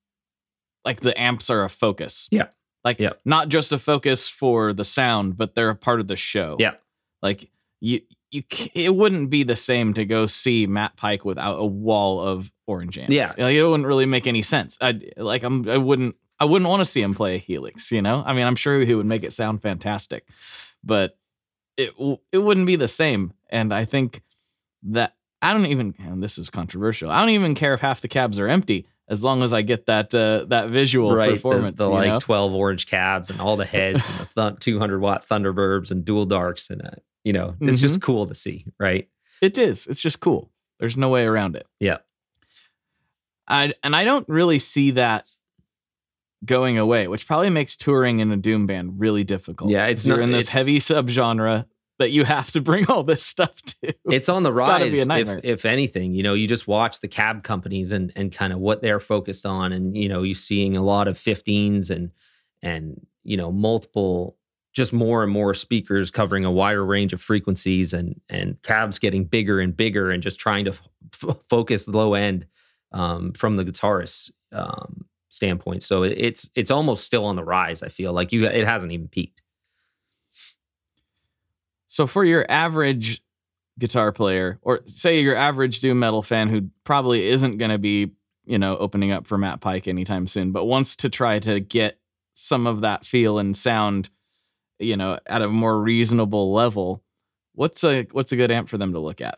like 0.86 1.02
the 1.02 1.20
amps 1.20 1.50
are 1.50 1.64
a 1.64 1.70
focus. 1.70 2.28
Yeah. 2.32 2.48
Like 2.84 3.00
yeah. 3.00 3.14
not 3.24 3.50
just 3.50 3.72
a 3.72 3.80
focus 3.80 4.28
for 4.28 4.74
the 4.74 4.86
sound, 4.86 5.38
but 5.38 5.56
they're 5.56 5.70
a 5.70 5.76
part 5.76 6.00
of 6.00 6.08
the 6.08 6.16
show. 6.16 6.58
Yeah. 6.60 6.74
Like 7.22 7.50
you 7.80 8.02
you 8.32 8.44
it 8.74 8.94
wouldn't 8.96 9.30
be 9.30 9.44
the 9.44 9.56
same 9.56 9.94
to 9.94 10.06
go 10.06 10.26
see 10.26 10.68
Matt 10.68 10.98
Pike 10.98 11.24
without 11.24 11.60
a 11.60 11.66
wall 11.66 12.20
of 12.22 12.52
orange 12.68 12.98
amps. 12.98 13.14
Yeah. 13.14 13.32
Like, 13.38 13.56
it 13.56 13.64
wouldn't 13.64 13.88
really 13.88 14.06
make 14.06 14.28
any 14.28 14.42
sense. 14.42 14.78
I 14.82 15.00
like 15.18 15.44
I'm 15.44 15.68
I 15.70 15.78
wouldn't 15.78 16.16
I 16.40 16.46
wouldn't 16.46 16.70
want 16.70 16.82
to 16.82 16.86
see 16.86 17.02
him 17.02 17.14
play 17.14 17.36
a 17.36 17.38
Helix, 17.38 17.92
you 17.92 18.02
know? 18.02 18.24
I 18.26 18.34
mean, 18.34 18.46
I'm 18.46 18.56
sure 18.56 18.80
he 18.80 18.96
would 18.96 19.06
make 19.06 19.24
it 19.24 19.32
sound 19.32 19.62
fantastic. 19.62 20.28
But 20.84 21.18
it 21.78 21.94
it 22.32 22.40
wouldn't 22.40 22.68
be 22.68 22.76
the 22.76 22.88
same. 22.88 23.34
And 23.54 23.72
I 23.72 23.86
think 23.86 24.22
that 24.84 25.16
I 25.42 25.54
don't 25.54 25.68
even 25.68 25.94
and 26.00 26.22
this 26.22 26.38
is 26.38 26.50
controversial. 26.50 27.10
I 27.12 27.22
don't 27.22 27.30
even 27.30 27.56
care 27.56 27.74
if 27.74 27.80
half 27.80 28.02
the 28.02 28.08
cabs 28.08 28.40
are 28.40 28.48
empty 28.48 28.88
as 29.08 29.24
long 29.24 29.44
as 29.44 29.54
I 29.54 29.62
get 29.62 29.86
that 29.86 30.14
uh, 30.14 30.46
that 30.46 30.70
visual 30.70 31.16
right, 31.16 31.30
performance. 31.30 31.78
The, 31.78 31.86
the 31.86 31.92
like 31.92 32.08
know? 32.08 32.20
twelve 32.20 32.54
orange 32.54 32.88
cabs 32.88 33.30
and 33.30 33.40
all 33.40 33.56
the 33.56 33.66
heads 33.66 34.04
and 34.06 34.28
the 34.36 34.50
th- 34.50 34.60
two 34.60 34.80
hundred 34.80 35.00
watt 35.00 35.28
Thunderverbs 35.28 35.92
and 35.92 36.04
dual 36.04 36.26
darks 36.26 36.70
and 36.70 36.82
uh, 36.82 36.92
you 37.24 37.32
know 37.32 37.56
it's 37.62 37.78
mm-hmm. 37.78 37.82
just 37.82 38.02
cool 38.02 38.28
to 38.28 38.36
see, 38.36 38.66
right? 38.80 39.08
It 39.42 39.58
is. 39.58 39.88
It's 39.88 40.02
just 40.02 40.20
cool. 40.20 40.50
There's 40.80 40.98
no 40.98 41.10
way 41.10 41.24
around 41.24 41.56
it. 41.56 41.68
Yeah. 41.80 41.98
I 43.48 43.74
and 43.84 43.96
I 43.96 44.04
don't 44.04 44.28
really 44.28 44.60
see 44.60 44.92
that 44.92 45.28
going 46.46 46.78
away, 46.78 47.08
which 47.08 47.28
probably 47.28 47.50
makes 47.50 47.76
touring 47.76 48.20
in 48.20 48.32
a 48.32 48.38
doom 48.38 48.68
band 48.68 49.00
really 49.00 49.24
difficult. 49.24 49.72
Yeah, 49.72 49.86
it's 49.86 50.06
you're 50.06 50.22
in 50.22 50.32
this 50.32 50.50
heavy 50.50 50.80
subgenre 50.80 51.66
that 52.04 52.12
you 52.12 52.26
have 52.26 52.52
to 52.52 52.62
bring 52.62 52.86
all 52.88 53.04
this 53.04 53.24
stuff 53.24 53.56
to. 53.62 53.94
It's 54.10 54.28
on 54.28 54.44
the 54.44 54.52
It's 54.52 54.60
rise. 54.62 54.92
be 54.92 55.00
a 55.00 55.06
if, 55.22 55.28
if 55.46 55.66
anything, 55.66 56.14
you 56.14 56.22
know, 56.22 56.34
you 56.34 56.48
just 56.48 56.68
watch 56.68 57.00
the 57.00 57.08
cab 57.08 57.44
companies 57.44 57.92
and 57.94 58.12
and 58.16 58.32
kind 58.32 58.52
of 58.52 58.60
what 58.60 58.82
they're 58.82 59.00
focused 59.00 59.46
on, 59.46 59.72
and 59.72 59.96
you 59.96 60.10
know, 60.10 60.24
you're 60.24 60.36
seeing 60.36 60.76
a 60.76 60.84
lot 60.84 61.08
of 61.08 61.18
15s 61.18 61.90
and 61.90 62.12
and 62.62 63.06
you 63.24 63.38
know 63.38 63.52
multiple, 63.52 64.38
just 64.74 64.92
more 64.92 65.24
and 65.24 65.32
more 65.32 65.54
speakers 65.54 66.12
covering 66.12 66.44
a 66.46 66.52
wider 66.52 66.86
range 66.86 67.14
of 67.14 67.22
frequencies, 67.22 67.94
and 67.94 68.20
and 68.28 68.62
cabs 68.64 69.00
getting 69.00 69.24
bigger 69.24 69.60
and 69.62 69.78
bigger, 69.78 70.12
and 70.12 70.22
just 70.22 70.40
trying 70.40 70.66
to 70.66 70.74
f- 71.14 71.38
focus 71.50 71.88
low 71.88 72.14
end 72.16 72.46
um, 72.92 73.32
from 73.34 73.56
the 73.56 73.64
guitarist 73.64 74.32
um, 74.52 75.06
standpoint. 75.30 75.84
So 75.84 76.04
it's 76.04 76.50
it's 76.56 76.72
almost 76.72 77.06
still 77.06 77.24
on 77.26 77.38
the 77.38 77.44
rise. 77.46 77.82
I 77.82 77.88
feel 77.90 78.12
like 78.12 78.34
you 78.34 78.46
it 78.46 78.66
hasn't 78.66 78.92
even 78.92 79.08
peaked. 79.08 79.42
So 81.94 82.08
for 82.08 82.26
your 82.26 82.44
average 82.50 83.22
guitar 83.78 84.12
player, 84.12 84.58
or 84.64 84.80
say 84.86 85.22
your 85.22 85.36
average 85.36 85.80
doom 85.80 86.00
metal 86.00 86.24
fan 86.24 86.50
who 86.50 86.72
probably 86.84 87.28
isn't 87.28 87.60
going 87.60 87.70
to 87.70 87.78
be, 87.78 88.14
you 88.46 88.58
know, 88.58 88.76
opening 88.78 89.12
up 89.12 89.28
for 89.28 89.38
Matt 89.38 89.62
Pike 89.62 89.88
anytime 89.88 90.26
soon, 90.26 90.52
but 90.52 90.66
wants 90.66 90.96
to 90.96 91.10
try 91.12 91.38
to 91.38 91.60
get 91.60 92.00
some 92.34 92.66
of 92.66 92.82
that 92.82 93.06
feel 93.06 93.38
and 93.38 93.56
sound, 93.56 94.10
you 94.80 94.98
know, 94.98 95.20
at 95.28 95.44
a 95.44 95.48
more 95.48 95.80
reasonable 95.80 96.52
level, 96.52 97.04
what's 97.54 97.84
a 97.84 98.08
what's 98.12 98.32
a 98.32 98.38
good 98.38 98.50
amp 98.50 98.70
for 98.70 98.80
them 98.80 98.94
to 98.94 99.00
look 99.00 99.22
at? 99.22 99.38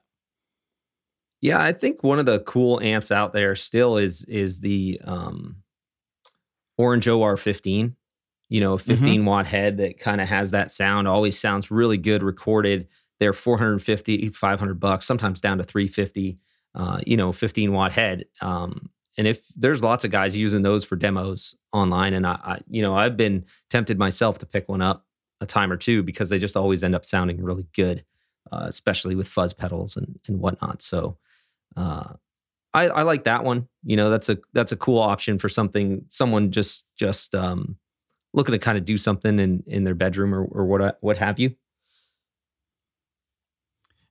Yeah, 1.42 1.62
I 1.62 1.74
think 1.74 2.04
one 2.04 2.20
of 2.20 2.26
the 2.26 2.40
cool 2.40 2.80
amps 2.80 3.12
out 3.12 3.34
there 3.34 3.58
still 3.58 3.98
is 3.98 4.24
is 4.30 4.62
the 4.62 5.02
um, 5.04 5.58
Orange 6.78 7.08
OR15. 7.08 7.96
You 8.50 8.62
know, 8.62 8.78
15 8.78 9.26
watt 9.26 9.48
head 9.48 9.78
that 9.78 10.00
kind 10.00 10.22
of 10.22 10.28
has 10.28 10.52
that 10.52 10.72
sound. 10.72 11.08
Always 11.08 11.40
sounds 11.40 11.72
really 11.72 11.98
good 11.98 12.22
recorded. 12.24 12.88
They're 13.20 13.34
450, 13.34 14.30
500 14.30 14.80
bucks, 14.80 15.06
sometimes 15.06 15.42
down 15.42 15.58
to 15.58 15.64
350. 15.64 16.38
Uh, 16.76 17.00
you 17.08 17.16
know, 17.16 17.32
15 17.32 17.72
watt 17.72 17.94
head. 17.94 18.26
Um, 18.42 18.90
and 19.18 19.28
if 19.28 19.42
there's 19.56 19.82
lots 19.82 20.04
of 20.04 20.12
guys 20.12 20.36
using 20.36 20.62
those 20.62 20.84
for 20.84 20.98
demos 20.98 21.56
online, 21.72 22.14
and 22.14 22.28
I, 22.28 22.34
I, 22.44 22.60
you 22.68 22.82
know, 22.82 22.94
I've 22.94 23.16
been 23.16 23.46
tempted 23.70 23.98
myself 23.98 24.40
to 24.40 24.46
pick 24.46 24.68
one 24.68 24.82
up 24.82 25.06
a 25.40 25.46
time 25.46 25.72
or 25.72 25.78
two 25.78 26.04
because 26.04 26.30
they 26.30 26.38
just 26.38 26.58
always 26.58 26.84
end 26.84 26.94
up 26.94 27.06
sounding 27.06 27.42
really 27.42 27.66
good, 27.74 28.04
uh, 28.52 28.66
especially 28.68 29.16
with 29.16 29.28
fuzz 29.28 29.54
pedals 29.54 29.96
and 29.96 30.20
and 30.28 30.40
whatnot. 30.40 30.82
So, 30.82 31.18
uh, 31.78 32.14
I, 32.74 32.90
I 32.90 33.02
like 33.04 33.24
that 33.24 33.46
one. 33.46 33.70
You 33.86 33.96
know, 33.96 34.10
that's 34.10 34.28
a 34.28 34.38
that's 34.54 34.74
a 34.74 34.78
cool 34.78 35.00
option 35.00 35.40
for 35.40 35.48
something 35.48 36.04
someone 36.10 36.52
just 36.52 36.86
just 36.98 37.34
um, 37.34 37.78
looking 38.36 38.52
to 38.52 38.60
kind 38.60 38.78
of 38.78 38.86
do 38.86 38.98
something 38.98 39.40
in 39.40 39.64
in 39.66 39.84
their 39.84 39.96
bedroom 39.96 40.36
or 40.36 40.44
or 40.44 40.66
what 40.66 40.98
what 41.02 41.18
have 41.18 41.40
you. 41.40 41.56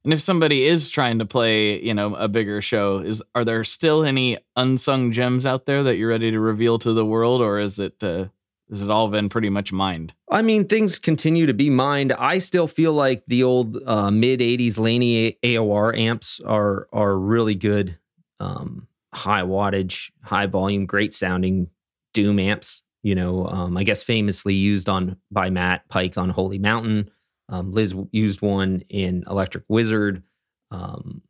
And 0.05 0.13
if 0.13 0.21
somebody 0.21 0.65
is 0.65 0.91
trying 0.91 1.19
to 1.21 1.25
play, 1.25 1.81
you 1.83 1.95
know, 1.95 2.15
a 2.15 2.29
bigger 2.29 2.61
show, 2.61 2.99
is 2.99 3.23
are 3.35 3.45
there 3.45 3.65
still 3.65 4.05
any 4.05 4.37
unsung 4.55 5.13
gems 5.13 5.47
out 5.47 5.65
there 5.65 5.83
that 5.83 5.97
you're 5.97 6.11
ready 6.11 6.31
to 6.31 6.41
reveal 6.41 6.79
to 6.81 6.93
the 6.93 7.07
world, 7.07 7.41
or 7.41 7.59
is 7.59 7.79
it 7.79 8.03
uh, 8.03 8.27
has 8.71 8.83
it 8.83 8.91
all 8.91 9.09
been 9.09 9.29
pretty 9.31 9.49
much 9.49 9.73
mined? 9.73 10.13
I 10.31 10.43
mean, 10.43 10.67
things 10.67 10.99
continue 10.99 11.47
to 11.47 11.55
be 11.55 11.71
mined. 11.71 12.13
I 12.13 12.39
still 12.39 12.67
feel 12.67 12.93
like 12.93 13.23
the 13.29 13.45
old 13.45 13.79
uh, 13.87 14.11
mid 14.11 14.41
'80s 14.41 14.79
Laney 14.79 15.39
AOR 15.43 15.97
amps 15.97 16.39
are 16.45 16.87
are 16.93 17.17
really 17.17 17.55
good, 17.55 17.99
um, 18.41 18.87
high 19.15 19.43
wattage, 19.43 20.11
high 20.23 20.47
volume, 20.47 20.85
great 20.85 21.15
sounding 21.15 21.69
Doom 22.13 22.39
amps. 22.39 22.85
You 23.05 23.15
know, 23.15 23.47
um, 23.47 23.77
I 23.77 23.85
guess 23.85 24.03
famously 24.03 24.55
used 24.55 24.89
on 24.89 25.17
by 25.31 25.51
Matt 25.51 25.89
Pike 25.89 26.19
on 26.19 26.31
Holy 26.31 26.59
Mountain. 26.59 27.11
Um, 27.51 27.71
Liz 27.71 27.95
used 28.11 28.41
one 28.41 28.83
in 28.89 29.23
Electric 29.29 29.65
Wizard, 29.69 30.23
um, 30.71 31.21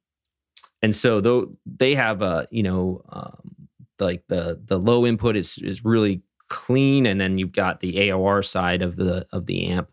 and 0.81 0.95
so 0.95 1.21
though 1.21 1.53
they 1.67 1.95
have 1.95 2.23
a 2.23 2.47
you 2.51 2.63
know 2.63 3.03
um, 3.11 3.69
like 3.99 4.23
the 4.29 4.61
the 4.65 4.79
low 4.79 5.05
input 5.05 5.37
is 5.37 5.59
is 5.59 5.85
really 5.85 6.23
clean 6.49 7.07
and 7.07 7.21
then 7.21 7.39
you've 7.39 7.53
got 7.53 7.81
the 7.81 7.95
AOR 7.95 8.45
side 8.45 8.81
of 8.81 8.97
the 8.97 9.27
of 9.33 9.47
the 9.47 9.67
amp 9.67 9.91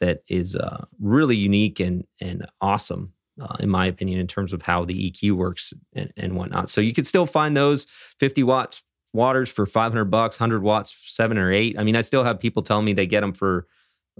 that 0.00 0.22
is 0.28 0.56
uh, 0.56 0.84
really 0.98 1.36
unique 1.36 1.78
and 1.78 2.04
and 2.20 2.46
awesome 2.60 3.12
uh, 3.40 3.56
in 3.60 3.68
my 3.68 3.86
opinion 3.86 4.18
in 4.18 4.26
terms 4.26 4.52
of 4.52 4.62
how 4.62 4.84
the 4.84 5.10
EQ 5.10 5.36
works 5.36 5.72
and, 5.94 6.12
and 6.16 6.34
whatnot. 6.34 6.68
So 6.68 6.80
you 6.80 6.92
could 6.92 7.06
still 7.06 7.26
find 7.26 7.56
those 7.56 7.86
50 8.18 8.42
watts 8.42 8.82
waters 9.12 9.50
for 9.50 9.66
500 9.66 10.04
bucks, 10.06 10.38
100 10.38 10.62
watts 10.62 10.94
seven 11.06 11.38
or 11.38 11.52
eight. 11.52 11.78
I 11.78 11.84
mean, 11.84 11.96
I 11.96 12.00
still 12.00 12.24
have 12.24 12.40
people 12.40 12.62
tell 12.62 12.82
me 12.82 12.92
they 12.92 13.06
get 13.06 13.20
them 13.20 13.32
for 13.32 13.66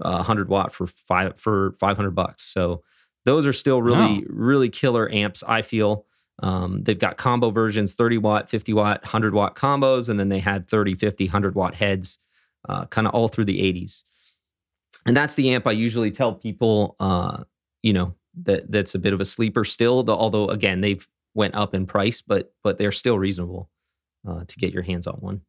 uh, 0.01 0.15
100 0.15 0.49
watt 0.49 0.73
for 0.73 0.87
five 0.87 1.39
for 1.39 1.75
500 1.79 2.11
bucks. 2.11 2.43
So 2.43 2.83
those 3.25 3.45
are 3.45 3.53
still 3.53 3.81
really 3.81 4.25
really 4.27 4.69
killer 4.69 5.11
amps. 5.11 5.43
I 5.47 5.61
feel. 5.61 6.05
Um, 6.43 6.81
they've 6.83 6.97
got 6.97 7.17
combo 7.17 7.51
versions 7.51 7.93
30 7.93 8.17
watt 8.17 8.49
50 8.49 8.73
watt 8.73 9.03
100 9.03 9.35
watt 9.35 9.55
combos 9.55 10.09
and 10.09 10.19
then 10.19 10.29
they 10.29 10.39
had 10.39 10.67
30 10.67 10.95
50 10.95 11.25
100 11.25 11.53
watt 11.53 11.75
heads 11.75 12.17
uh, 12.67 12.85
kind 12.85 13.05
of 13.05 13.13
all 13.13 13.27
through 13.27 13.45
the 13.45 13.59
80s 13.59 14.01
and 15.05 15.15
that's 15.15 15.35
the 15.35 15.53
amp 15.53 15.67
i 15.67 15.71
usually 15.71 16.09
tell 16.09 16.33
people 16.33 16.95
uh, 16.99 17.43
you 17.83 17.93
know 17.93 18.15
that 18.43 18.71
that's 18.71 18.95
a 18.95 18.99
bit 18.99 19.13
of 19.13 19.21
a 19.21 19.25
sleeper 19.25 19.63
still 19.63 20.01
the, 20.01 20.15
although 20.15 20.47
again 20.47 20.81
they've 20.81 21.07
went 21.35 21.53
up 21.53 21.75
in 21.75 21.85
price 21.85 22.21
but 22.21 22.51
but 22.63 22.79
they're 22.79 22.91
still 22.91 23.19
reasonable 23.19 23.69
uh, 24.27 24.43
to 24.47 24.59
get 24.59 24.73
your 24.73 24.83
hands 24.83 25.07
on 25.07 25.15
one 25.15 25.41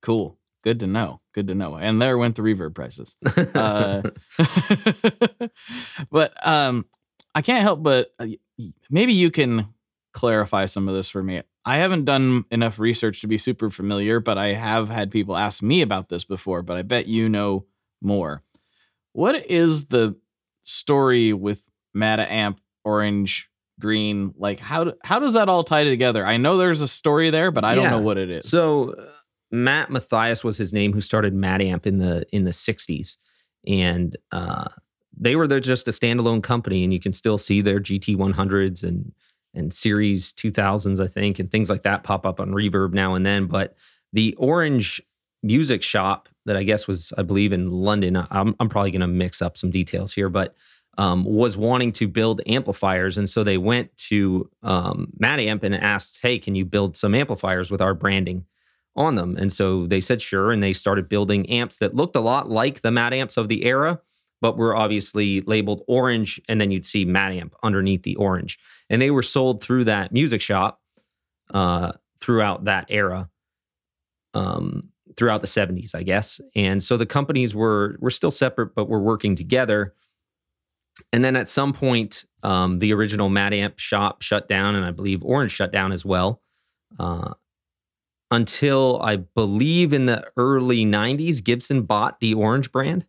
Cool, 0.00 0.38
good 0.62 0.80
to 0.80 0.86
know. 0.86 1.20
Good 1.34 1.48
to 1.48 1.54
know. 1.54 1.76
And 1.76 2.00
there 2.00 2.18
went 2.18 2.36
the 2.36 2.42
reverb 2.42 2.74
prices. 2.74 3.16
Uh, 3.54 4.02
but 6.10 6.46
um, 6.46 6.86
I 7.34 7.42
can't 7.42 7.62
help 7.62 7.82
but 7.82 8.12
uh, 8.18 8.26
maybe 8.90 9.12
you 9.12 9.30
can 9.30 9.74
clarify 10.12 10.66
some 10.66 10.88
of 10.88 10.94
this 10.94 11.08
for 11.08 11.22
me. 11.22 11.42
I 11.64 11.78
haven't 11.78 12.04
done 12.04 12.44
enough 12.50 12.78
research 12.78 13.20
to 13.20 13.26
be 13.26 13.38
super 13.38 13.70
familiar, 13.70 14.20
but 14.20 14.38
I 14.38 14.54
have 14.54 14.88
had 14.88 15.10
people 15.10 15.36
ask 15.36 15.62
me 15.62 15.82
about 15.82 16.08
this 16.08 16.24
before. 16.24 16.62
But 16.62 16.76
I 16.76 16.82
bet 16.82 17.06
you 17.06 17.28
know 17.28 17.66
more. 18.00 18.42
What 19.12 19.50
is 19.50 19.86
the 19.86 20.16
story 20.62 21.32
with 21.32 21.62
Matamp 21.94 22.58
Orange 22.84 23.50
Green? 23.78 24.34
Like 24.36 24.60
how 24.60 24.92
how 25.02 25.18
does 25.18 25.34
that 25.34 25.48
all 25.48 25.64
tie 25.64 25.84
together? 25.84 26.26
I 26.26 26.36
know 26.36 26.56
there's 26.56 26.80
a 26.80 26.88
story 26.88 27.30
there, 27.30 27.50
but 27.50 27.64
I 27.64 27.74
don't 27.74 27.90
know 27.90 27.98
what 27.98 28.18
it 28.18 28.30
is. 28.30 28.48
So 28.48 28.92
uh, 28.92 29.06
Mat 29.50 29.90
Mathias 29.90 30.44
was 30.44 30.56
his 30.56 30.72
name, 30.72 30.92
who 30.92 31.00
started 31.00 31.34
Matamp 31.34 31.86
in 31.86 31.98
the 31.98 32.26
in 32.32 32.44
the 32.44 32.50
'60s, 32.50 33.16
and 33.66 34.16
uh, 34.32 34.68
they 35.16 35.36
were 35.36 35.46
they're 35.46 35.60
just 35.60 35.88
a 35.88 35.92
standalone 35.92 36.42
company, 36.42 36.84
and 36.84 36.92
you 36.92 37.00
can 37.00 37.12
still 37.12 37.38
see 37.38 37.60
their 37.60 37.80
GT 37.80 38.16
100s 38.16 38.82
and 38.82 39.12
and 39.54 39.72
Series 39.72 40.32
2000s, 40.34 41.02
I 41.02 41.08
think, 41.08 41.38
and 41.38 41.50
things 41.50 41.70
like 41.70 41.82
that 41.82 42.04
pop 42.04 42.26
up 42.26 42.38
on 42.38 42.52
Reverb 42.52 42.92
now 42.92 43.14
and 43.14 43.24
then. 43.24 43.46
But 43.46 43.74
the 44.12 44.34
Orange 44.34 45.02
Music 45.42 45.82
Shop 45.82 46.28
that 46.46 46.56
I 46.56 46.62
guess 46.62 46.86
was, 46.86 47.12
I 47.18 47.22
believe, 47.22 47.52
in 47.52 47.70
London. 47.70 48.16
I'm 48.30 48.54
I'm 48.58 48.68
probably 48.68 48.90
going 48.90 49.00
to 49.00 49.06
mix 49.06 49.42
up 49.42 49.56
some 49.56 49.70
details 49.70 50.12
here, 50.12 50.28
but 50.28 50.54
um, 50.98 51.24
was 51.24 51.56
wanting 51.56 51.92
to 51.92 52.06
build 52.06 52.42
amplifiers, 52.46 53.16
and 53.16 53.30
so 53.30 53.42
they 53.42 53.56
went 53.56 53.96
to 53.96 54.50
um, 54.62 55.10
Matamp 55.22 55.62
and 55.62 55.74
asked, 55.74 56.18
"Hey, 56.20 56.38
can 56.38 56.54
you 56.54 56.66
build 56.66 56.96
some 56.96 57.14
amplifiers 57.14 57.70
with 57.70 57.80
our 57.80 57.94
branding?" 57.94 58.44
on 58.98 59.14
them. 59.14 59.36
And 59.36 59.52
so 59.52 59.86
they 59.86 60.00
said 60.00 60.20
sure, 60.20 60.50
and 60.50 60.60
they 60.60 60.72
started 60.72 61.08
building 61.08 61.48
amps 61.48 61.78
that 61.78 61.94
looked 61.94 62.16
a 62.16 62.20
lot 62.20 62.50
like 62.50 62.82
the 62.82 62.90
Matamps 62.90 63.36
of 63.36 63.48
the 63.48 63.64
era, 63.64 64.00
but 64.40 64.58
were 64.58 64.76
obviously 64.76 65.40
labeled 65.42 65.82
orange, 65.86 66.40
and 66.48 66.60
then 66.60 66.72
you'd 66.72 66.84
see 66.84 67.06
Matamp 67.06 67.52
underneath 67.62 68.02
the 68.02 68.16
orange. 68.16 68.58
And 68.90 69.00
they 69.00 69.12
were 69.12 69.22
sold 69.22 69.62
through 69.62 69.84
that 69.84 70.12
music 70.12 70.40
shop 70.40 70.80
uh, 71.54 71.92
throughout 72.20 72.64
that 72.64 72.86
era, 72.88 73.30
um, 74.34 74.90
throughout 75.16 75.42
the 75.42 75.46
70s, 75.46 75.94
I 75.94 76.02
guess. 76.02 76.40
And 76.56 76.82
so 76.82 76.96
the 76.96 77.06
companies 77.06 77.54
were 77.54 77.96
were 78.00 78.10
still 78.10 78.30
separate, 78.32 78.74
but 78.74 78.88
were 78.88 79.00
working 79.00 79.36
together. 79.36 79.94
And 81.12 81.24
then 81.24 81.36
at 81.36 81.48
some 81.48 81.72
point, 81.72 82.24
um, 82.42 82.78
the 82.78 82.92
original 82.92 83.28
Matamp 83.30 83.78
shop 83.78 84.22
shut 84.22 84.48
down, 84.48 84.74
and 84.74 84.84
I 84.84 84.90
believe 84.90 85.22
Orange 85.24 85.52
shut 85.52 85.72
down 85.72 85.92
as 85.92 86.04
well. 86.04 86.42
Uh, 86.98 87.32
until 88.30 89.00
I 89.02 89.16
believe 89.16 89.92
in 89.92 90.06
the 90.06 90.24
early 90.36 90.84
90s, 90.84 91.42
Gibson 91.42 91.82
bought 91.82 92.20
the 92.20 92.34
Orange 92.34 92.70
brand. 92.70 93.06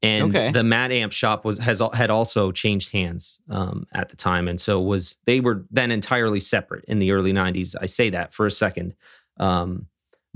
And 0.00 0.24
Okay. 0.34 0.52
the 0.52 0.60
Matamp 0.62 1.10
shop 1.12 1.44
was 1.44 1.58
has 1.58 1.82
had 1.92 2.08
also 2.08 2.52
changed 2.52 2.92
hands 2.92 3.40
um, 3.50 3.84
at 3.92 4.08
the 4.10 4.16
time, 4.16 4.46
and 4.46 4.60
so 4.60 4.80
was 4.80 5.16
they 5.26 5.40
were 5.40 5.66
then 5.72 5.90
entirely 5.90 6.38
separate 6.38 6.84
in 6.86 7.00
the 7.00 7.10
early 7.10 7.32
'90s. 7.32 7.74
I 7.80 7.86
say 7.86 8.08
that 8.10 8.32
for 8.32 8.46
a 8.46 8.50
second. 8.50 8.94
Um, 9.40 9.86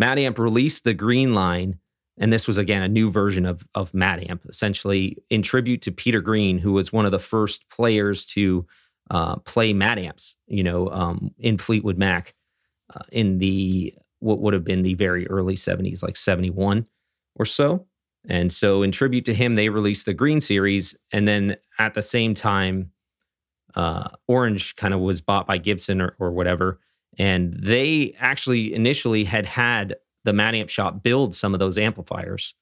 Matamp 0.01 0.39
released 0.39 0.83
the 0.83 0.95
Green 0.95 1.33
line, 1.33 1.79
and 2.19 2.33
this 2.33 2.47
was 2.47 2.59
again 2.59 2.83
a 2.83 2.89
new 2.89 3.11
version 3.11 3.47
of 3.47 3.65
of 3.75 3.93
Matamp, 3.93 4.49
essentially 4.49 5.17
in 5.31 5.43
tribute 5.43 5.83
to 5.83 5.93
Peter 5.93 6.21
Green, 6.21 6.59
who 6.59 6.73
was 6.73 6.93
one 6.93 7.07
of 7.07 7.13
the 7.13 7.19
first 7.19 7.69
players 7.69 8.25
to 8.27 8.67
uh, 9.11 9.37
play 9.37 9.73
Matamps. 9.73 10.37
You 10.47 10.63
know, 10.63 10.89
um, 10.91 11.35
in 11.39 11.59
Fleetwood 11.59 11.99
Mac 11.99 12.35
uh, 12.95 13.03
in 13.11 13.39
the 13.39 13.95
what 14.21 14.41
would 14.41 14.55
have 14.55 14.65
been 14.65 14.83
the 14.83 14.95
very 14.95 15.27
early 15.29 15.57
70s, 15.57 16.03
like 16.03 16.17
71 16.17 16.87
or 17.35 17.45
so. 17.45 17.87
And 18.29 18.53
so, 18.53 18.83
in 18.83 18.93
tribute 18.93 19.25
to 19.25 19.35
him, 19.35 19.57
they 19.57 19.69
released 19.69 20.07
the 20.07 20.15
Green 20.15 20.41
Series. 20.41 20.95
And 21.11 21.27
then 21.27 21.57
at 21.79 21.95
the 21.95 22.03
same 22.03 22.35
time, 22.35 22.93
uh, 23.75 24.09
Orange 24.29 24.77
kind 24.77 24.95
of 24.95 25.01
was 25.01 25.21
bought 25.21 25.47
by 25.47 25.59
Gibson 25.59 26.01
or, 26.01 26.15
or 26.21 26.31
whatever. 26.31 26.79
And 27.19 27.55
they 27.55 28.15
actually 28.19 28.75
initially 28.75 29.25
had 29.25 29.45
had 29.45 29.97
the 30.25 30.33
Matamp 30.33 30.69
shop 30.69 31.03
build 31.03 31.35
some 31.35 31.55
of 31.55 31.61
those 31.61 31.79
amplifiers. 31.79 32.55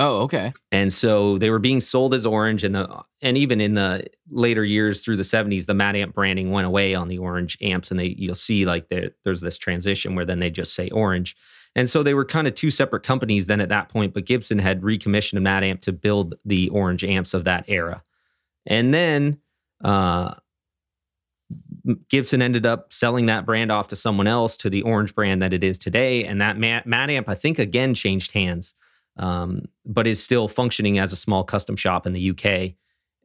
Oh, 0.00 0.22
okay. 0.22 0.52
And 0.72 0.92
so 0.92 1.38
they 1.38 1.50
were 1.50 1.60
being 1.60 1.80
sold 1.80 2.14
as 2.14 2.26
Orange, 2.26 2.64
and 2.64 2.74
the 2.74 3.02
and 3.22 3.38
even 3.38 3.60
in 3.60 3.74
the 3.74 4.04
later 4.28 4.64
years 4.64 5.04
through 5.04 5.16
the 5.16 5.22
'70s, 5.22 5.66
the 5.66 5.72
Matamp 5.72 6.14
branding 6.14 6.50
went 6.50 6.66
away 6.66 6.94
on 6.94 7.06
the 7.06 7.18
Orange 7.18 7.56
amps, 7.60 7.92
and 7.92 8.00
they 8.00 8.16
you'll 8.18 8.34
see 8.34 8.64
like 8.66 8.88
there, 8.88 9.10
there's 9.24 9.40
this 9.40 9.56
transition 9.56 10.16
where 10.16 10.24
then 10.24 10.40
they 10.40 10.50
just 10.50 10.74
say 10.74 10.88
Orange, 10.90 11.36
and 11.76 11.88
so 11.88 12.02
they 12.02 12.14
were 12.14 12.24
kind 12.24 12.48
of 12.48 12.56
two 12.56 12.70
separate 12.70 13.04
companies 13.04 13.46
then 13.46 13.60
at 13.60 13.68
that 13.68 13.88
point. 13.88 14.14
But 14.14 14.26
Gibson 14.26 14.58
had 14.58 14.82
recommissioned 14.82 15.46
a 15.46 15.48
Matamp 15.48 15.80
to 15.82 15.92
build 15.92 16.34
the 16.44 16.70
Orange 16.70 17.04
amps 17.04 17.32
of 17.32 17.44
that 17.44 17.64
era, 17.68 18.02
and 18.66 18.92
then 18.92 19.38
uh, 19.84 20.34
Gibson 22.08 22.40
ended 22.40 22.64
up 22.64 22.92
selling 22.92 23.26
that 23.26 23.44
brand 23.44 23.70
off 23.70 23.88
to 23.88 23.96
someone 23.96 24.26
else 24.26 24.56
to 24.58 24.70
the 24.70 24.82
Orange 24.82 25.14
brand 25.14 25.42
that 25.42 25.52
it 25.52 25.62
is 25.62 25.78
today, 25.78 26.24
and 26.24 26.40
that 26.40 26.56
Matamp 26.56 27.24
I 27.28 27.34
think 27.34 27.58
again 27.58 27.94
changed 27.94 28.32
hands 28.32 28.74
um, 29.16 29.62
but 29.84 30.06
is 30.06 30.22
still 30.22 30.48
functioning 30.48 30.98
as 30.98 31.12
a 31.12 31.16
small 31.16 31.44
custom 31.44 31.76
shop 31.76 32.06
in 32.06 32.12
the 32.12 32.30
UK. 32.30 32.74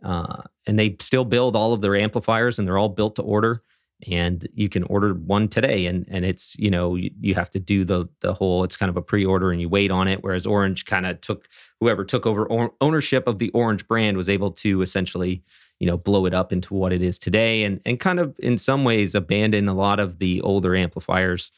Uh, 0.04 0.44
and 0.66 0.80
they 0.80 0.96
still 1.00 1.26
build 1.26 1.56
all 1.56 1.74
of 1.74 1.82
their 1.82 1.96
amplifiers 1.96 2.58
and 2.58 2.68
they're 2.68 2.78
all 2.78 2.90
built 2.90 3.16
to 3.16 3.22
order. 3.22 3.64
And 4.10 4.48
you 4.54 4.70
can 4.70 4.84
order 4.84 5.14
one 5.14 5.50
today, 5.50 5.86
and 5.86 6.06
and 6.10 6.24
it's 6.24 6.56
you 6.58 6.72
know 6.72 6.96
you, 6.96 7.12
you 7.20 7.36
have 7.36 7.52
to 7.52 7.60
do 7.60 7.84
the 7.84 8.08
the 8.22 8.34
whole 8.34 8.64
it's 8.64 8.78
kind 8.78 8.90
of 8.90 8.96
a 8.96 9.02
pre-order 9.02 9.52
and 9.52 9.60
you 9.60 9.68
wait 9.68 9.92
on 9.92 10.08
it. 10.08 10.24
Whereas 10.24 10.46
Orange 10.46 10.86
kind 10.86 11.06
of 11.06 11.20
took 11.20 11.50
whoever 11.82 12.06
took 12.06 12.26
over 12.26 12.46
or, 12.46 12.72
ownership 12.80 13.28
of 13.28 13.40
the 13.40 13.50
Orange 13.50 13.86
brand 13.90 14.16
was 14.16 14.30
able 14.30 14.52
to 14.52 14.82
essentially 14.82 15.44
you 15.80 15.88
know 15.88 15.98
blow 15.98 16.26
it 16.26 16.34
up 16.34 16.54
into 16.54 16.74
what 16.74 16.94
it 16.94 17.02
is 17.02 17.18
today, 17.18 17.64
and 17.64 17.82
and 17.86 18.00
kind 18.00 18.20
of 18.20 18.36
in 18.40 18.58
some 18.58 18.84
ways 18.84 19.16
abandon 19.16 19.68
a 19.68 19.74
lot 19.74 20.00
of 20.00 20.20
the 20.20 20.42
older 20.42 20.76
amplifiers. 20.76 21.52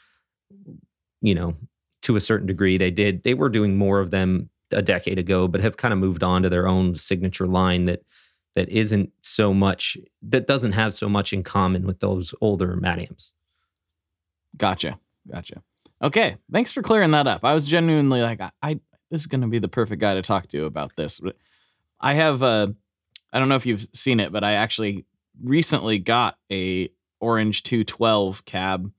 You 1.22 1.36
know, 1.36 1.56
to 2.04 2.16
a 2.16 2.20
certain 2.20 2.48
degree. 2.48 2.78
They 2.78 2.92
did, 2.92 3.24
they 3.24 3.34
were 3.34 3.50
doing 3.50 3.78
more 3.78 4.00
of 4.00 4.12
them 4.12 4.50
a 4.72 4.82
decade 4.82 5.20
ago, 5.20 5.48
but 5.48 5.62
have 5.62 5.78
kind 5.78 5.94
of 5.94 6.00
moved 6.00 6.24
on 6.24 6.44
to 6.44 6.50
their 6.50 6.68
own 6.68 6.96
signature 6.96 7.48
line 7.48 7.86
that 7.86 8.04
that 8.56 8.68
isn't 8.70 9.10
so 9.22 9.54
much 9.54 9.98
that 10.22 10.48
doesn't 10.48 10.74
have 10.74 10.94
so 10.94 11.08
much 11.08 11.32
in 11.32 11.44
common 11.44 11.86
with 11.86 12.00
those 12.00 12.34
older 12.42 12.76
Matamps. 12.76 13.32
Gotcha. 14.58 15.00
Gotcha. 15.32 15.62
Okay. 16.02 16.36
Thanks 16.52 16.74
for 16.74 16.82
clearing 16.82 17.12
that 17.12 17.28
up. 17.28 17.46
I 17.46 17.54
was 17.54 17.66
genuinely 17.66 18.22
like, 18.22 18.42
I, 18.42 18.52
I 18.62 18.80
this 19.10 19.22
is 19.22 19.28
gonna 19.28 19.48
be 19.48 19.60
the 19.60 19.68
perfect 19.70 20.02
guy 20.02 20.16
to 20.16 20.22
talk 20.22 20.48
to 20.50 20.66
about 20.66 20.96
this. 20.96 21.20
But 21.20 21.38
I 22.00 22.14
have 22.14 22.44
uh 22.44 22.68
I 23.34 23.39
don't 23.39 23.50
know 23.50 23.56
if 23.56 23.65
you've 23.65 23.88
seen 23.94 24.20
it, 24.20 24.32
but 24.32 24.44
I 24.44 24.54
actually 24.54 25.06
recently 25.44 26.00
got 26.00 26.38
a 26.52 26.89
orange 27.20 27.63
212 27.63 28.46
cab 28.46 28.91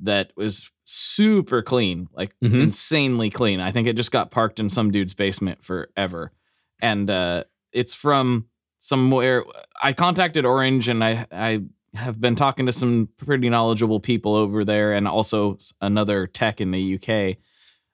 that 0.00 0.32
was 0.36 0.70
super 0.84 1.62
clean, 1.62 2.08
like 2.12 2.34
mm-hmm. 2.42 2.60
insanely 2.60 3.30
clean. 3.30 3.60
I 3.60 3.72
think 3.72 3.88
it 3.88 3.96
just 3.96 4.12
got 4.12 4.30
parked 4.30 4.60
in 4.60 4.68
some 4.68 4.90
dude's 4.90 5.14
basement 5.14 5.64
forever. 5.64 6.32
And 6.80 7.10
uh, 7.10 7.44
it's 7.72 7.94
from 7.94 8.46
somewhere. 8.78 9.44
I 9.82 9.92
contacted 9.92 10.44
Orange 10.44 10.88
and 10.88 11.02
I, 11.02 11.26
I 11.32 11.62
have 11.94 12.20
been 12.20 12.36
talking 12.36 12.66
to 12.66 12.72
some 12.72 13.08
pretty 13.16 13.48
knowledgeable 13.48 14.00
people 14.00 14.34
over 14.34 14.64
there 14.64 14.92
and 14.92 15.08
also 15.08 15.58
another 15.80 16.26
tech 16.26 16.60
in 16.60 16.70
the 16.70 16.94
UK. 16.94 17.38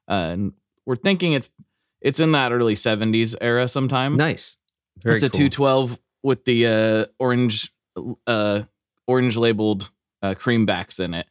Uh, 0.08 0.32
and 0.32 0.52
we're 0.84 0.96
thinking 0.96 1.32
it's 1.32 1.48
it's 2.00 2.20
in 2.20 2.32
that 2.32 2.52
early 2.52 2.74
70s 2.74 3.34
era 3.40 3.66
sometime. 3.66 4.16
Nice. 4.16 4.58
Very 5.02 5.16
it's 5.16 5.24
a 5.24 5.28
212 5.28 5.98
with 6.22 6.44
the 6.44 6.66
uh, 6.66 7.06
orange 7.18 7.72
uh, 8.26 8.62
orange 9.06 9.36
labeled 9.36 9.90
uh, 10.22 10.34
cream 10.34 10.66
backs 10.66 10.98
in 10.98 11.14
it 11.14 11.26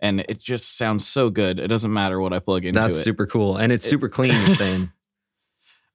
and 0.00 0.20
it 0.20 0.40
just 0.40 0.76
sounds 0.76 1.06
so 1.06 1.30
good. 1.30 1.58
It 1.58 1.68
doesn't 1.68 1.92
matter 1.92 2.20
what 2.20 2.32
I 2.32 2.38
plug 2.38 2.64
into 2.64 2.80
That's 2.80 2.96
it. 2.96 3.02
super 3.02 3.26
cool, 3.26 3.56
and 3.56 3.70
it's 3.72 3.84
super 3.84 4.08
clean. 4.08 4.32
You're 4.32 4.54
saying? 4.56 4.92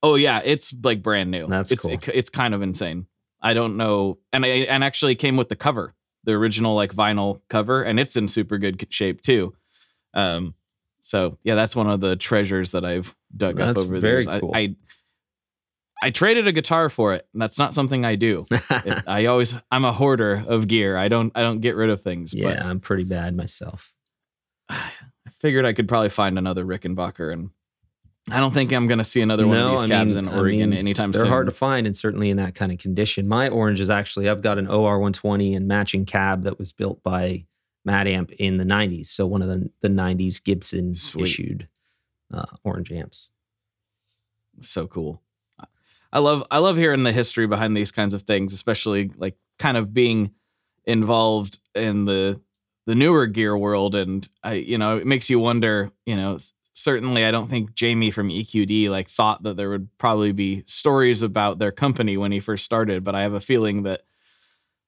oh 0.04 0.16
yeah, 0.16 0.42
it's 0.44 0.74
like 0.84 1.02
brand 1.02 1.32
new. 1.32 1.48
That's 1.48 1.72
it's, 1.72 1.84
cool. 1.84 1.94
It, 1.94 2.08
it's 2.14 2.30
kind 2.30 2.54
of 2.54 2.62
insane. 2.62 3.08
I 3.42 3.54
don't 3.54 3.78
know, 3.78 4.20
and 4.32 4.46
I 4.46 4.50
and 4.50 4.84
actually 4.84 5.16
came 5.16 5.38
with 5.38 5.50
the 5.50 5.56
cover, 5.56 5.94
the 6.24 6.34
original 6.34 6.76
like 6.76 6.94
vinyl 6.94 7.42
cover, 7.50 7.84
and 7.84 8.00
it's 8.00 8.16
in 8.16 8.28
super 8.28 8.58
good 8.58 8.86
shape 8.92 9.22
too. 9.22 9.56
Um, 10.14 10.54
so 11.02 11.38
yeah, 11.44 11.56
that's 11.56 11.76
one 11.76 11.90
of 11.90 12.00
the 12.00 12.16
treasures 12.16 12.72
that 12.72 12.86
I've 12.86 13.16
dug 13.36 13.58
that's 13.58 13.80
up 13.80 13.86
over 13.86 14.00
the 14.00 14.08
years. 14.08 14.28
Cool. 14.28 14.52
I, 14.54 14.60
I 14.60 14.76
I 16.02 16.10
traded 16.10 16.48
a 16.48 16.52
guitar 16.52 16.90
for 16.90 17.14
it. 17.14 17.28
And 17.34 17.42
that's 17.42 17.58
not 17.58 17.74
something 17.74 18.06
I 18.06 18.16
do. 18.16 18.46
it, 18.52 19.04
I 19.08 19.26
always 19.26 19.58
I'm 19.72 19.86
a 19.86 19.94
hoarder 19.94 20.44
of 20.48 20.68
gear. 20.68 20.98
I 20.98 21.08
don't 21.08 21.32
I 21.36 21.42
don't 21.42 21.62
get 21.62 21.76
rid 21.76 21.90
of 21.90 22.02
things. 22.02 22.34
Yeah, 22.34 22.50
but 22.50 22.62
I'm 22.62 22.80
pretty 22.80 23.04
bad 23.04 23.36
myself. 23.36 23.92
I 24.70 24.92
figured 25.40 25.66
I 25.66 25.74
could 25.74 25.88
probably 25.88 26.10
find 26.10 26.38
another 26.38 26.66
Rickenbacker, 26.66 27.34
and 27.34 27.50
I 28.32 28.40
don't 28.40 28.54
think 28.54 28.72
I'm 28.72 28.88
going 28.88 28.98
to 29.00 29.04
see 29.04 29.22
another 29.22 29.48
one 29.48 29.58
of 29.58 29.72
these 29.72 29.90
cabs 29.90 30.16
mean, 30.16 30.28
in 30.28 30.34
Oregon 30.34 30.62
I 30.62 30.66
mean, 30.66 30.80
anytime 30.80 31.12
they're 31.12 31.20
soon. 31.20 31.28
They're 31.28 31.32
hard 31.32 31.46
to 31.48 31.52
find, 31.52 31.86
and 31.86 31.96
certainly 31.96 32.30
in 32.30 32.38
that 32.38 32.56
kind 32.56 32.72
of 32.72 32.80
condition. 32.80 33.28
My 33.28 33.50
orange 33.50 33.80
is 33.80 33.90
actually 33.90 34.30
I've 34.30 34.42
got 34.42 34.58
an 34.58 34.68
OR 34.68 35.00
120 35.00 35.56
and 35.56 35.68
matching 35.68 36.06
cab 36.06 36.44
that 36.44 36.58
was 36.58 36.72
built 36.72 37.02
by 37.04 37.46
Matamp 37.88 38.32
in 38.32 38.58
the 38.58 38.64
90s. 38.64 39.08
So 39.08 39.28
one 39.28 39.42
of 39.42 39.48
the 39.48 39.70
the 39.82 39.90
90s 39.90 40.44
Gibson 40.44 40.96
Sweet. 40.96 41.24
issued 41.24 41.68
uh, 42.34 42.46
orange 42.64 42.92
amps. 42.92 43.30
So 44.62 44.88
cool. 44.88 45.22
I 46.12 46.20
love 46.20 46.44
I 46.52 46.60
love 46.60 46.78
hearing 46.78 47.04
the 47.04 47.12
history 47.12 47.48
behind 47.48 47.76
these 47.76 47.92
kinds 47.92 48.14
of 48.14 48.24
things, 48.24 48.54
especially 48.54 49.12
like 49.18 49.36
kind 49.60 49.78
of 49.78 49.94
being 49.94 50.32
involved 50.86 51.60
in 51.74 52.06
the 52.06 52.40
the 52.86 52.96
newer 52.96 53.28
gear 53.28 53.58
world. 53.58 53.96
And 53.96 54.28
i 54.44 54.54
you 54.54 54.78
know 54.78 54.98
it 54.98 55.08
makes 55.08 55.30
you 55.30 55.40
wonder 55.40 55.92
you 56.06 56.16
know 56.16 56.38
certainly 56.78 57.24
i 57.24 57.32
don't 57.32 57.50
think 57.50 57.74
jamie 57.74 58.12
from 58.12 58.28
eqd 58.28 58.90
like 58.90 59.08
thought 59.08 59.42
that 59.44 59.56
there 59.56 59.70
would 59.70 59.88
probably 59.98 60.34
be 60.34 60.62
stories 60.66 61.22
about 61.22 61.58
their 61.58 61.72
company 61.72 62.18
when 62.18 62.34
he 62.34 62.42
first 62.42 62.66
started 62.66 63.02
but 63.02 63.16
i 63.16 63.22
have 63.22 63.32
a 63.32 63.40
feeling 63.40 63.84
that 63.84 64.02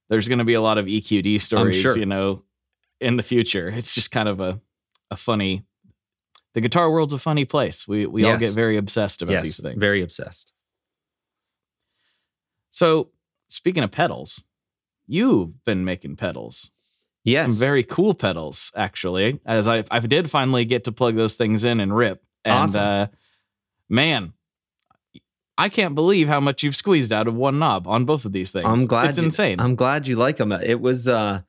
there's 0.09 0.27
going 0.27 0.39
to 0.39 0.43
be 0.43 0.55
a 0.55 0.59
lot 0.59 0.77
of 0.77 0.85
eqd 0.85 1.39
stories 1.39 1.77
sure. 1.77 1.97
you 1.97 2.05
know 2.05 2.43
in 2.99 3.17
the 3.17 3.23
future. 3.23 3.69
It's 3.69 3.93
just 3.93 4.11
kind 4.11 4.29
of 4.29 4.39
a 4.39 4.59
a 5.09 5.17
funny 5.17 5.63
the 6.53 6.61
guitar 6.61 6.89
world's 6.89 7.13
a 7.13 7.17
funny 7.17 7.45
place. 7.45 7.87
We 7.87 8.05
we 8.05 8.23
yes. 8.23 8.31
all 8.31 8.37
get 8.37 8.53
very 8.53 8.77
obsessed 8.77 9.21
about 9.21 9.33
yes, 9.33 9.43
these 9.43 9.59
things. 9.61 9.79
very 9.79 10.01
obsessed 10.01 10.53
so 12.77 13.09
speaking 13.47 13.83
of 13.83 13.91
pedals 13.91 14.43
you've 15.07 15.63
been 15.63 15.85
making 15.85 16.15
pedals 16.15 16.71
Yes. 17.27 17.43
Some 17.43 17.55
very 17.55 17.83
cool 17.83 18.13
pedals, 18.13 18.71
actually. 18.73 19.41
As 19.45 19.67
I 19.67 19.83
I 19.91 19.99
did 19.99 20.31
finally 20.31 20.63
get 20.63 20.85
to 20.85 20.93
plug 20.93 21.17
those 21.17 21.35
things 21.35 21.65
in 21.65 21.81
and 21.81 21.93
rip. 21.93 22.23
And 22.45 22.53
awesome. 22.53 22.81
uh 22.81 23.07
man, 23.89 24.33
I 25.57 25.67
can't 25.67 25.93
believe 25.93 26.29
how 26.29 26.39
much 26.39 26.63
you've 26.63 26.75
squeezed 26.75 27.11
out 27.11 27.27
of 27.27 27.35
one 27.35 27.59
knob 27.59 27.85
on 27.85 28.05
both 28.05 28.23
of 28.23 28.31
these 28.31 28.51
things. 28.51 28.65
I'm 28.65 28.85
glad 28.85 29.09
it's 29.09 29.17
you, 29.17 29.25
insane. 29.25 29.59
I'm 29.59 29.75
glad 29.75 30.07
you 30.07 30.15
like 30.15 30.37
them. 30.37 30.53
It 30.53 30.79
was 30.79 31.09
uh 31.09 31.41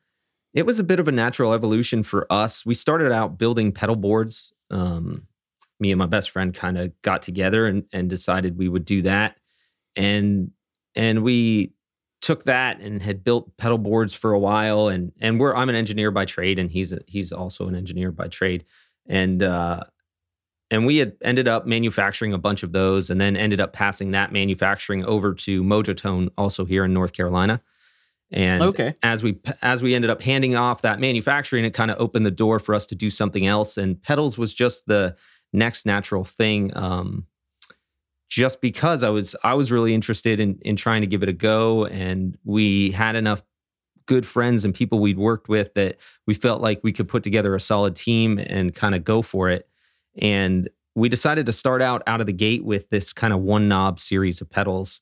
it 0.53 0.67
was 0.67 0.81
a 0.81 0.85
bit 0.85 0.99
of 0.99 1.07
a 1.07 1.13
natural 1.13 1.53
evolution 1.53 2.03
for 2.03 2.27
us. 2.29 2.67
We 2.67 2.75
started 2.75 3.13
out 3.13 3.39
building 3.39 3.71
pedal 3.71 3.95
boards. 3.95 4.53
Um, 4.73 5.29
me 5.79 5.93
and 5.93 5.99
my 6.01 6.07
best 6.07 6.31
friend 6.31 6.53
kind 6.53 6.77
of 6.77 6.91
got 7.03 7.23
together 7.23 7.67
and, 7.67 7.85
and 7.93 8.11
decided 8.11 8.59
we 8.59 8.69
would 8.69 8.85
do 8.85 9.03
that. 9.03 9.37
And 9.95 10.51
and 10.99 11.23
we 11.23 11.73
took 12.21 12.45
that 12.45 12.81
and 12.81 13.01
had 13.01 13.23
built 13.23 13.57
pedal 13.57 13.79
boards 13.79 14.13
for 14.13 14.33
a 14.33 14.39
while. 14.39 14.89
And 14.89 15.13
and 15.21 15.39
we're 15.39 15.55
I'm 15.55 15.69
an 15.69 15.77
engineer 15.77 16.11
by 16.11 16.25
trade 16.25 16.59
and 16.59 16.71
he's 16.71 16.93
a, 16.93 16.99
he's 17.07 17.33
also 17.33 17.69
an 17.69 17.77
engineer 17.77 18.11
by 18.11 18.29
trade. 18.29 18.65
And 19.07 19.43
uh 19.43 19.85
and 20.71 20.85
we 20.85 20.99
had 20.99 21.17
ended 21.23 21.49
up 21.49 21.67
manufacturing 21.67 22.35
a 22.35 22.39
bunch 22.39 22.63
of 22.63 22.73
those 22.73 23.09
and 23.09 23.21
then 23.21 23.37
ended 23.37 23.61
up 23.61 23.73
passing 23.73 24.11
that 24.11 24.33
manufacturing 24.33 25.05
over 25.05 25.33
to 25.33 25.63
Mojotone 25.63 26.29
also 26.37 26.65
here 26.65 26.85
in 26.85 26.93
North 26.93 27.13
Carolina. 27.13 27.63
And 28.33 28.61
okay. 28.61 28.95
as 29.03 29.23
we 29.23 29.39
as 29.63 29.81
we 29.81 29.95
ended 29.95 30.11
up 30.11 30.21
handing 30.21 30.57
off 30.57 30.83
that 30.83 30.99
manufacturing 30.99 31.65
it 31.65 31.73
kind 31.73 31.93
of 31.93 32.01
opened 32.01 32.27
the 32.27 32.33
door 32.33 32.59
for 32.59 32.75
us 32.75 32.85
to 32.87 32.97
do 32.97 33.11
something 33.11 33.47
else. 33.47 33.77
And 33.77 34.03
pedals 34.03 34.37
was 34.37 34.53
just 34.53 34.87
the 34.87 35.17
next 35.53 35.87
natural 35.87 36.25
thing. 36.25 36.77
Um 36.77 37.27
just 38.29 38.61
because 38.61 39.03
I 39.03 39.09
was 39.09 39.35
I 39.43 39.55
was 39.55 39.73
really 39.73 39.95
interested 39.95 40.39
in 40.39 40.59
in 40.63 40.77
trying 40.77 41.01
to 41.01 41.07
give 41.07 41.23
it 41.23 41.29
a 41.29 41.33
go 41.33 41.87
and 41.87 42.37
we 42.45 42.91
had 42.93 43.17
enough 43.17 43.43
good 44.07 44.27
friends 44.27 44.65
and 44.65 44.75
people 44.75 45.01
we'd 45.01 45.19
worked 45.19 45.49
with 45.49 45.73
that 45.75 45.97
we 46.27 46.35
felt 46.35 46.61
like 46.61 46.81
we 46.83 46.93
could 46.93 47.09
put 47.09 47.23
together 47.23 47.55
a 47.55 47.61
solid 47.61 47.95
team 47.95 48.39
and 48.39 48.75
kind 48.75 48.95
of 48.95 49.05
go 49.05 49.23
for 49.23 49.51
it. 49.51 49.69
And 50.21 50.69
we 50.95 51.09
decided 51.09 51.47
to 51.47 51.53
start 51.53 51.81
out 51.83 52.03
out 52.07 52.21
of 52.21 52.27
the 52.27 52.33
gate 52.33 52.65
with 52.65 52.89
this 52.91 53.13
kind 53.13 53.33
of 53.33 53.41
one 53.41 53.69
knob 53.69 54.01
series 54.01 54.41
of 54.41 54.51
pedals. 54.51 55.01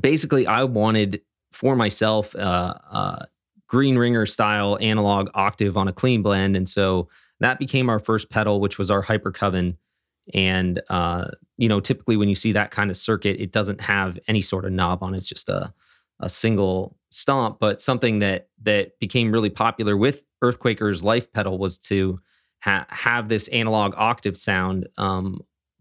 Basically 0.00 0.46
I 0.46 0.64
wanted 0.64 1.22
for 1.52 1.76
myself 1.76 2.34
uh, 2.34 2.74
uh, 2.90 3.26
green 3.68 3.96
ringer 3.96 4.26
style 4.26 4.76
analog 4.80 5.28
octave 5.34 5.76
on 5.76 5.88
a 5.88 5.92
clean 5.92 6.22
blend 6.22 6.56
and 6.56 6.68
so 6.68 7.08
that 7.40 7.58
became 7.58 7.88
our 7.88 7.98
first 7.98 8.28
pedal 8.28 8.60
which 8.60 8.78
was 8.78 8.90
our 8.90 9.02
hyper 9.02 9.30
coven 9.30 9.76
And 10.32 10.80
uh, 10.88 11.26
you 11.56 11.68
know, 11.68 11.80
typically 11.80 12.16
when 12.16 12.28
you 12.28 12.34
see 12.34 12.52
that 12.52 12.70
kind 12.70 12.90
of 12.90 12.96
circuit, 12.96 13.40
it 13.40 13.52
doesn't 13.52 13.80
have 13.80 14.18
any 14.26 14.42
sort 14.42 14.64
of 14.64 14.72
knob 14.72 15.02
on. 15.02 15.14
it. 15.14 15.18
It's 15.18 15.28
just 15.28 15.48
a 15.48 15.72
a 16.20 16.28
single 16.30 16.96
stomp. 17.10 17.58
But 17.60 17.80
something 17.80 18.20
that 18.20 18.48
that 18.62 18.98
became 18.98 19.32
really 19.32 19.50
popular 19.50 19.96
with 19.96 20.22
Earthquaker's 20.42 21.02
Life 21.02 21.32
pedal 21.32 21.58
was 21.58 21.78
to 21.78 22.20
ha- 22.62 22.86
have 22.88 23.28
this 23.28 23.48
analog 23.48 23.94
octave 23.96 24.36
sound, 24.36 24.88
um, 24.96 25.40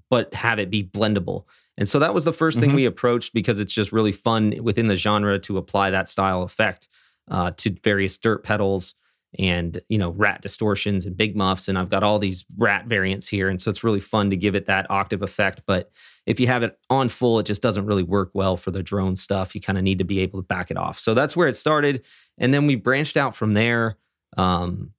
but 0.09 0.33
have 0.33 0.59
it 0.59 0.69
be 0.69 0.83
blendable. 0.83 1.45
And 1.77 1.89
so 1.89 1.99
that 1.99 2.13
was 2.13 2.23
the 2.23 2.31
1st 2.31 2.37
mm-hmm. 2.37 2.59
thing 2.59 2.75
we 2.75 2.85
approached 2.85 3.33
because 3.33 3.59
it's 3.59 3.73
just 3.73 3.91
really 3.91 4.11
fun 4.11 4.53
within 4.61 4.87
the 4.87 4.95
genre 4.95 5.39
to 5.39 5.57
apply 5.57 5.89
that 5.89 6.07
style 6.07 6.43
effect 6.43 6.87
uh, 7.31 7.51
to 7.57 7.75
various 7.83 8.17
dirt 8.17 8.43
pedals 8.43 8.95
and 9.39 9.81
you 9.89 9.97
know 9.97 10.11
rat 10.11 10.41
distortions 10.41 11.05
and 11.05 11.17
big 11.17 11.35
muffs 11.35 11.67
and 11.67 11.77
i've 11.77 11.89
got 11.89 12.03
all 12.03 12.19
these 12.19 12.45
rat 12.57 12.85
variants 12.85 13.27
here 13.27 13.49
and 13.49 13.61
so 13.61 13.69
it's 13.69 13.83
really 13.83 13.99
fun 13.99 14.29
to 14.29 14.35
give 14.35 14.55
it 14.55 14.65
that 14.65 14.89
octave 14.89 15.21
effect 15.21 15.61
but 15.65 15.91
if 16.25 16.39
you 16.39 16.47
have 16.47 16.63
it 16.63 16.77
on 16.89 17.09
full 17.09 17.39
it 17.39 17.45
just 17.45 17.61
doesn't 17.61 17.85
really 17.85 18.03
work 18.03 18.31
well 18.33 18.57
for 18.57 18.71
the 18.71 18.83
drone 18.83 19.15
stuff. 19.15 19.53
You 19.55 19.61
kind 19.61 19.77
of 19.77 19.83
need 19.83 19.97
to 19.99 20.03
be 20.03 20.19
able 20.19 20.39
to 20.39 20.45
back 20.45 20.71
it 20.71 20.77
off. 20.77 20.99
So 20.99 21.13
that's 21.13 21.35
where 21.35 21.47
it 21.47 21.57
started 21.57 22.03
and 22.37 22.53
then 22.53 22.67
we 22.67 22.75
branched 22.75 23.17
out 23.17 23.35
from 23.35 23.53
there 23.53 23.97
um, 24.37 24.91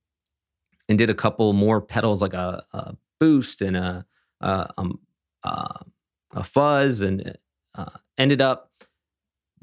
and 0.88 0.98
did 0.98 1.10
a 1.10 1.14
couple 1.14 1.52
more 1.52 1.80
pedals 1.80 2.22
like 2.22 2.34
a, 2.34 2.64
a 2.72 2.96
boost 3.18 3.62
and 3.62 3.76
a, 3.76 4.04
a, 4.40 4.70
um, 4.78 5.00
uh, 5.42 5.78
a 6.34 6.44
fuzz 6.44 7.00
and 7.00 7.36
uh, 7.74 7.90
ended 8.18 8.40
up 8.40 8.70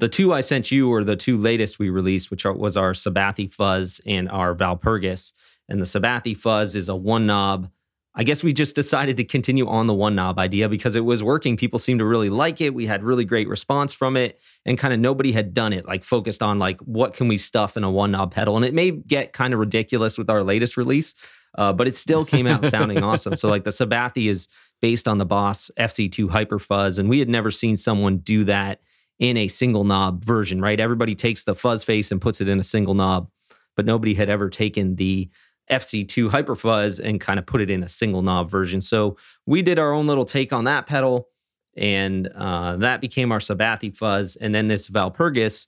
the 0.02 0.08
two 0.08 0.32
I 0.32 0.40
sent 0.40 0.72
you 0.72 0.88
were 0.88 1.04
the 1.04 1.14
two 1.14 1.38
latest 1.38 1.78
we 1.78 1.88
released, 1.88 2.32
which 2.32 2.44
are, 2.44 2.52
was 2.52 2.76
our 2.76 2.90
Sabathie 2.90 3.48
Fuzz 3.48 4.00
and 4.04 4.28
our 4.30 4.52
Valpurgis. 4.52 5.32
And 5.68 5.80
the 5.80 5.86
Sabathie 5.86 6.36
Fuzz 6.36 6.74
is 6.74 6.88
a 6.88 6.96
one 6.96 7.24
knob. 7.24 7.70
I 8.16 8.24
guess 8.24 8.42
we 8.42 8.52
just 8.52 8.74
decided 8.74 9.16
to 9.18 9.24
continue 9.24 9.68
on 9.68 9.86
the 9.86 9.94
one 9.94 10.16
knob 10.16 10.40
idea 10.40 10.68
because 10.68 10.96
it 10.96 11.04
was 11.04 11.22
working. 11.22 11.56
People 11.56 11.78
seemed 11.78 12.00
to 12.00 12.04
really 12.04 12.30
like 12.30 12.60
it. 12.60 12.74
We 12.74 12.84
had 12.84 13.04
really 13.04 13.24
great 13.24 13.46
response 13.48 13.92
from 13.92 14.16
it, 14.16 14.40
and 14.66 14.76
kind 14.76 14.92
of 14.92 14.98
nobody 14.98 15.30
had 15.30 15.54
done 15.54 15.72
it. 15.72 15.86
Like 15.86 16.02
focused 16.02 16.42
on 16.42 16.58
like 16.58 16.80
what 16.80 17.14
can 17.14 17.28
we 17.28 17.38
stuff 17.38 17.76
in 17.76 17.84
a 17.84 17.90
one 17.90 18.10
knob 18.10 18.34
pedal, 18.34 18.56
and 18.56 18.64
it 18.64 18.74
may 18.74 18.90
get 18.90 19.32
kind 19.32 19.54
of 19.54 19.60
ridiculous 19.60 20.18
with 20.18 20.28
our 20.28 20.42
latest 20.42 20.76
release, 20.76 21.14
uh, 21.58 21.72
but 21.72 21.86
it 21.86 21.94
still 21.94 22.24
came 22.24 22.48
out 22.48 22.66
sounding 22.66 22.98
awesome. 23.04 23.36
So 23.36 23.48
like 23.48 23.62
the 23.62 23.70
Sabathie 23.70 24.28
is 24.28 24.48
based 24.80 25.06
on 25.06 25.18
the 25.18 25.26
Boss 25.26 25.70
FZ2 25.78 26.28
Hyper 26.28 26.58
Fuzz, 26.58 26.98
and 26.98 27.08
we 27.08 27.20
had 27.20 27.28
never 27.28 27.52
seen 27.52 27.76
someone 27.76 28.18
do 28.18 28.42
that 28.46 28.80
in 29.18 29.36
a 29.36 29.48
single 29.48 29.84
knob 29.84 30.24
version, 30.24 30.60
right? 30.60 30.80
Everybody 30.80 31.14
takes 31.14 31.44
the 31.44 31.54
fuzz 31.54 31.84
face 31.84 32.10
and 32.10 32.20
puts 32.20 32.40
it 32.40 32.48
in 32.48 32.58
a 32.58 32.64
single 32.64 32.94
knob, 32.94 33.28
but 33.76 33.86
nobody 33.86 34.14
had 34.14 34.28
ever 34.28 34.50
taken 34.50 34.96
the 34.96 35.30
FZ2 35.70 36.30
Hyper 36.30 36.56
Fuzz 36.56 36.98
and 36.98 37.20
kind 37.20 37.38
of 37.38 37.46
put 37.46 37.60
it 37.60 37.70
in 37.70 37.82
a 37.82 37.88
single 37.88 38.22
knob 38.22 38.50
version. 38.50 38.80
So 38.80 39.16
we 39.46 39.62
did 39.62 39.78
our 39.78 39.92
own 39.92 40.06
little 40.06 40.24
take 40.24 40.52
on 40.52 40.64
that 40.64 40.86
pedal, 40.86 41.28
and 41.76 42.28
uh, 42.28 42.76
that 42.76 43.00
became 43.00 43.32
our 43.32 43.38
Sabathie 43.38 43.96
Fuzz. 43.96 44.36
And 44.36 44.54
then 44.54 44.68
this 44.68 44.88
Valpurgis, 44.88 45.66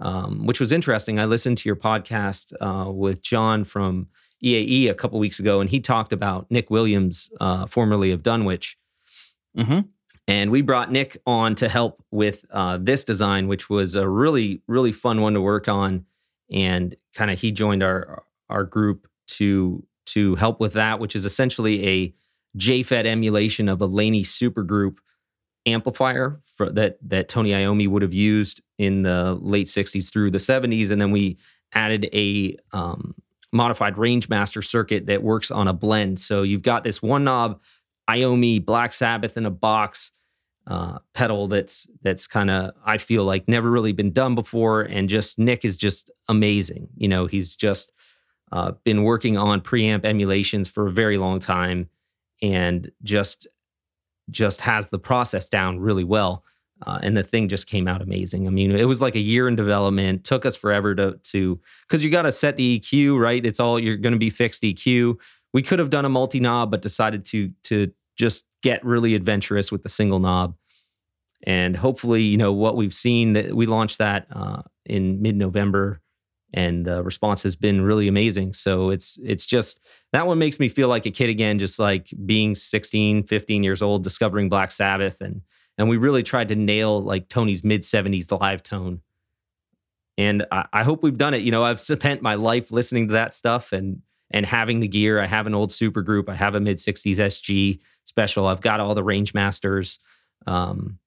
um, 0.00 0.44
which 0.44 0.60
was 0.60 0.72
interesting. 0.72 1.18
I 1.18 1.24
listened 1.24 1.58
to 1.58 1.68
your 1.68 1.76
podcast 1.76 2.52
uh, 2.60 2.90
with 2.90 3.22
John 3.22 3.64
from 3.64 4.08
EAE 4.44 4.90
a 4.90 4.94
couple 4.94 5.18
weeks 5.18 5.38
ago, 5.38 5.60
and 5.60 5.70
he 5.70 5.80
talked 5.80 6.12
about 6.12 6.50
Nick 6.50 6.70
Williams, 6.70 7.30
uh, 7.40 7.66
formerly 7.66 8.10
of 8.10 8.22
Dunwich. 8.22 8.76
Mm-hmm. 9.56 9.80
And 10.28 10.50
we 10.50 10.60
brought 10.60 10.90
Nick 10.90 11.20
on 11.26 11.54
to 11.56 11.68
help 11.68 12.02
with 12.10 12.44
uh, 12.50 12.78
this 12.80 13.04
design, 13.04 13.46
which 13.46 13.70
was 13.70 13.94
a 13.94 14.08
really, 14.08 14.60
really 14.66 14.92
fun 14.92 15.20
one 15.20 15.34
to 15.34 15.40
work 15.40 15.68
on. 15.68 16.04
And 16.50 16.96
kind 17.14 17.30
of 17.30 17.38
he 17.38 17.52
joined 17.52 17.82
our 17.82 18.24
our 18.48 18.64
group 18.64 19.08
to 19.26 19.84
to 20.06 20.34
help 20.36 20.60
with 20.60 20.72
that, 20.74 21.00
which 21.00 21.16
is 21.16 21.24
essentially 21.26 21.86
a 21.86 22.14
JFET 22.58 23.06
emulation 23.06 23.68
of 23.68 23.80
a 23.80 23.86
Laney 23.86 24.22
supergroup 24.22 24.98
amplifier 25.66 26.38
for, 26.56 26.70
that 26.70 26.98
that 27.02 27.28
Tony 27.28 27.50
Iommi 27.50 27.88
would 27.88 28.02
have 28.02 28.14
used 28.14 28.62
in 28.78 29.02
the 29.02 29.36
late 29.40 29.66
'60s 29.66 30.12
through 30.12 30.30
the 30.30 30.38
'70s, 30.38 30.90
and 30.90 31.00
then 31.00 31.10
we 31.10 31.38
added 31.72 32.08
a 32.12 32.56
um, 32.72 33.14
modified 33.52 33.96
Rangemaster 33.96 34.64
circuit 34.64 35.06
that 35.06 35.22
works 35.22 35.50
on 35.50 35.68
a 35.68 35.72
blend. 35.72 36.20
So 36.20 36.42
you've 36.42 36.62
got 36.62 36.84
this 36.84 37.02
one 37.02 37.24
knob 37.24 37.60
Iommi 38.08 38.64
Black 38.64 38.92
Sabbath 38.92 39.36
in 39.36 39.46
a 39.46 39.50
box 39.50 40.12
uh, 40.66 40.98
pedal 41.14 41.46
that's 41.48 41.86
that's 42.02 42.26
kind 42.26 42.50
of 42.50 42.72
I 42.84 42.98
feel 42.98 43.24
like 43.24 43.46
never 43.48 43.70
really 43.70 43.92
been 43.92 44.12
done 44.12 44.34
before, 44.34 44.82
and 44.82 45.08
just 45.08 45.38
Nick 45.38 45.64
is 45.64 45.76
just 45.76 46.10
amazing. 46.28 46.88
You 46.96 47.08
know, 47.08 47.26
he's 47.26 47.54
just 47.54 47.92
uh, 48.52 48.72
been 48.84 49.04
working 49.04 49.36
on 49.36 49.60
preamp 49.60 50.04
emulations 50.04 50.68
for 50.68 50.86
a 50.86 50.90
very 50.90 51.18
long 51.18 51.38
time, 51.38 51.88
and 52.42 52.90
just 53.04 53.46
just 54.30 54.60
has 54.60 54.88
the 54.88 54.98
process 54.98 55.46
down 55.46 55.78
really 55.78 56.04
well. 56.04 56.42
Uh, 56.86 56.98
and 57.02 57.16
the 57.16 57.22
thing 57.22 57.48
just 57.48 57.66
came 57.68 57.88
out 57.88 58.02
amazing. 58.02 58.46
I 58.46 58.50
mean, 58.50 58.70
it 58.72 58.84
was 58.84 59.00
like 59.00 59.14
a 59.14 59.20
year 59.20 59.48
in 59.48 59.56
development. 59.56 60.24
Took 60.24 60.44
us 60.44 60.56
forever 60.56 60.94
to 60.96 61.18
to 61.22 61.60
because 61.86 62.02
you 62.02 62.10
got 62.10 62.22
to 62.22 62.32
set 62.32 62.56
the 62.56 62.80
EQ 62.80 63.20
right. 63.20 63.44
It's 63.44 63.60
all 63.60 63.78
you're 63.78 63.96
going 63.96 64.12
to 64.12 64.18
be 64.18 64.30
fixed 64.30 64.62
EQ. 64.62 65.16
We 65.52 65.62
could 65.62 65.78
have 65.78 65.90
done 65.90 66.04
a 66.04 66.08
multi 66.08 66.40
knob, 66.40 66.72
but 66.72 66.82
decided 66.82 67.24
to 67.26 67.50
to 67.64 67.92
just 68.16 68.45
get 68.62 68.84
really 68.84 69.14
adventurous 69.14 69.70
with 69.70 69.82
the 69.82 69.88
single 69.88 70.18
knob. 70.18 70.56
And 71.46 71.76
hopefully, 71.76 72.22
you 72.22 72.36
know, 72.36 72.52
what 72.52 72.76
we've 72.76 72.94
seen 72.94 73.34
that 73.34 73.54
we 73.54 73.66
launched 73.66 73.98
that 73.98 74.26
uh, 74.34 74.62
in 74.84 75.20
mid 75.22 75.36
November 75.36 76.00
and 76.54 76.86
the 76.86 77.02
response 77.02 77.42
has 77.42 77.56
been 77.56 77.82
really 77.82 78.08
amazing. 78.08 78.54
So 78.54 78.90
it's 78.90 79.18
it's 79.22 79.44
just 79.44 79.80
that 80.12 80.26
one 80.26 80.38
makes 80.38 80.58
me 80.58 80.68
feel 80.68 80.88
like 80.88 81.06
a 81.06 81.10
kid 81.10 81.28
again, 81.28 81.58
just 81.58 81.78
like 81.78 82.08
being 82.24 82.54
16, 82.54 83.24
15 83.24 83.62
years 83.62 83.82
old, 83.82 84.02
discovering 84.02 84.48
Black 84.48 84.72
Sabbath 84.72 85.20
and 85.20 85.42
and 85.78 85.88
we 85.88 85.98
really 85.98 86.22
tried 86.22 86.48
to 86.48 86.56
nail 86.56 87.02
like 87.02 87.28
Tony's 87.28 87.62
mid 87.62 87.82
70s 87.82 88.32
live 88.40 88.62
tone. 88.62 89.00
And 90.18 90.46
I, 90.50 90.64
I 90.72 90.82
hope 90.82 91.02
we've 91.02 91.18
done 91.18 91.34
it. 91.34 91.42
You 91.42 91.50
know, 91.50 91.64
I've 91.64 91.80
spent 91.80 92.22
my 92.22 92.34
life 92.34 92.70
listening 92.70 93.08
to 93.08 93.14
that 93.14 93.34
stuff 93.34 93.72
and 93.72 94.00
and 94.30 94.44
having 94.44 94.80
the 94.80 94.88
gear. 94.88 95.20
I 95.20 95.26
have 95.26 95.46
an 95.46 95.54
old 95.54 95.72
super 95.72 96.02
group. 96.02 96.28
I 96.28 96.34
have 96.34 96.54
a 96.54 96.60
mid 96.60 96.78
60s 96.78 97.16
SG 97.16 97.80
special. 98.04 98.46
I've 98.46 98.60
got 98.60 98.80
all 98.80 98.94
the 98.94 99.04
Rangemasters. 99.04 99.98
Um, 100.46 100.98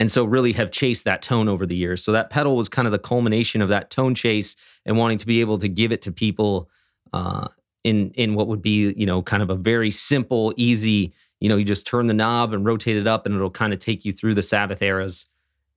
and 0.00 0.10
so 0.10 0.24
really 0.24 0.52
have 0.54 0.70
chased 0.70 1.04
that 1.04 1.22
tone 1.22 1.48
over 1.48 1.64
the 1.64 1.76
years. 1.76 2.02
So 2.02 2.12
that 2.12 2.30
pedal 2.30 2.56
was 2.56 2.68
kind 2.68 2.88
of 2.88 2.92
the 2.92 2.98
culmination 2.98 3.62
of 3.62 3.68
that 3.68 3.90
tone 3.90 4.14
chase 4.14 4.56
and 4.84 4.98
wanting 4.98 5.18
to 5.18 5.26
be 5.26 5.40
able 5.40 5.58
to 5.58 5.68
give 5.68 5.92
it 5.92 6.02
to 6.02 6.12
people 6.12 6.68
uh, 7.12 7.48
in 7.84 8.10
in 8.12 8.34
what 8.34 8.48
would 8.48 8.62
be 8.62 8.92
you 8.96 9.06
know 9.06 9.22
kind 9.22 9.42
of 9.42 9.50
a 9.50 9.54
very 9.54 9.90
simple, 9.90 10.52
easy. 10.56 11.12
You 11.40 11.48
know, 11.48 11.56
you 11.56 11.64
just 11.64 11.86
turn 11.86 12.06
the 12.06 12.14
knob 12.14 12.52
and 12.52 12.64
rotate 12.64 12.96
it 12.96 13.06
up, 13.06 13.26
and 13.26 13.34
it'll 13.34 13.50
kind 13.50 13.72
of 13.72 13.78
take 13.78 14.04
you 14.04 14.12
through 14.12 14.34
the 14.34 14.42
Sabbath 14.42 14.82
eras, 14.82 15.26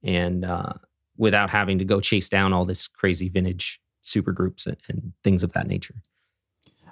and 0.03 0.45
uh, 0.45 0.73
without 1.17 1.49
having 1.49 1.77
to 1.79 1.85
go 1.85 1.99
chase 1.99 2.29
down 2.29 2.53
all 2.53 2.65
this 2.65 2.87
crazy 2.87 3.29
vintage 3.29 3.79
super 4.01 4.31
groups 4.31 4.65
and, 4.67 4.77
and 4.87 5.13
things 5.23 5.43
of 5.43 5.51
that 5.53 5.67
nature. 5.67 5.95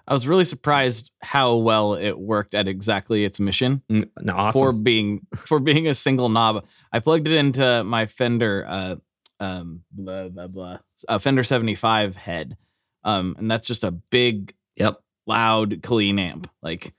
I 0.07 0.13
was 0.13 0.27
really 0.27 0.43
surprised 0.45 1.11
how 1.21 1.55
well 1.55 1.93
it 1.93 2.19
worked 2.19 2.53
at 2.53 2.67
exactly 2.67 3.23
its 3.23 3.39
mission 3.39 3.81
awesome. 4.27 4.59
for 4.59 4.71
being 4.73 5.25
for 5.45 5.59
being 5.59 5.87
a 5.87 5.93
single 5.93 6.29
knob. 6.29 6.65
I 6.91 6.99
plugged 6.99 7.27
it 7.27 7.33
into 7.33 7.83
my 7.83 8.05
Fender 8.07 8.65
uh 8.67 8.95
um 9.39 9.83
blah 9.91 10.27
blah 10.27 10.47
blah 10.47 10.77
a 11.07 11.19
Fender 11.19 11.43
75 11.43 12.15
head. 12.15 12.57
Um 13.03 13.35
and 13.37 13.49
that's 13.49 13.67
just 13.67 13.83
a 13.83 13.91
big 13.91 14.53
yep 14.75 14.97
loud 15.25 15.81
clean 15.83 16.19
amp 16.19 16.49
like 16.61 16.93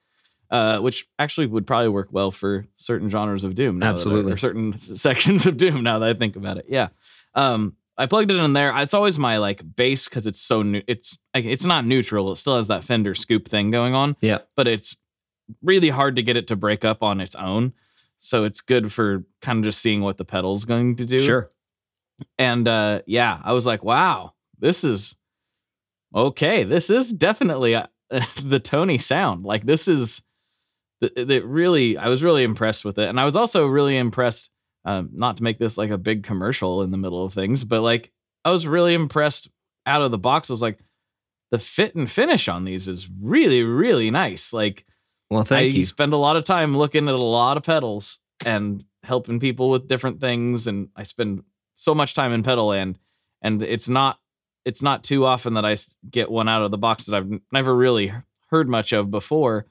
uh 0.51 0.79
which 0.79 1.07
actually 1.19 1.47
would 1.47 1.67
probably 1.67 1.91
work 1.91 2.09
well 2.11 2.31
for 2.31 2.65
certain 2.77 3.11
genres 3.11 3.45
of 3.45 3.55
doom 3.55 3.83
absolutely 3.83 4.33
or 4.33 4.39
certain 4.39 4.79
sections 4.79 5.47
of 5.47 5.59
doom 5.59 5.83
now 5.83 5.99
that 5.99 6.09
I 6.09 6.15
think 6.15 6.37
about 6.37 6.57
it. 6.57 6.67
Yeah. 6.69 6.89
Um 7.35 7.77
I 7.97 8.07
plugged 8.07 8.31
it 8.31 8.37
in 8.37 8.53
there. 8.55 8.73
It's 8.77 8.95
always 8.95 9.19
my 9.19 9.39
like 9.39 9.63
base 9.77 10.07
because 10.09 10.27
it's 10.27 10.41
so 10.41 10.63
new. 10.63 10.83
It's 10.87 11.19
like 11.35 11.45
it's 11.45 11.65
not 11.65 11.85
neutral. 11.85 12.33
It 12.33 12.37
still 12.37 12.57
has 12.57 12.69
that 12.69 12.85
Fender 12.85 13.15
scoop 13.15 13.49
thing 13.49 13.71
going 13.71 13.95
on. 13.95 14.17
Yeah, 14.21 14.39
but 14.57 14.67
it's 14.67 14.97
really 15.63 15.91
hard 15.91 16.17
to 16.17 16.23
get 16.23 16.37
it 16.37 16.49
to 16.49 16.57
break 16.57 16.85
up 16.85 17.03
on 17.03 17.21
its 17.21 17.35
own. 17.35 17.73
So 18.19 18.45
it's 18.45 18.61
good 18.61 18.93
for 18.93 19.25
kind 19.43 19.59
of 19.59 19.65
just 19.65 19.81
seeing 19.81 20.01
what 20.01 20.17
the 20.17 20.25
pedal's 20.25 20.65
going 20.65 20.97
to 20.97 21.05
do. 21.05 21.21
Sure. 21.21 21.51
And 22.39 22.67
uh, 22.67 23.03
yeah, 23.07 23.41
I 23.45 23.53
was 23.53 23.67
like, 23.67 23.85
wow, 23.85 24.33
this 24.59 24.83
is 24.83 25.15
okay. 26.15 26.65
This 26.65 26.91
is 26.91 27.13
definitely 27.13 27.75
uh, 27.75 27.87
the 28.43 28.61
Tony 28.61 28.99
sound. 28.99 29.45
Like 29.45 29.65
this 29.65 29.87
is 29.89 30.23
that 31.01 31.43
really. 31.45 31.97
I 31.97 32.09
was 32.09 32.25
really 32.25 32.43
impressed 32.43 32.85
with 32.85 32.99
it, 32.99 33.09
and 33.09 33.21
I 33.21 33.25
was 33.25 33.37
also 33.37 33.67
really 33.67 33.99
impressed 33.99 34.51
um, 34.85 35.11
not 35.13 35.37
to 35.39 35.43
make 35.43 35.59
this 35.59 35.79
like 35.79 35.91
a 35.91 35.99
big 35.99 36.23
commercial 36.23 36.83
in 36.83 36.91
the 36.91 36.99
middle 36.99 37.25
of 37.25 37.33
things, 37.33 37.65
but 37.65 37.81
like 37.81 38.13
I 38.45 38.51
was 38.51 38.67
really 38.67 38.95
impressed 38.95 39.49
out 39.87 40.03
of 40.03 40.11
the 40.11 40.19
box. 40.19 40.51
I 40.51 40.53
was 40.53 40.63
like, 40.63 40.79
the 41.51 41.59
fit 41.59 41.95
and 41.95 42.11
finish 42.11 42.49
on 42.49 42.65
these 42.65 42.89
is 42.89 43.09
really, 43.21 43.63
really 43.63 44.11
nice. 44.11 44.53
Like, 44.53 44.85
well, 45.31 45.45
thank 45.45 45.73
I 45.73 45.77
you. 45.77 45.85
spend 45.85 46.13
a 46.13 46.19
lot 46.19 46.37
of 46.37 46.45
time 46.45 46.77
looking 46.77 47.09
at 47.09 47.15
a 47.15 47.19
lot 47.19 47.57
of 47.57 47.63
pedals 47.63 48.19
and 48.45 48.85
helping 49.03 49.41
people 49.41 49.71
with 49.71 49.89
different 49.89 50.21
things, 50.21 50.67
and 50.67 50.89
I 50.97 51.05
spend 51.05 51.45
so 51.75 51.95
much 51.95 52.15
time 52.15 52.33
in 52.33 52.43
pedal 52.43 52.67
land, 52.67 52.99
and 53.43 53.63
it's 53.63 53.89
not 53.89 54.19
it's 54.65 54.83
not 54.83 55.05
too 55.05 55.27
often 55.27 55.55
that 55.55 55.65
I 55.65 55.77
get 56.11 56.31
one 56.31 56.49
out 56.49 56.63
of 56.63 56.71
the 56.71 56.79
box 56.79 57.07
that 57.07 57.17
I've 57.17 57.31
never 57.53 57.75
really 57.75 58.13
heard 58.49 58.69
much 58.69 58.93
of 58.93 59.11
before, 59.11 59.67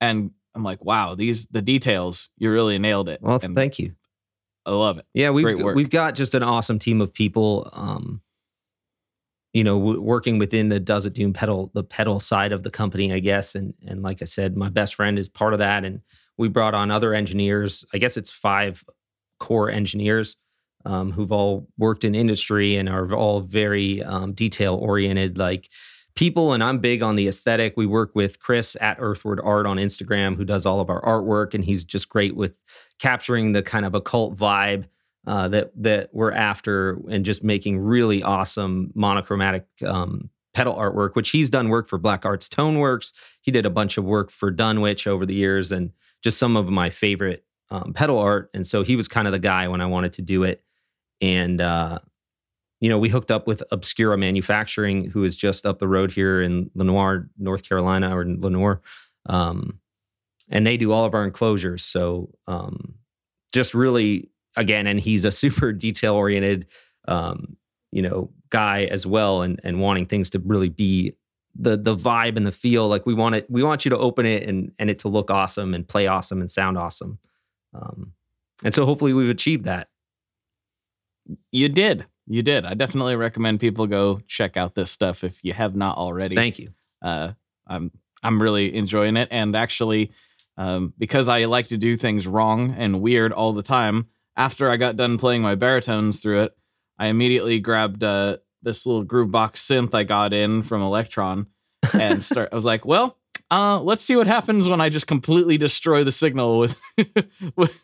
and 0.00 0.30
I'm 0.54 0.62
like, 0.62 0.84
wow, 0.84 1.14
these 1.14 1.46
the 1.46 1.62
details. 1.62 2.30
You 2.38 2.50
really 2.52 2.78
nailed 2.78 3.08
it. 3.08 3.20
Well, 3.22 3.40
And 3.42 3.54
thank 3.54 3.78
you. 3.78 3.94
I 4.66 4.70
love 4.72 4.98
it. 4.98 5.06
Yeah, 5.14 5.30
we've 5.30 5.44
we've 5.74 5.90
got 5.90 6.14
just 6.14 6.34
an 6.34 6.42
awesome 6.42 6.78
team 6.78 7.00
of 7.00 7.12
people. 7.12 7.70
Um, 7.72 8.20
you 9.52 9.62
know, 9.62 9.78
w- 9.78 10.00
working 10.00 10.38
within 10.38 10.68
the 10.68 10.80
Does 10.80 11.06
It 11.06 11.14
Doom 11.14 11.32
pedal, 11.32 11.70
the 11.74 11.84
pedal 11.84 12.18
side 12.18 12.52
of 12.52 12.64
the 12.64 12.70
company, 12.70 13.12
I 13.12 13.20
guess. 13.20 13.54
And 13.54 13.74
and 13.86 14.02
like 14.02 14.22
I 14.22 14.24
said, 14.24 14.56
my 14.56 14.68
best 14.68 14.94
friend 14.96 15.18
is 15.18 15.28
part 15.28 15.52
of 15.52 15.60
that, 15.60 15.84
and 15.84 16.00
we 16.36 16.48
brought 16.48 16.74
on 16.74 16.90
other 16.90 17.14
engineers. 17.14 17.84
I 17.94 17.98
guess 17.98 18.16
it's 18.16 18.30
five 18.30 18.84
core 19.38 19.70
engineers 19.70 20.36
um, 20.84 21.12
who've 21.12 21.32
all 21.32 21.68
worked 21.78 22.04
in 22.04 22.14
industry 22.14 22.76
and 22.76 22.88
are 22.88 23.12
all 23.12 23.40
very 23.40 24.02
um, 24.02 24.32
detail 24.32 24.74
oriented, 24.74 25.38
like 25.38 25.68
people. 26.14 26.52
And 26.52 26.62
I'm 26.62 26.78
big 26.78 27.02
on 27.02 27.16
the 27.16 27.28
aesthetic. 27.28 27.74
We 27.76 27.86
work 27.86 28.14
with 28.14 28.40
Chris 28.40 28.76
at 28.80 28.96
Earthward 29.00 29.40
Art 29.42 29.66
on 29.66 29.76
Instagram, 29.76 30.36
who 30.36 30.44
does 30.44 30.66
all 30.66 30.80
of 30.80 30.90
our 30.90 31.02
artwork, 31.02 31.54
and 31.54 31.64
he's 31.64 31.84
just 31.84 32.08
great 32.08 32.36
with 32.36 32.54
capturing 32.98 33.52
the 33.52 33.62
kind 33.62 33.84
of 33.84 33.94
occult 33.94 34.36
vibe 34.36 34.84
uh, 35.26 35.48
that 35.48 35.72
that 35.76 36.10
we're 36.12 36.32
after, 36.32 36.98
and 37.10 37.24
just 37.24 37.42
making 37.42 37.78
really 37.78 38.22
awesome 38.22 38.90
monochromatic 38.94 39.66
um, 39.86 40.28
pedal 40.52 40.74
artwork. 40.74 41.14
Which 41.14 41.30
he's 41.30 41.50
done 41.50 41.68
work 41.68 41.88
for 41.88 41.98
Black 41.98 42.24
Arts 42.24 42.48
Toneworks. 42.48 43.12
He 43.40 43.50
did 43.50 43.66
a 43.66 43.70
bunch 43.70 43.96
of 43.98 44.04
work 44.04 44.30
for 44.30 44.50
Dunwich 44.50 45.06
over 45.06 45.24
the 45.24 45.34
years, 45.34 45.72
and 45.72 45.90
just 46.22 46.38
some 46.38 46.56
of 46.56 46.68
my 46.68 46.90
favorite 46.90 47.44
um, 47.70 47.92
pedal 47.92 48.18
art. 48.18 48.50
And 48.54 48.66
so 48.66 48.82
he 48.82 48.96
was 48.96 49.08
kind 49.08 49.26
of 49.26 49.32
the 49.32 49.38
guy 49.38 49.68
when 49.68 49.80
I 49.80 49.86
wanted 49.86 50.12
to 50.14 50.22
do 50.22 50.42
it. 50.42 50.62
And 51.20 51.60
uh, 51.60 51.98
you 52.80 52.88
know, 52.90 52.98
we 52.98 53.08
hooked 53.08 53.30
up 53.30 53.46
with 53.46 53.62
Obscura 53.70 54.18
Manufacturing, 54.18 55.10
who 55.10 55.24
is 55.24 55.36
just 55.36 55.64
up 55.64 55.78
the 55.78 55.88
road 55.88 56.12
here 56.12 56.42
in 56.42 56.70
Lenoir, 56.74 57.30
North 57.38 57.66
Carolina, 57.66 58.14
or 58.14 58.26
Lenoir. 58.26 58.82
Um, 59.26 59.78
and 60.50 60.66
they 60.66 60.76
do 60.76 60.92
all 60.92 61.04
of 61.04 61.14
our 61.14 61.24
enclosures. 61.24 61.82
So 61.82 62.30
um, 62.46 62.94
just 63.52 63.74
really, 63.74 64.30
again, 64.56 64.86
and 64.86 65.00
he's 65.00 65.24
a 65.24 65.32
super 65.32 65.72
detail 65.72 66.14
oriented, 66.14 66.66
um, 67.08 67.56
you 67.92 68.02
know, 68.02 68.30
guy 68.50 68.84
as 68.84 69.06
well, 69.06 69.42
and 69.42 69.60
and 69.64 69.80
wanting 69.80 70.06
things 70.06 70.30
to 70.30 70.38
really 70.40 70.68
be 70.68 71.14
the 71.56 71.76
the 71.76 71.96
vibe 71.96 72.36
and 72.36 72.46
the 72.46 72.52
feel. 72.52 72.88
Like 72.88 73.06
we 73.06 73.14
want 73.14 73.34
it, 73.36 73.50
we 73.50 73.62
want 73.62 73.84
you 73.84 73.90
to 73.90 73.98
open 73.98 74.26
it 74.26 74.48
and 74.48 74.72
and 74.78 74.90
it 74.90 74.98
to 75.00 75.08
look 75.08 75.30
awesome 75.30 75.74
and 75.74 75.86
play 75.86 76.06
awesome 76.06 76.40
and 76.40 76.50
sound 76.50 76.78
awesome. 76.78 77.18
Um, 77.74 78.12
and 78.62 78.72
so 78.72 78.86
hopefully 78.86 79.12
we've 79.12 79.30
achieved 79.30 79.64
that. 79.64 79.88
You 81.52 81.68
did. 81.68 82.06
You 82.26 82.42
did. 82.42 82.64
I 82.64 82.74
definitely 82.74 83.16
recommend 83.16 83.60
people 83.60 83.86
go 83.86 84.20
check 84.26 84.56
out 84.56 84.74
this 84.74 84.90
stuff 84.90 85.24
if 85.24 85.42
you 85.44 85.52
have 85.52 85.74
not 85.74 85.96
already. 85.96 86.34
Thank 86.34 86.58
you. 86.58 86.70
uh, 87.02 87.32
I'm 87.66 87.90
I'm 88.22 88.40
really 88.40 88.74
enjoying 88.74 89.16
it, 89.16 89.28
and 89.30 89.54
actually, 89.54 90.10
um, 90.56 90.92
because 90.98 91.28
I 91.28 91.44
like 91.46 91.68
to 91.68 91.76
do 91.76 91.96
things 91.96 92.26
wrong 92.26 92.74
and 92.76 93.00
weird 93.00 93.32
all 93.32 93.52
the 93.52 93.62
time. 93.62 94.08
After 94.36 94.68
I 94.70 94.76
got 94.76 94.96
done 94.96 95.18
playing 95.18 95.42
my 95.42 95.54
baritones 95.54 96.20
through 96.20 96.42
it, 96.42 96.52
I 96.98 97.06
immediately 97.08 97.60
grabbed 97.60 98.02
uh, 98.02 98.38
this 98.62 98.84
little 98.86 99.04
Groovebox 99.04 99.52
synth 99.56 99.94
I 99.94 100.02
got 100.04 100.32
in 100.32 100.62
from 100.62 100.80
Elektron, 100.82 101.46
and 101.92 102.22
start. 102.30 102.48
I 102.52 102.54
was 102.56 102.64
like, 102.64 102.84
well. 102.84 103.16
Uh, 103.50 103.78
let's 103.80 104.02
see 104.02 104.16
what 104.16 104.26
happens 104.26 104.66
when 104.68 104.80
I 104.80 104.88
just 104.88 105.06
completely 105.06 105.58
destroy 105.58 106.02
the 106.02 106.10
signal 106.10 106.58
with 106.60 106.76
with, 107.56 107.78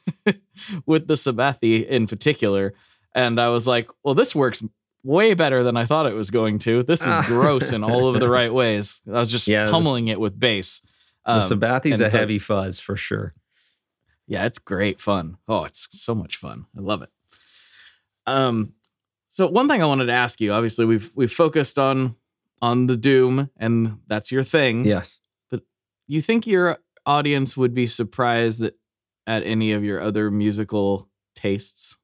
with 0.86 1.06
the 1.06 1.14
Sabathie 1.14 1.86
in 1.86 2.06
particular. 2.06 2.72
And 3.14 3.38
I 3.38 3.50
was 3.50 3.66
like, 3.66 3.88
well, 4.02 4.14
this 4.14 4.34
works 4.34 4.62
way 5.04 5.34
better 5.34 5.62
than 5.62 5.76
I 5.76 5.84
thought 5.84 6.06
it 6.06 6.14
was 6.14 6.30
going 6.30 6.58
to. 6.60 6.82
This 6.82 7.02
is 7.02 7.08
Ah. 7.08 7.24
gross 7.26 7.72
in 7.72 7.84
all 7.84 8.08
of 8.08 8.20
the 8.20 8.28
right 8.38 8.52
ways. 8.52 9.00
I 9.06 9.12
was 9.12 9.30
just 9.30 9.46
Yeah, 9.48 9.64
this- 9.64 9.70
pummeling 9.72 10.08
it 10.08 10.18
with 10.18 10.38
bass. 10.40 10.80
The 11.26 11.32
Um, 11.32 11.42
Sabathie's 11.42 12.00
and 12.00 12.06
a 12.06 12.10
so- 12.10 12.18
heavy 12.18 12.38
fuzz 12.38 12.80
for 12.80 12.96
sure. 12.96 13.34
Yeah, 14.26 14.46
it's 14.46 14.58
great 14.58 15.00
fun. 15.00 15.36
Oh, 15.48 15.64
it's 15.64 15.88
so 15.92 16.14
much 16.14 16.36
fun. 16.36 16.66
I 16.76 16.80
love 16.80 17.02
it. 17.02 17.10
Um, 18.26 18.74
so 19.28 19.48
one 19.48 19.68
thing 19.68 19.82
I 19.82 19.86
wanted 19.86 20.06
to 20.06 20.12
ask 20.12 20.40
you, 20.40 20.52
obviously 20.52 20.84
we've 20.84 21.10
we've 21.14 21.32
focused 21.32 21.78
on 21.78 22.16
on 22.62 22.86
the 22.86 22.96
Doom, 22.96 23.50
and 23.56 23.98
that's 24.06 24.30
your 24.30 24.42
thing. 24.42 24.84
Yes. 24.84 25.18
But 25.50 25.62
you 26.06 26.20
think 26.20 26.46
your 26.46 26.78
audience 27.06 27.56
would 27.56 27.74
be 27.74 27.86
surprised 27.86 28.60
that 28.60 28.78
at 29.26 29.42
any 29.44 29.72
of 29.72 29.82
your 29.84 30.00
other 30.00 30.30
musical 30.30 31.08
tastes? 31.34 31.96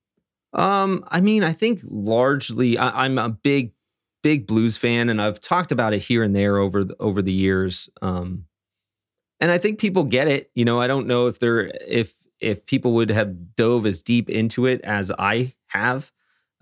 Um, 0.52 1.04
I 1.08 1.20
mean, 1.20 1.44
I 1.44 1.52
think 1.52 1.80
largely 1.84 2.78
I, 2.78 3.04
I'm 3.04 3.18
a 3.18 3.28
big, 3.28 3.72
big 4.22 4.46
blues 4.46 4.76
fan, 4.76 5.10
and 5.10 5.20
I've 5.20 5.40
talked 5.40 5.72
about 5.72 5.92
it 5.92 5.98
here 6.02 6.22
and 6.22 6.34
there 6.34 6.56
over 6.58 6.84
the, 6.84 6.96
over 6.98 7.20
the 7.20 7.32
years. 7.32 7.90
Um, 8.00 8.46
and 9.40 9.50
I 9.50 9.58
think 9.58 9.78
people 9.78 10.04
get 10.04 10.28
it. 10.28 10.50
You 10.54 10.64
know, 10.64 10.80
I 10.80 10.86
don't 10.86 11.06
know 11.06 11.26
if 11.26 11.38
they're 11.38 11.70
if 11.86 12.14
if 12.40 12.64
people 12.66 12.94
would 12.94 13.10
have 13.10 13.56
dove 13.56 13.86
as 13.86 14.02
deep 14.02 14.28
into 14.28 14.66
it 14.66 14.80
as 14.82 15.10
I 15.18 15.54
have. 15.68 16.10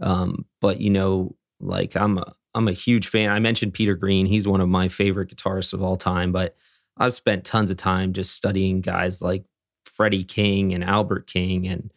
Um, 0.00 0.44
but 0.60 0.80
you 0.80 0.90
know, 0.90 1.36
like 1.60 1.96
I'm 1.96 2.18
a 2.18 2.32
I'm 2.54 2.68
a 2.68 2.72
huge 2.72 3.08
fan. 3.08 3.30
I 3.30 3.38
mentioned 3.38 3.74
Peter 3.74 3.94
Green. 3.94 4.26
He's 4.26 4.46
one 4.46 4.60
of 4.60 4.68
my 4.68 4.88
favorite 4.88 5.34
guitarists 5.34 5.72
of 5.72 5.82
all 5.82 5.96
time. 5.96 6.32
But 6.32 6.56
I've 6.96 7.14
spent 7.14 7.44
tons 7.44 7.70
of 7.70 7.76
time 7.76 8.12
just 8.12 8.34
studying 8.34 8.80
guys 8.80 9.20
like 9.20 9.44
Freddie 9.84 10.24
King 10.24 10.72
and 10.72 10.84
Albert 10.84 11.26
King 11.26 11.66
and 11.66 11.92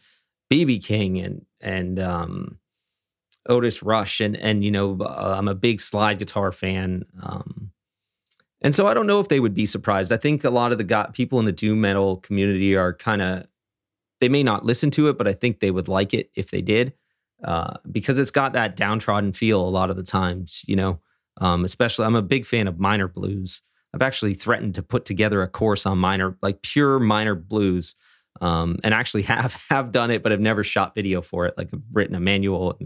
BB 0.52 0.84
King 0.84 1.18
and 1.18 1.44
and 1.60 1.98
um, 1.98 2.58
Otis 3.48 3.82
Rush 3.82 4.20
and 4.20 4.36
and 4.36 4.64
you 4.64 4.70
know 4.70 4.98
uh, 5.00 5.34
I'm 5.36 5.48
a 5.48 5.54
big 5.54 5.80
slide 5.80 6.18
guitar 6.18 6.52
fan. 6.52 7.04
Um, 7.22 7.70
and 8.60 8.74
so 8.74 8.86
I 8.86 8.94
don't 8.94 9.06
know 9.06 9.20
if 9.20 9.28
they 9.28 9.40
would 9.40 9.54
be 9.54 9.66
surprised. 9.66 10.12
I 10.12 10.16
think 10.16 10.44
a 10.44 10.50
lot 10.50 10.72
of 10.72 10.78
the 10.78 11.10
people 11.12 11.38
in 11.38 11.44
the 11.44 11.52
doom 11.52 11.80
metal 11.80 12.16
community 12.18 12.74
are 12.74 12.92
kind 12.92 13.22
of 13.22 13.46
they 14.20 14.28
may 14.28 14.42
not 14.42 14.64
listen 14.64 14.90
to 14.92 15.08
it, 15.08 15.16
but 15.16 15.28
I 15.28 15.32
think 15.32 15.60
they 15.60 15.70
would 15.70 15.86
like 15.86 16.12
it 16.12 16.30
if 16.34 16.50
they 16.50 16.60
did 16.60 16.92
uh, 17.44 17.74
because 17.90 18.18
it's 18.18 18.32
got 18.32 18.52
that 18.52 18.76
downtrodden 18.76 19.32
feel 19.32 19.60
a 19.60 19.70
lot 19.70 19.90
of 19.90 19.96
the 19.96 20.02
times. 20.02 20.62
You 20.66 20.76
know, 20.76 21.00
um, 21.40 21.64
especially 21.64 22.04
I'm 22.04 22.16
a 22.16 22.22
big 22.22 22.46
fan 22.46 22.66
of 22.66 22.78
minor 22.78 23.08
blues. 23.08 23.62
I've 23.94 24.02
actually 24.02 24.34
threatened 24.34 24.74
to 24.74 24.82
put 24.82 25.04
together 25.04 25.42
a 25.42 25.48
course 25.48 25.86
on 25.86 25.98
minor, 25.98 26.36
like 26.42 26.62
pure 26.62 26.98
minor 26.98 27.34
blues, 27.34 27.94
um, 28.40 28.78
and 28.82 28.92
actually 28.92 29.22
have 29.24 29.54
have 29.70 29.92
done 29.92 30.10
it, 30.10 30.22
but 30.22 30.32
I've 30.32 30.40
never 30.40 30.64
shot 30.64 30.94
video 30.94 31.22
for 31.22 31.46
it. 31.46 31.54
Like 31.56 31.68
I've 31.72 31.82
written 31.92 32.16
a 32.16 32.20
manual, 32.20 32.78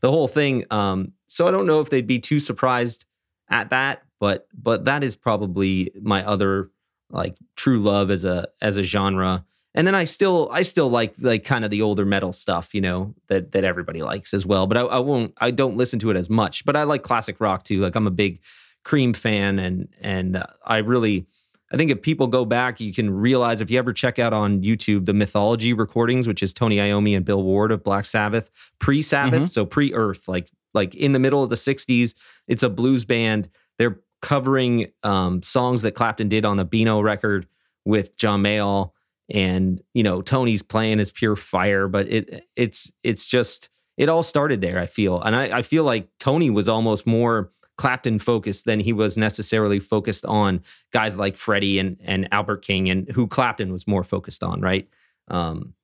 the 0.00 0.10
whole 0.10 0.28
thing. 0.28 0.64
Um, 0.70 1.12
so 1.26 1.46
I 1.46 1.50
don't 1.50 1.66
know 1.66 1.80
if 1.80 1.90
they'd 1.90 2.06
be 2.06 2.18
too 2.18 2.40
surprised 2.40 3.04
at 3.48 3.70
that, 3.70 4.02
but 4.24 4.48
but 4.54 4.84
that 4.86 5.02
is 5.04 5.16
probably 5.16 5.92
my 6.00 6.24
other 6.24 6.70
like 7.10 7.36
true 7.56 7.78
love 7.80 8.10
as 8.10 8.24
a 8.24 8.48
as 8.62 8.76
a 8.78 8.82
genre. 8.82 9.44
And 9.76 9.86
then 9.86 9.94
I 9.94 10.04
still 10.04 10.48
I 10.52 10.62
still 10.62 10.88
like 10.88 11.12
like 11.20 11.44
kind 11.44 11.64
of 11.64 11.70
the 11.70 11.82
older 11.82 12.04
metal 12.06 12.32
stuff, 12.32 12.74
you 12.74 12.80
know, 12.80 13.14
that 13.28 13.52
that 13.52 13.64
everybody 13.64 14.00
likes 14.02 14.32
as 14.32 14.46
well. 14.46 14.66
But 14.66 14.76
I, 14.78 14.82
I 14.82 14.98
won't 15.00 15.34
I 15.46 15.50
don't 15.50 15.76
listen 15.76 15.98
to 16.00 16.10
it 16.10 16.16
as 16.16 16.30
much. 16.30 16.64
But 16.64 16.74
I 16.76 16.84
like 16.84 17.02
classic 17.02 17.36
rock 17.40 17.64
too. 17.64 17.80
Like 17.80 17.96
I'm 17.96 18.06
a 18.06 18.10
big 18.24 18.40
Cream 18.84 19.12
fan, 19.14 19.58
and 19.58 19.88
and 20.00 20.36
uh, 20.36 20.46
I 20.64 20.78
really 20.78 21.26
I 21.72 21.76
think 21.76 21.90
if 21.90 22.00
people 22.02 22.26
go 22.28 22.44
back, 22.44 22.80
you 22.80 22.92
can 22.94 23.10
realize 23.10 23.60
if 23.60 23.70
you 23.70 23.78
ever 23.78 23.92
check 23.92 24.18
out 24.18 24.32
on 24.32 24.62
YouTube 24.62 25.04
the 25.06 25.12
mythology 25.12 25.72
recordings, 25.74 26.26
which 26.28 26.42
is 26.42 26.52
Tony 26.52 26.76
Iommi 26.76 27.16
and 27.16 27.24
Bill 27.24 27.42
Ward 27.42 27.72
of 27.72 27.82
Black 27.82 28.06
Sabbath, 28.06 28.50
pre-Sabbath, 28.78 29.42
Mhm. 29.42 29.50
so 29.50 29.66
pre-Earth, 29.66 30.28
like 30.28 30.50
like 30.72 30.94
in 30.94 31.12
the 31.12 31.18
middle 31.18 31.42
of 31.42 31.50
the 31.50 31.56
'60s. 31.56 32.14
It's 32.46 32.62
a 32.62 32.68
blues 32.68 33.04
band. 33.04 33.48
They're 33.78 33.98
covering 34.24 34.86
um, 35.02 35.42
songs 35.42 35.82
that 35.82 35.92
Clapton 35.92 36.30
did 36.30 36.46
on 36.46 36.56
the 36.56 36.64
Beano 36.64 37.02
record 37.02 37.46
with 37.84 38.16
John 38.16 38.42
Mayall, 38.42 38.92
and 39.28 39.82
you 39.92 40.02
know 40.02 40.22
Tony's 40.22 40.62
playing 40.62 40.98
is 40.98 41.10
pure 41.10 41.36
fire. 41.36 41.88
But 41.88 42.08
it 42.08 42.44
it's 42.56 42.90
it's 43.02 43.26
just 43.26 43.68
it 43.98 44.08
all 44.08 44.22
started 44.22 44.62
there. 44.62 44.78
I 44.78 44.86
feel, 44.86 45.20
and 45.20 45.36
I, 45.36 45.58
I 45.58 45.62
feel 45.62 45.84
like 45.84 46.08
Tony 46.18 46.48
was 46.48 46.70
almost 46.70 47.06
more 47.06 47.52
Clapton 47.76 48.18
focused 48.18 48.64
than 48.64 48.80
he 48.80 48.94
was 48.94 49.18
necessarily 49.18 49.78
focused 49.78 50.24
on 50.24 50.62
guys 50.90 51.18
like 51.18 51.36
Freddie 51.36 51.78
and 51.78 51.98
and 52.02 52.26
Albert 52.32 52.64
King 52.64 52.88
and 52.88 53.10
who 53.12 53.26
Clapton 53.26 53.72
was 53.72 53.86
more 53.86 54.04
focused 54.04 54.42
on, 54.42 54.62
right? 54.62 54.88
Um, 55.28 55.74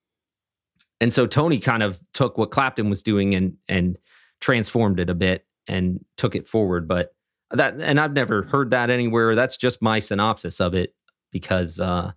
and 0.99 1.13
so 1.13 1.27
Tony 1.27 1.59
kind 1.59 1.83
of 1.83 2.01
took 2.15 2.39
what 2.39 2.51
Clapton 2.51 2.89
was 2.89 3.03
doing 3.03 3.35
and 3.35 3.59
and 3.69 3.99
transformed 4.41 4.99
it 4.99 5.11
a 5.11 5.15
bit 5.15 5.45
and 5.67 6.03
took 6.17 6.35
it 6.35 6.49
forward. 6.49 6.89
But 6.89 7.15
that 7.53 7.75
and 7.81 8.01
I've 8.01 8.13
never 8.13 8.43
heard 8.43 8.71
that 8.71 8.91
anywhere. 8.91 9.35
That's 9.35 9.57
just 9.57 9.83
my 9.83 9.99
synopsis 9.99 10.61
of 10.61 10.75
it 10.75 10.95
because 11.33 11.81
uh, 11.81 12.13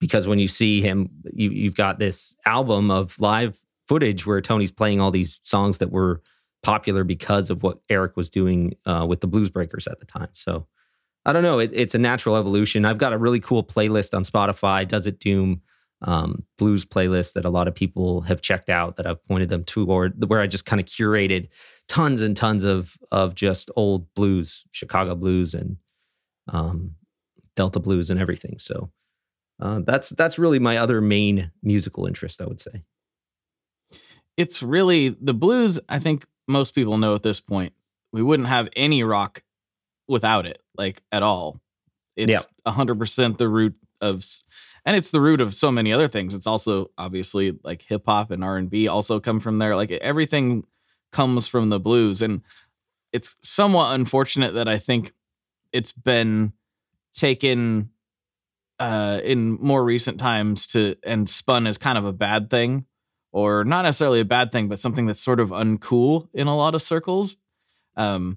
because 0.00 0.26
when 0.26 0.38
you 0.38 0.48
see 0.48 0.82
him, 0.82 1.10
you 1.32 1.50
you've 1.50 1.76
got 1.76 1.98
this 1.98 2.34
album 2.44 2.90
of 2.90 3.18
live 3.18 3.60
footage 3.88 4.26
where 4.26 4.40
Tony's 4.40 4.72
playing 4.72 5.00
all 5.00 5.10
these 5.10 5.40
songs 5.44 5.78
that 5.78 5.90
were 5.90 6.22
popular 6.62 7.04
because 7.04 7.50
of 7.50 7.62
what 7.62 7.78
Eric 7.88 8.16
was 8.16 8.28
doing 8.28 8.74
uh, 8.84 9.06
with 9.08 9.20
the 9.20 9.26
Blues 9.26 9.48
Breakers 9.48 9.86
at 9.86 10.00
the 10.00 10.06
time. 10.06 10.28
So 10.32 10.66
I 11.24 11.32
don't 11.32 11.42
know. 11.42 11.58
It, 11.58 11.70
it's 11.72 11.94
a 11.94 11.98
natural 11.98 12.36
evolution. 12.36 12.84
I've 12.84 12.98
got 12.98 13.12
a 13.12 13.18
really 13.18 13.40
cool 13.40 13.62
playlist 13.62 14.14
on 14.14 14.24
Spotify, 14.24 14.86
Does 14.86 15.06
It 15.06 15.20
Doom 15.20 15.62
um, 16.02 16.44
blues 16.58 16.84
playlist 16.84 17.32
that 17.34 17.44
a 17.44 17.50
lot 17.50 17.68
of 17.68 17.74
people 17.74 18.20
have 18.22 18.42
checked 18.42 18.68
out 18.68 18.96
that 18.96 19.06
I've 19.06 19.24
pointed 19.26 19.48
them 19.48 19.64
toward, 19.64 20.28
where 20.28 20.40
I 20.40 20.46
just 20.46 20.66
kind 20.66 20.80
of 20.80 20.86
curated 20.86 21.48
tons 21.88 22.20
and 22.20 22.36
tons 22.36 22.64
of 22.64 22.96
of 23.10 23.34
just 23.34 23.70
old 23.76 24.12
blues, 24.14 24.64
Chicago 24.72 25.14
blues 25.14 25.54
and 25.54 25.76
um, 26.48 26.94
Delta 27.54 27.80
blues 27.80 28.10
and 28.10 28.20
everything. 28.20 28.58
So 28.58 28.90
uh, 29.60 29.80
that's 29.84 30.10
that's 30.10 30.38
really 30.38 30.58
my 30.58 30.78
other 30.78 31.00
main 31.00 31.50
musical 31.62 32.06
interest. 32.06 32.40
I 32.40 32.46
would 32.46 32.60
say. 32.60 32.82
It's 34.36 34.62
really 34.62 35.10
the 35.20 35.34
blues. 35.34 35.80
I 35.88 35.98
think 35.98 36.26
most 36.46 36.74
people 36.74 36.98
know 36.98 37.14
at 37.14 37.22
this 37.22 37.40
point. 37.40 37.72
We 38.12 38.22
wouldn't 38.22 38.48
have 38.48 38.68
any 38.76 39.02
rock 39.02 39.42
without 40.08 40.46
it, 40.46 40.62
like 40.76 41.02
at 41.12 41.22
all. 41.22 41.60
It's 42.16 42.46
a 42.64 42.70
hundred 42.70 42.98
percent 42.98 43.38
the 43.38 43.48
root 43.48 43.76
of, 44.00 44.24
and 44.84 44.96
it's 44.96 45.10
the 45.10 45.20
root 45.20 45.40
of 45.40 45.54
so 45.54 45.70
many 45.70 45.92
other 45.92 46.08
things. 46.08 46.32
It's 46.34 46.46
also 46.46 46.90
obviously 46.96 47.58
like 47.62 47.82
hip 47.82 48.04
hop 48.06 48.30
and 48.30 48.42
R 48.42 48.56
and 48.56 48.70
B 48.70 48.88
also 48.88 49.20
come 49.20 49.40
from 49.40 49.58
there. 49.58 49.76
Like 49.76 49.90
everything 49.90 50.64
comes 51.16 51.48
from 51.48 51.70
the 51.70 51.80
blues, 51.80 52.20
and 52.20 52.42
it's 53.10 53.36
somewhat 53.40 53.94
unfortunate 53.94 54.52
that 54.54 54.68
I 54.68 54.76
think 54.76 55.14
it's 55.72 55.92
been 55.92 56.52
taken 57.14 57.90
uh 58.78 59.20
in 59.24 59.52
more 59.52 59.82
recent 59.82 60.20
times 60.20 60.66
to 60.66 60.94
and 61.02 61.26
spun 61.26 61.66
as 61.66 61.78
kind 61.78 61.96
of 61.96 62.04
a 62.04 62.12
bad 62.12 62.50
thing 62.50 62.84
or 63.32 63.64
not 63.64 63.82
necessarily 63.82 64.20
a 64.20 64.24
bad 64.26 64.52
thing 64.52 64.68
but 64.68 64.78
something 64.78 65.06
that's 65.06 65.24
sort 65.24 65.40
of 65.40 65.48
uncool 65.48 66.28
in 66.34 66.46
a 66.46 66.54
lot 66.54 66.74
of 66.74 66.82
circles. 66.82 67.36
Um 67.96 68.36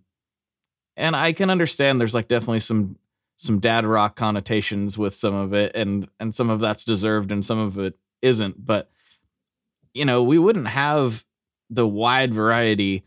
and 0.95 1.13
i 1.13 1.34
can 1.34 1.49
understand 1.49 1.99
there's 1.99 2.15
like 2.15 2.30
definitely 2.30 2.61
some 2.61 2.97
some 3.36 3.59
dad 3.59 3.86
rock 3.86 4.15
connotations 4.15 4.97
with 4.97 5.13
some 5.13 5.34
of 5.34 5.53
it 5.53 5.75
and 5.75 6.07
and 6.21 6.34
some 6.34 6.49
of 6.49 6.61
that's 6.61 6.86
deserved 6.86 7.34
and 7.34 7.45
some 7.45 7.59
of 7.59 7.77
it 7.77 7.97
isn't 8.21 8.65
but 8.65 8.89
you 9.93 10.05
know 10.05 10.23
we 10.23 10.38
wouldn't 10.38 10.67
have 10.67 11.25
the 11.70 11.88
wide 11.88 12.34
variety 12.34 13.03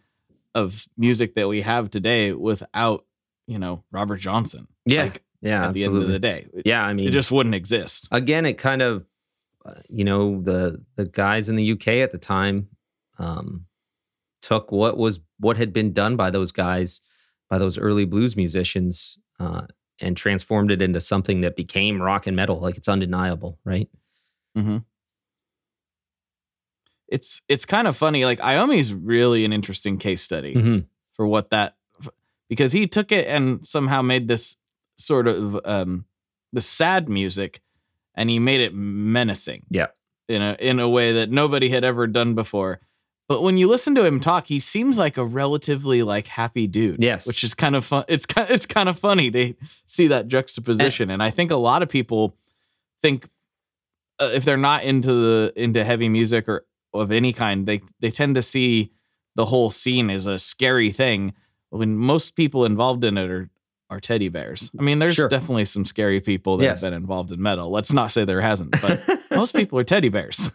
of 0.54 0.86
music 0.96 1.34
that 1.34 1.48
we 1.48 1.62
have 1.62 1.90
today 1.90 2.32
without 2.32 3.04
you 3.46 3.58
know 3.58 3.82
robert 3.90 4.18
johnson 4.18 4.66
Yeah, 4.84 5.04
like 5.04 5.22
yeah, 5.40 5.66
at 5.66 5.72
the 5.72 5.84
end 5.84 5.96
of 5.96 6.08
the 6.08 6.18
day 6.18 6.46
it, 6.52 6.66
yeah, 6.66 6.82
I 6.84 6.94
mean, 6.94 7.08
it 7.08 7.10
just 7.10 7.32
wouldn't 7.32 7.54
exist 7.54 8.06
again, 8.12 8.46
it 8.46 8.54
kind 8.54 8.80
of, 8.80 9.04
uh, 9.64 9.74
you 9.88 10.04
know, 10.04 10.40
the 10.40 10.80
the 10.96 11.04
guys 11.06 11.48
in 11.48 11.56
the 11.56 11.72
UK 11.72 11.88
at 11.88 12.12
the 12.12 12.18
time 12.18 12.68
um, 13.18 13.66
took 14.40 14.70
what 14.70 14.96
was 14.96 15.20
what 15.40 15.56
had 15.56 15.72
been 15.72 15.92
done 15.92 16.16
by 16.16 16.30
those 16.30 16.52
guys, 16.52 17.00
by 17.50 17.58
those 17.58 17.76
early 17.76 18.04
blues 18.04 18.36
musicians, 18.36 19.18
uh, 19.40 19.62
and 20.00 20.16
transformed 20.16 20.70
it 20.70 20.80
into 20.80 21.00
something 21.00 21.40
that 21.40 21.56
became 21.56 22.00
rock 22.00 22.26
and 22.26 22.36
metal. 22.36 22.60
Like 22.60 22.76
it's 22.76 22.88
undeniable, 22.88 23.58
right? 23.64 23.88
Mm-hmm. 24.56 24.78
It's 27.12 27.42
it's 27.48 27.64
kind 27.66 27.86
of 27.86 27.96
funny. 27.96 28.24
Like 28.24 28.40
Iommi's 28.40 28.92
really 28.94 29.44
an 29.44 29.52
interesting 29.52 29.98
case 29.98 30.22
study 30.22 30.54
Mhm. 30.54 30.86
for 31.12 31.26
what 31.26 31.50
that 31.50 31.76
because 32.48 32.72
he 32.72 32.86
took 32.86 33.12
it 33.12 33.26
and 33.26 33.64
somehow 33.64 34.02
made 34.02 34.28
this 34.28 34.56
sort 34.96 35.28
of 35.28 35.60
um 35.64 36.04
the 36.52 36.60
sad 36.60 37.08
music 37.08 37.60
and 38.14 38.28
he 38.30 38.38
made 38.38 38.60
it 38.60 38.72
menacing. 38.74 39.64
Yeah. 39.70 39.88
In 40.28 40.40
a 40.42 40.56
in 40.58 40.80
a 40.80 40.88
way 40.88 41.12
that 41.12 41.30
nobody 41.30 41.68
had 41.68 41.84
ever 41.84 42.06
done 42.06 42.34
before. 42.34 42.80
But 43.28 43.42
when 43.42 43.56
you 43.56 43.68
listen 43.68 43.94
to 43.94 44.04
him 44.04 44.18
talk, 44.20 44.46
he 44.46 44.60
seems 44.60 44.98
like 44.98 45.16
a 45.16 45.24
relatively 45.24 46.02
like 46.02 46.26
happy 46.26 46.66
dude. 46.66 47.02
Yes. 47.02 47.26
Which 47.26 47.44
is 47.44 47.54
kind 47.54 47.76
of 47.76 47.84
fun. 47.84 48.04
It's 48.08 48.26
kind 48.26 48.50
it's 48.50 48.66
kind 48.66 48.88
of 48.88 48.98
funny 48.98 49.30
to 49.30 49.54
see 49.86 50.06
that 50.08 50.28
juxtaposition. 50.28 51.10
And 51.10 51.22
I 51.22 51.30
think 51.30 51.50
a 51.50 51.56
lot 51.56 51.82
of 51.82 51.88
people 51.88 52.36
think 53.02 53.28
uh, 54.18 54.30
if 54.32 54.44
they're 54.44 54.56
not 54.56 54.84
into 54.84 55.12
the 55.12 55.52
into 55.56 55.84
heavy 55.84 56.08
music 56.08 56.48
or 56.48 56.64
of 56.94 57.10
any 57.12 57.32
kind, 57.32 57.66
they 57.66 57.80
they 58.00 58.10
tend 58.10 58.34
to 58.36 58.42
see 58.42 58.92
the 59.34 59.46
whole 59.46 59.70
scene 59.70 60.10
as 60.10 60.26
a 60.26 60.38
scary 60.38 60.90
thing. 60.92 61.34
When 61.70 61.96
most 61.96 62.36
people 62.36 62.64
involved 62.66 63.04
in 63.04 63.16
it 63.18 63.30
are 63.30 63.48
are 63.90 64.00
teddy 64.00 64.28
bears. 64.30 64.70
I 64.78 64.82
mean, 64.82 64.98
there's 65.00 65.14
Sure. 65.16 65.28
definitely 65.28 65.66
some 65.66 65.84
scary 65.84 66.20
people 66.20 66.56
that 66.56 66.64
Yes. 66.64 66.80
have 66.80 66.90
been 66.90 66.94
involved 66.96 67.30
in 67.30 67.42
metal. 67.42 67.70
Let's 67.70 67.92
not 67.92 68.10
say 68.10 68.24
there 68.24 68.40
hasn't, 68.40 68.72
but 68.80 69.02
most 69.30 69.54
people 69.54 69.78
are 69.78 69.84
teddy 69.84 70.08
bears. 70.08 70.50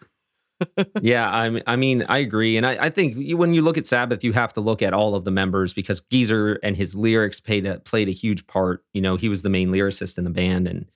yeah, 1.02 1.30
I 1.30 1.50
mean, 1.52 1.64
I 1.68 1.76
mean, 1.76 2.04
I 2.10 2.18
agree, 2.18 2.58
and 2.58 2.66
I, 2.66 2.86
I 2.86 2.90
think 2.90 3.16
you, 3.16 3.38
when 3.38 3.54
you 3.54 3.62
look 3.62 3.78
at 3.78 3.86
Sabbath, 3.86 4.24
you 4.24 4.34
have 4.34 4.54
to 4.54 4.62
look 4.62 4.82
at 4.82 4.92
all 4.92 5.14
of 5.14 5.24
the 5.24 5.30
members 5.30 5.72
because 5.72 6.02
Geezer 6.12 6.54
and 6.64 6.76
his 6.76 6.96
lyrics 6.96 7.40
played 7.40 7.68
a, 7.68 7.80
played 7.80 8.08
a 8.10 8.12
huge 8.12 8.48
part. 8.48 8.84
You 8.94 9.02
know, 9.02 9.18
he 9.18 9.30
was 9.30 9.44
the 9.44 9.50
main 9.50 9.70
lyricist 9.70 10.18
in 10.18 10.24
the 10.24 10.32
band, 10.32 10.68
and 10.68 10.88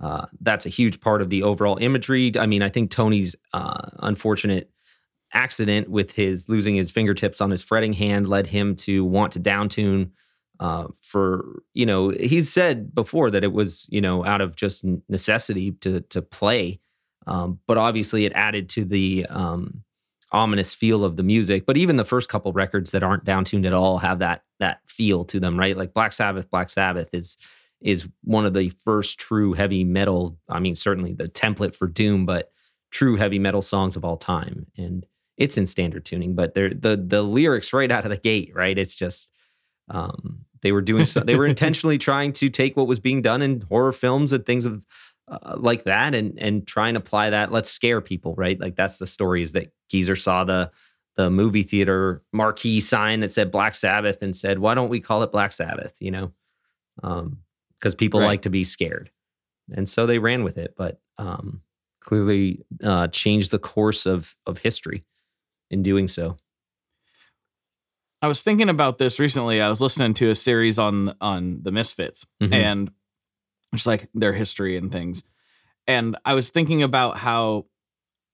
uh, 0.00 0.26
that's 0.40 0.66
a 0.66 0.68
huge 0.70 1.00
part 1.00 1.22
of 1.22 1.30
the 1.30 1.44
overall 1.44 1.78
imagery. 1.80 2.32
I 2.36 2.46
mean, 2.46 2.60
I 2.62 2.70
think 2.70 2.90
Tony's 2.90 3.36
uh, 3.52 3.88
unfortunate 4.00 4.68
accident 5.34 5.90
with 5.90 6.12
his 6.12 6.48
losing 6.48 6.76
his 6.76 6.90
fingertips 6.90 7.40
on 7.40 7.50
his 7.50 7.62
fretting 7.62 7.92
hand 7.92 8.28
led 8.28 8.46
him 8.46 8.76
to 8.76 9.04
want 9.04 9.32
to 9.32 9.40
downtune. 9.40 10.10
Uh, 10.60 10.86
for 11.00 11.62
you 11.74 11.84
know, 11.84 12.10
he's 12.10 12.50
said 12.50 12.94
before 12.94 13.30
that 13.30 13.44
it 13.44 13.52
was 13.52 13.86
you 13.90 14.00
know 14.00 14.24
out 14.24 14.40
of 14.40 14.56
just 14.56 14.84
necessity 15.08 15.72
to 15.72 16.00
to 16.02 16.22
play. 16.22 16.80
Um, 17.26 17.58
but 17.66 17.78
obviously, 17.78 18.24
it 18.24 18.32
added 18.34 18.68
to 18.70 18.84
the 18.84 19.26
um, 19.26 19.82
ominous 20.30 20.74
feel 20.74 21.04
of 21.04 21.16
the 21.16 21.22
music. 21.22 21.64
But 21.66 21.76
even 21.76 21.96
the 21.96 22.04
first 22.04 22.28
couple 22.28 22.52
records 22.52 22.90
that 22.90 23.02
aren't 23.02 23.24
downtuned 23.24 23.66
at 23.66 23.72
all 23.72 23.98
have 23.98 24.18
that 24.20 24.42
that 24.60 24.80
feel 24.86 25.24
to 25.26 25.40
them, 25.40 25.58
right? 25.58 25.76
Like 25.76 25.94
Black 25.94 26.12
Sabbath. 26.12 26.50
Black 26.50 26.70
Sabbath 26.70 27.08
is 27.12 27.36
is 27.80 28.08
one 28.22 28.46
of 28.46 28.54
the 28.54 28.70
first 28.84 29.18
true 29.18 29.52
heavy 29.52 29.84
metal. 29.84 30.38
I 30.48 30.58
mean, 30.58 30.74
certainly 30.74 31.12
the 31.12 31.28
template 31.28 31.74
for 31.74 31.86
Doom, 31.86 32.26
but 32.26 32.50
true 32.90 33.16
heavy 33.16 33.38
metal 33.38 33.62
songs 33.62 33.96
of 33.96 34.04
all 34.04 34.16
time. 34.16 34.66
And 34.76 35.06
it's 35.36 35.56
in 35.56 35.66
standard 35.66 36.04
tuning, 36.04 36.34
but 36.34 36.54
they're 36.54 36.70
the 36.70 36.96
the 36.96 37.22
lyrics 37.22 37.72
right 37.72 37.90
out 37.90 38.04
of 38.04 38.10
the 38.10 38.16
gate, 38.16 38.52
right? 38.54 38.76
It's 38.78 38.94
just 38.94 39.30
um, 39.88 40.44
they 40.62 40.72
were 40.72 40.82
doing 40.82 41.06
so. 41.06 41.20
They 41.20 41.36
were 41.36 41.46
intentionally 41.54 41.98
trying 41.98 42.32
to 42.34 42.48
take 42.50 42.76
what 42.76 42.86
was 42.86 43.00
being 43.00 43.22
done 43.22 43.42
in 43.42 43.62
horror 43.62 43.92
films 43.92 44.32
and 44.32 44.44
things 44.46 44.64
of 44.66 44.82
uh, 45.28 45.54
like 45.56 45.84
that 45.84 46.14
and 46.14 46.38
and 46.38 46.66
try 46.66 46.86
and 46.88 46.98
apply 46.98 47.30
that 47.30 47.50
let's 47.50 47.70
scare 47.70 48.02
people 48.02 48.34
right 48.34 48.60
like 48.60 48.76
that's 48.76 48.98
the 48.98 49.06
story 49.06 49.42
is 49.42 49.52
that 49.52 49.72
geezer 49.88 50.16
saw 50.16 50.44
the 50.44 50.70
the 51.16 51.30
movie 51.30 51.62
theater 51.62 52.22
marquee 52.32 52.78
sign 52.78 53.20
that 53.20 53.30
said 53.30 53.50
black 53.50 53.74
sabbath 53.74 54.20
and 54.20 54.36
said 54.36 54.58
why 54.58 54.74
don't 54.74 54.90
we 54.90 55.00
call 55.00 55.22
it 55.22 55.32
black 55.32 55.50
sabbath 55.50 55.94
you 55.98 56.10
know 56.10 56.30
um 57.02 57.38
because 57.80 57.94
people 57.94 58.20
Right. 58.20 58.26
like 58.26 58.42
to 58.42 58.50
be 58.50 58.64
scared 58.64 59.10
and 59.74 59.88
so 59.88 60.04
they 60.04 60.18
ran 60.18 60.44
with 60.44 60.58
it 60.58 60.74
but 60.76 61.00
um 61.16 61.62
clearly 62.00 62.62
uh 62.82 63.08
changed 63.08 63.50
the 63.50 63.58
course 63.58 64.04
of 64.04 64.34
of 64.46 64.58
history 64.58 65.06
in 65.70 65.82
doing 65.82 66.08
so 66.08 66.36
I 68.22 68.26
was 68.26 68.40
thinking 68.40 68.70
about 68.70 68.96
this 68.96 69.20
recently. 69.20 69.60
I 69.60 69.68
was 69.68 69.82
listening 69.82 70.14
to 70.14 70.30
a 70.30 70.34
series 70.34 70.78
on 70.78 71.14
on 71.20 71.58
the 71.62 71.70
Misfits 71.70 72.24
Mhm. 72.42 72.52
and 72.54 72.90
just 73.74 73.86
like 73.86 74.08
their 74.14 74.32
history 74.32 74.78
and 74.78 74.90
things. 74.90 75.24
And 75.86 76.16
I 76.24 76.32
was 76.32 76.48
thinking 76.48 76.82
about 76.82 77.18
how 77.18 77.66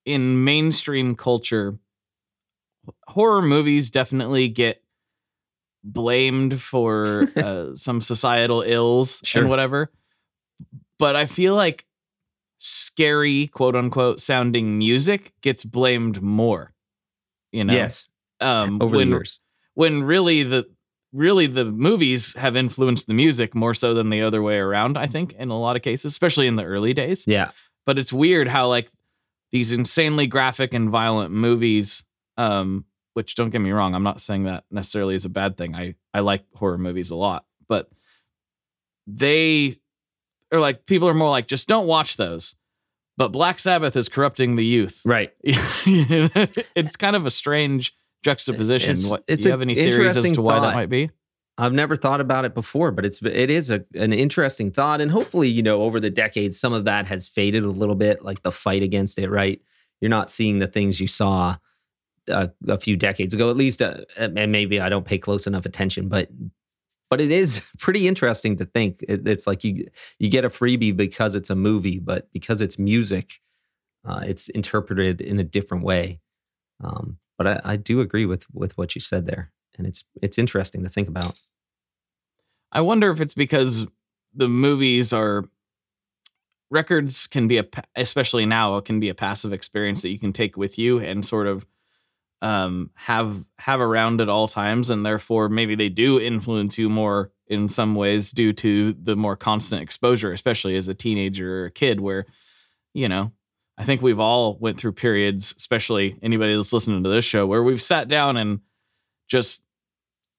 in 0.05 0.45
mainstream 0.45 1.17
culture 1.17 1.77
horror 3.09 3.43
movies 3.43 3.91
definitely 3.91 4.49
get 4.49 4.81
blamed 5.83 6.61
for 6.61 7.29
uh, 7.37 7.75
some 7.75 8.01
societal 8.01 8.63
ills 8.63 9.21
Sure. 9.25 9.43
and 9.43 9.51
whatever. 9.51 9.91
But 11.01 11.17
I 11.17 11.27
feel 11.27 11.57
like 11.57 11.85
scary, 12.59 13.49
quote 13.49 13.75
unquote, 13.75 14.21
sounding 14.21 14.79
music 14.79 15.33
gets 15.41 15.65
blamed 15.65 16.23
more. 16.23 16.73
You 17.53 17.65
know, 17.65 17.75
yes. 17.75 18.09
Um, 18.41 18.81
over 18.81 18.97
when 18.97 19.11
the 19.11 19.17
years. 19.17 19.41
when 19.75 20.03
really 20.03 20.43
the 20.43 20.65
really 21.13 21.47
the 21.47 21.65
movies 21.65 22.35
have 22.35 22.57
influenced 22.57 23.07
the 23.07 23.15
music 23.15 23.55
more 23.55 23.75
so 23.75 23.95
than 23.95 24.11
the 24.11 24.23
other 24.23 24.41
way 24.41 24.59
around 24.59 24.97
i 24.97 25.07
think 25.07 25.33
in 25.33 25.49
a 25.51 25.59
lot 25.59 25.75
of 25.75 25.83
cases 25.83 26.13
especially 26.13 26.47
in 26.47 26.55
the 26.55 26.63
early 26.65 26.93
days. 26.93 27.27
Yeah. 27.27 27.51
But 27.85 27.99
it's 27.99 28.13
weird 28.13 28.47
how 28.47 28.69
like 28.69 28.91
these 29.51 29.73
insanely 29.73 30.29
graphic 30.29 30.73
and 30.73 30.89
violent 30.91 31.33
movies 31.33 32.05
um 32.37 32.85
which 33.15 33.35
don't 33.35 33.51
get 33.51 33.61
me 33.61 33.73
wrong 33.73 33.95
i'm 33.95 34.05
not 34.05 34.21
saying 34.21 34.45
that 34.45 34.65
necessarily 34.71 35.15
is 35.17 35.25
a 35.25 35.29
bad 35.29 35.57
thing. 35.57 35.75
I 35.75 35.97
i 36.15 36.21
like 36.21 36.45
horror 36.55 36.79
movies 36.79 37.11
a 37.11 37.17
lot. 37.17 37.45
But 37.69 37.91
they 39.07 39.77
are 40.53 40.61
like 40.61 40.87
people 40.87 41.09
are 41.09 41.15
more 41.15 41.31
like 41.31 41.49
just 41.49 41.69
don't 41.69 41.87
watch 41.87 42.17
those 42.17 42.55
but 43.17 43.29
black 43.29 43.59
sabbath 43.59 43.97
is 43.97 44.09
corrupting 44.09 44.57
the 44.57 44.65
youth 44.65 45.01
right 45.05 45.33
it's 45.43 46.97
kind 46.97 47.17
of 47.17 47.27
a 47.27 47.31
strange 47.31 47.95
juxtaposition. 48.23 48.91
It's- 48.93 49.07
what 49.09 49.25
it's 49.27 49.43
do 49.43 49.49
you 49.49 49.53
have 49.53 49.63
any 49.63 49.75
theories 49.75 50.17
as 50.17 50.33
to 50.33 50.43
why 50.43 50.61
that 50.61 50.75
might 50.75 50.91
be? 50.91 51.11
I've 51.59 51.73
never 51.73 51.95
thought 51.95 52.21
about 52.21 52.45
it 52.47 52.55
before, 52.55 52.91
but 52.91 53.05
it's 53.05 53.23
it 53.23 53.51
is 53.51 53.71
a 53.71 53.85
an 53.95 54.13
interesting 54.13 54.71
thought, 54.71 55.01
and 55.01 55.11
hopefully, 55.11 55.49
you 55.49 55.63
know, 55.63 55.83
over 55.83 56.01
the 56.01 56.09
decades, 56.11 56.59
some 56.59 56.73
of 56.73 56.85
that 56.87 57.07
has 57.07 57.29
faded 57.29 57.65
a 57.65 57.71
little 57.71 57.95
bit, 57.95 58.25
like 58.25 58.43
the 58.43 58.53
fight 58.53 58.83
against 58.83 59.19
it. 59.19 59.29
Right, 59.29 59.61
you're 60.01 60.09
not 60.09 60.31
seeing 60.31 60.59
the 60.59 60.67
things 60.67 61.01
you 61.01 61.07
saw 61.07 61.57
uh, 62.31 62.47
a 62.67 62.79
few 62.79 62.97
decades 62.97 63.35
ago, 63.35 63.51
at 63.51 63.57
least, 63.57 63.83
uh, 63.83 63.99
and 64.17 64.35
maybe 64.53 64.81
I 64.81 64.89
don't 64.89 65.05
pay 65.05 65.19
close 65.19 65.47
enough 65.47 65.67
attention, 65.67 66.09
but 66.09 66.29
but 67.11 67.21
it 67.21 67.31
is 67.31 67.61
pretty 67.79 68.09
interesting 68.09 68.57
to 68.57 68.65
think. 68.65 69.05
It, 69.07 69.27
it's 69.29 69.47
like 69.47 69.65
you 69.65 69.89
you 70.19 70.31
get 70.31 70.45
a 70.45 70.51
freebie 70.51 70.97
because 70.97 71.35
it's 71.35 71.51
a 71.51 71.55
movie, 71.57 71.99
but 71.99 72.33
because 72.33 72.63
it's 72.63 72.79
music, 72.79 73.41
uh, 74.09 74.23
it's 74.25 74.49
interpreted 74.49 75.21
in 75.21 75.39
a 75.39 75.45
different 75.45 75.85
way. 75.85 76.21
Um, 76.83 77.19
but 77.37 77.47
I, 77.47 77.61
I 77.65 77.77
do 77.77 78.01
agree 78.01 78.27
with 78.27 78.47
with 78.53 78.79
what 78.79 78.95
you 78.95 79.01
said 79.01 79.27
there, 79.27 79.53
and 79.77 79.87
it's 79.87 80.05
it's 80.23 80.39
interesting 80.39 80.85
to 80.85 80.89
think 80.89 81.09
about. 81.09 81.41
I 82.73 82.81
wonder 82.81 83.11
if 83.11 83.21
it's 83.21 83.35
because 83.35 83.87
the 84.33 84.49
movies 84.49 85.13
are 85.13 85.45
records 86.71 87.27
can 87.27 87.49
be 87.49 87.59
a 87.59 87.65
especially 87.97 88.47
now 88.47 88.79
can 88.81 89.01
be 89.01 89.09
a 89.09 89.15
passive 89.15 89.53
experience 89.53 90.03
that 90.03 90.11
you 90.11 90.19
can 90.21 90.33
take 90.33 90.57
with 90.57 90.79
you 90.79 91.01
and 91.01 91.27
sort 91.27 91.49
of 91.49 91.67
um 92.43 92.91
have 92.95 93.45
have 93.59 93.81
around 93.81 94.21
at 94.21 94.29
all 94.29 94.49
times 94.49 94.89
and 94.91 95.05
therefore 95.05 95.49
maybe 95.49 95.75
they 95.75 95.89
do 95.89 96.19
influence 96.19 96.79
you 96.79 96.89
more 96.89 97.31
in 97.49 97.69
some 97.69 97.95
ways 97.95 98.31
due 98.33 98.53
to 98.53 98.93
the 98.95 99.15
more 99.17 99.37
constant 99.37 99.83
exposure 99.83 100.33
especially 100.33 100.75
as 100.77 100.89
a 100.89 100.95
teenager 100.95 101.63
or 101.63 101.67
a 101.67 101.71
kid 101.71 102.01
where 102.01 102.25
you 102.95 103.09
know 103.09 103.31
i 103.77 103.85
think 103.85 104.01
we've 104.01 104.21
all 104.21 104.57
went 104.59 104.79
through 104.79 104.93
periods 104.93 105.55
especially 105.59 106.19
anybody 106.23 106.55
that's 106.57 106.73
listening 106.73 107.03
to 107.03 107.11
this 107.11 107.25
show 107.25 107.47
where 107.47 107.63
we've 107.63 107.83
sat 107.83 108.09
down 108.09 108.37
and 108.39 108.61
just 109.29 109.63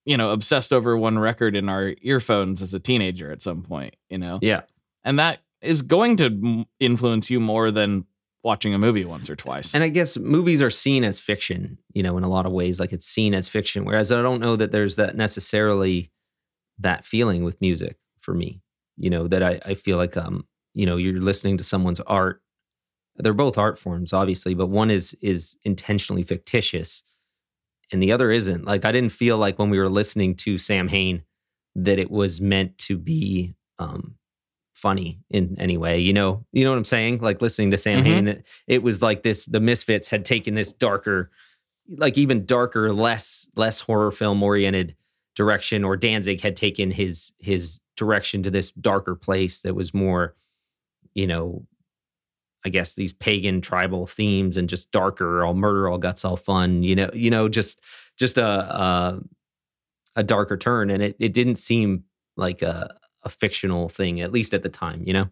you 0.06 0.18
know 0.18 0.32
obsessed 0.32 0.74
over 0.74 0.98
one 0.98 1.20
record 1.20 1.56
in 1.56 1.70
our 1.70 1.94
earphones 2.02 2.62
as 2.64 2.74
a 2.74 2.80
teenager 2.80 3.32
at 3.32 3.42
some 3.44 3.62
point 3.62 3.96
you 4.10 4.18
know 4.18 4.40
Yeah. 4.42 4.62
and 5.04 5.20
that 5.20 5.40
is 5.62 5.84
going 5.84 6.16
to 6.18 6.66
influence 6.80 7.30
you 7.30 7.40
more 7.40 7.70
than 7.70 8.06
watching 8.44 8.74
a 8.74 8.78
movie 8.78 9.06
once 9.06 9.30
or 9.30 9.36
twice. 9.36 9.74
And 9.74 9.84
I 9.84 9.90
guess 9.90 10.18
movies 10.18 10.62
are 10.62 10.70
seen 10.70 11.04
as 11.04 11.20
fiction, 11.20 11.78
you 11.94 12.02
know, 12.02 12.18
in 12.18 12.24
a 12.24 12.30
lot 12.30 12.46
of 12.46 12.52
ways. 12.52 12.80
Like 12.80 12.92
it's 12.92 13.06
seen 13.06 13.34
as 13.34 13.48
fiction. 13.48 13.86
Whereas 13.86 14.12
I 14.12 14.22
don't 14.22 14.40
know 14.40 14.56
that 14.56 14.72
there's 14.72 14.96
that 14.96 15.16
necessarily 15.16 16.12
that 16.80 17.06
feeling 17.06 17.44
with 17.44 17.62
music 17.62 17.98
for 18.20 18.34
me. 18.34 18.62
You 18.98 19.10
know, 19.10 19.28
that 19.28 19.44
I, 19.44 19.60
I 19.66 19.74
feel 19.76 19.98
like 19.98 20.18
um, 20.18 20.46
you 20.74 20.86
know, 20.86 20.98
you're 20.98 21.22
listening 21.22 21.58
to 21.58 21.64
someone's 21.64 22.00
art. 22.02 22.42
They're 23.18 23.34
both 23.34 23.58
art 23.58 23.78
forms, 23.78 24.14
obviously, 24.14 24.54
but 24.54 24.68
one 24.68 24.90
is 24.90 25.16
is 25.22 25.58
intentionally 25.64 26.24
fictitious 26.24 27.04
and 27.92 28.02
the 28.02 28.12
other 28.12 28.32
isn't. 28.32 28.66
Like 28.66 28.86
I 28.86 28.92
didn't 28.92 29.12
feel 29.12 29.38
like 29.38 29.60
when 29.60 29.70
we 29.70 29.80
were 29.80 29.90
listening 29.90 30.36
to 30.38 30.58
Samhain 30.58 31.24
that 31.76 32.00
it 32.00 32.10
was 32.10 32.42
meant 32.42 32.78
to 32.78 32.98
be 32.98 33.56
um 33.80 34.16
funny 34.82 35.20
in 35.30 35.56
any 35.60 35.78
way. 35.78 36.00
You 36.00 36.14
know, 36.14 36.46
you 36.52 36.64
know 36.64 36.72
what 36.72 36.78
I'm 36.78 36.84
saying? 36.84 37.20
Like 37.20 37.42
listening 37.42 37.72
to 37.72 37.78
Sam 37.78 38.00
Mhm. 38.02 38.06
Hain, 38.06 38.28
it, 38.28 38.46
it 38.68 38.84
was 38.84 39.02
like 39.02 39.24
this 39.24 39.46
the 39.46 39.60
Misfits 39.60 40.10
had 40.10 40.26
taken 40.26 40.56
this 40.56 40.74
darker, 40.74 41.32
like 41.98 42.18
even 42.18 42.46
darker, 42.46 42.92
less 42.94 43.48
less 43.56 43.80
horror 43.80 44.12
film 44.12 44.42
oriented 44.44 44.96
direction, 45.36 45.84
or 45.84 45.96
Danzig 45.96 46.42
had 46.42 46.56
taken 46.56 46.92
his 46.92 47.32
his 47.40 47.80
direction 47.96 48.44
to 48.44 48.52
this 48.52 48.72
darker 48.72 49.16
place 49.16 49.62
that 49.62 49.76
was 49.76 49.94
more, 49.94 50.36
you 51.14 51.28
know, 51.28 51.66
I 52.66 52.70
guess 52.70 52.96
these 52.96 53.14
pagan 53.14 53.62
tribal 53.62 54.08
themes 54.08 54.58
and 54.58 54.70
just 54.70 54.92
darker, 54.92 55.44
all 55.46 55.54
murder, 55.54 55.88
all 55.90 55.98
guts, 55.98 56.26
all 56.26 56.38
fun. 56.38 56.84
You 56.84 56.96
know, 56.96 57.10
you 57.14 57.30
know, 57.30 57.50
just 57.50 57.82
just 58.18 58.38
a 58.38 58.46
a, 58.48 59.20
a 60.18 60.24
darker 60.24 60.58
turn, 60.58 60.90
and 60.90 61.02
it 61.04 61.16
it 61.20 61.34
didn't 61.34 61.56
seem 61.56 62.04
like 62.38 62.62
a 62.62 62.96
a 63.24 63.30
fictional 63.30 63.90
thing, 63.90 64.22
at 64.22 64.32
least 64.32 64.54
at 64.54 64.64
the 64.64 64.70
time. 64.70 65.04
You 65.06 65.14
know, 65.14 65.30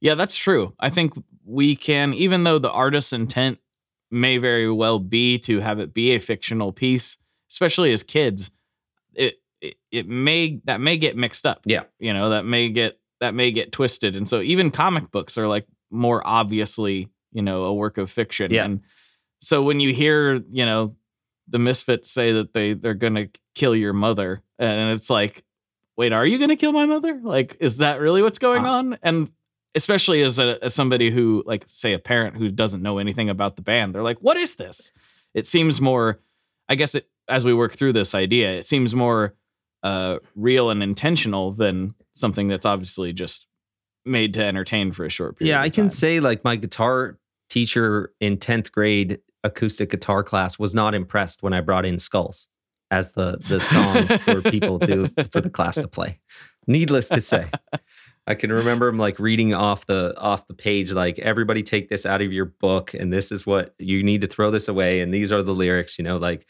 yeah, 0.00 0.14
that's 0.14 0.36
true. 0.36 0.74
I 0.78 0.90
think 0.90 1.14
we 1.44 1.76
can, 1.76 2.14
even 2.14 2.44
though 2.44 2.58
the 2.58 2.70
artist's 2.70 3.12
intent 3.12 3.58
may 4.10 4.38
very 4.38 4.70
well 4.70 4.98
be 4.98 5.38
to 5.38 5.60
have 5.60 5.78
it 5.78 5.94
be 5.94 6.12
a 6.12 6.18
fictional 6.18 6.72
piece, 6.72 7.16
especially 7.50 7.92
as 7.92 8.02
kids, 8.02 8.50
it 9.14 9.36
it, 9.60 9.76
it 9.90 10.08
may 10.08 10.60
that 10.64 10.80
may 10.80 10.96
get 10.96 11.16
mixed 11.16 11.46
up. 11.46 11.62
Yeah. 11.64 11.84
you 11.98 12.12
know 12.12 12.30
that 12.30 12.44
may 12.44 12.68
get 12.70 12.98
that 13.20 13.34
may 13.34 13.50
get 13.52 13.72
twisted, 13.72 14.16
and 14.16 14.28
so 14.28 14.40
even 14.40 14.70
comic 14.70 15.10
books 15.10 15.36
are 15.36 15.46
like 15.46 15.66
more 15.90 16.26
obviously 16.26 17.08
you 17.32 17.42
know 17.42 17.64
a 17.64 17.74
work 17.74 17.98
of 17.98 18.10
fiction. 18.10 18.52
Yeah. 18.52 18.64
and 18.64 18.80
so 19.40 19.62
when 19.62 19.80
you 19.80 19.92
hear 19.92 20.34
you 20.50 20.64
know 20.64 20.96
the 21.48 21.58
misfits 21.58 22.10
say 22.10 22.32
that 22.32 22.54
they 22.54 22.72
they're 22.74 22.94
gonna 22.94 23.28
kill 23.54 23.74
your 23.76 23.92
mother, 23.92 24.42
and 24.58 24.92
it's 24.92 25.10
like, 25.10 25.44
wait, 26.00 26.12
are 26.12 26.24
you 26.26 26.38
gonna 26.38 26.56
kill 26.56 26.72
my 26.72 26.86
mother? 26.86 27.20
Like, 27.22 27.56
is 27.60 27.76
that 27.78 28.00
really 28.00 28.22
what's 28.22 28.38
going 28.38 28.64
Uh. 28.64 28.70
on? 28.70 28.98
And 29.02 29.30
especially 29.74 30.22
as 30.22 30.38
a 30.38 30.58
as 30.64 30.74
somebody 30.74 31.10
who 31.10 31.42
like 31.46 31.62
say 31.66 31.92
a 31.92 31.98
parent 31.98 32.36
who 32.36 32.50
doesn't 32.50 32.82
know 32.82 32.98
anything 32.98 33.28
about 33.30 33.56
the 33.56 33.62
band, 33.62 33.94
they're 33.94 34.02
like, 34.02 34.18
what 34.18 34.36
is 34.36 34.56
this? 34.56 34.90
It 35.34 35.46
seems 35.46 35.80
more, 35.80 36.18
I 36.68 36.74
guess 36.74 36.94
it 36.94 37.08
as 37.28 37.44
we 37.44 37.54
work 37.54 37.76
through 37.76 37.92
this 37.92 38.14
idea, 38.14 38.52
it 38.56 38.66
seems 38.66 38.94
more 38.94 39.34
uh 39.82 40.18
real 40.34 40.70
and 40.70 40.82
intentional 40.82 41.52
than 41.52 41.94
something 42.14 42.48
that's 42.48 42.66
obviously 42.66 43.12
just 43.12 43.46
made 44.04 44.34
to 44.34 44.42
entertain 44.44 44.92
for 44.92 45.04
a 45.04 45.10
short 45.10 45.36
period. 45.38 45.50
yeah, 45.52 45.60
I 45.62 45.70
can 45.70 45.88
say 45.88 46.18
like 46.20 46.42
my 46.44 46.56
guitar 46.56 47.18
teacher 47.50 48.12
in 48.20 48.38
tenth 48.38 48.72
grade 48.72 49.18
acoustic 49.44 49.90
guitar 49.90 50.22
class 50.22 50.58
was 50.58 50.74
not 50.74 50.94
impressed 50.94 51.42
when 51.42 51.52
I 51.52 51.60
brought 51.60 51.84
in 51.86 51.98
Skulls 51.98 52.48
as 52.90 53.12
the 53.12 53.36
the 53.48 53.60
song 53.60 54.18
for 54.18 54.42
people 54.50 54.78
to 54.80 55.08
for 55.30 55.40
the 55.40 55.50
class 55.50 55.76
to 55.76 55.88
play. 55.88 56.18
Needless 56.66 57.08
to 57.08 57.20
say. 57.20 57.50
I 58.26 58.34
can 58.34 58.52
remember 58.52 58.88
him 58.88 58.98
like 58.98 59.18
reading 59.18 59.54
off 59.54 59.86
the 59.86 60.16
off 60.18 60.46
the 60.46 60.54
page, 60.54 60.92
like 60.92 61.18
everybody 61.18 61.62
take 61.62 61.88
this 61.88 62.06
out 62.06 62.22
of 62.22 62.32
your 62.32 62.44
book, 62.44 62.94
and 62.94 63.12
this 63.12 63.32
is 63.32 63.46
what 63.46 63.74
you 63.78 64.02
need 64.02 64.20
to 64.20 64.26
throw 64.26 64.50
this 64.50 64.68
away, 64.68 65.00
and 65.00 65.12
these 65.12 65.32
are 65.32 65.42
the 65.42 65.54
lyrics, 65.54 65.98
you 65.98 66.04
know, 66.04 66.16
like, 66.16 66.46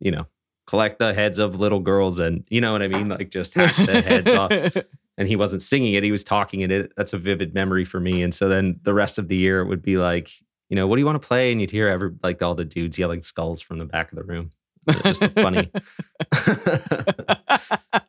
you 0.00 0.10
know, 0.10 0.26
collect 0.66 0.98
the 0.98 1.14
heads 1.14 1.38
of 1.38 1.58
little 1.58 1.80
girls, 1.80 2.18
and 2.18 2.44
you 2.50 2.60
know 2.60 2.72
what 2.72 2.82
I 2.82 2.88
mean, 2.88 3.08
like 3.08 3.30
just 3.30 3.54
hack 3.54 3.74
the 3.76 4.02
heads 4.02 4.30
off. 4.30 4.52
And 5.18 5.28
he 5.28 5.36
wasn't 5.36 5.60
singing 5.60 5.92
it; 5.92 6.02
he 6.02 6.12
was 6.12 6.24
talking 6.24 6.60
it. 6.60 6.70
it. 6.70 6.92
That's 6.96 7.12
a 7.12 7.18
vivid 7.18 7.52
memory 7.52 7.84
for 7.84 8.00
me. 8.00 8.22
And 8.22 8.34
so 8.34 8.48
then 8.48 8.80
the 8.84 8.94
rest 8.94 9.18
of 9.18 9.28
the 9.28 9.36
year 9.36 9.60
it 9.60 9.66
would 9.66 9.82
be 9.82 9.98
like, 9.98 10.30
you 10.70 10.76
know, 10.76 10.86
what 10.86 10.96
do 10.96 11.00
you 11.00 11.04
want 11.04 11.20
to 11.20 11.28
play? 11.28 11.52
And 11.52 11.60
you'd 11.60 11.70
hear 11.70 11.88
every 11.88 12.12
like 12.22 12.40
all 12.40 12.54
the 12.54 12.64
dudes 12.64 12.98
yelling 12.98 13.22
skulls 13.22 13.60
from 13.60 13.76
the 13.76 13.84
back 13.84 14.10
of 14.10 14.16
the 14.16 14.24
room. 14.24 14.48
Just 14.88 15.24
funny. 15.32 15.70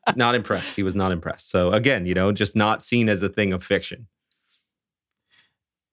not 0.16 0.36
impressed. 0.36 0.76
He 0.76 0.84
was 0.84 0.96
not 0.96 1.12
impressed. 1.12 1.50
So 1.50 1.72
again, 1.72 2.06
you 2.06 2.14
know, 2.14 2.32
just 2.32 2.56
not 2.56 2.84
seen 2.84 3.10
as 3.10 3.22
a 3.22 3.30
thing 3.30 3.54
of 3.54 3.64
fiction. 3.64 4.08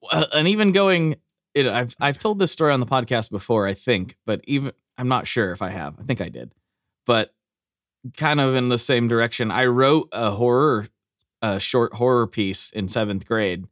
Well, 0.01 0.27
and 0.33 0.49
even 0.49 0.73
going 0.73 1.17
it, 1.55 1.67
I've 1.67 1.95
I've 2.01 2.19
told 2.19 2.39
this 2.39 2.53
story 2.53 2.73
on 2.73 2.81
the 2.81 2.87
podcast 2.87 3.31
before, 3.31 3.67
I 3.67 3.75
think, 3.75 4.17
but 4.27 4.41
even 4.45 4.73
I'm 4.97 5.09
not 5.09 5.27
sure 5.27 5.53
if 5.53 5.63
I 5.63 5.71
have. 5.71 5.97
I 5.99 6.05
think 6.05 6.21
I 6.21 6.29
did. 6.29 6.53
But 7.07 7.35
kind 8.17 8.41
of 8.41 8.55
in 8.55 8.69
the 8.69 8.79
same 8.79 9.09
direction, 9.09 9.51
I 9.51 9.67
wrote 9.67 10.09
a 10.13 10.31
horror 10.31 10.89
a 11.43 11.61
short 11.61 11.95
horror 11.95 12.27
piece 12.27 12.71
in 12.71 12.87
7th 12.87 13.25
grade. 13.27 13.67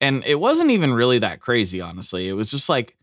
And 0.00 0.24
it 0.24 0.40
wasn't 0.40 0.70
even 0.70 0.94
really 0.94 1.18
that 1.20 1.40
crazy, 1.40 1.80
honestly. 1.80 2.28
It 2.28 2.32
was 2.32 2.50
just 2.50 2.68
like 2.68 2.96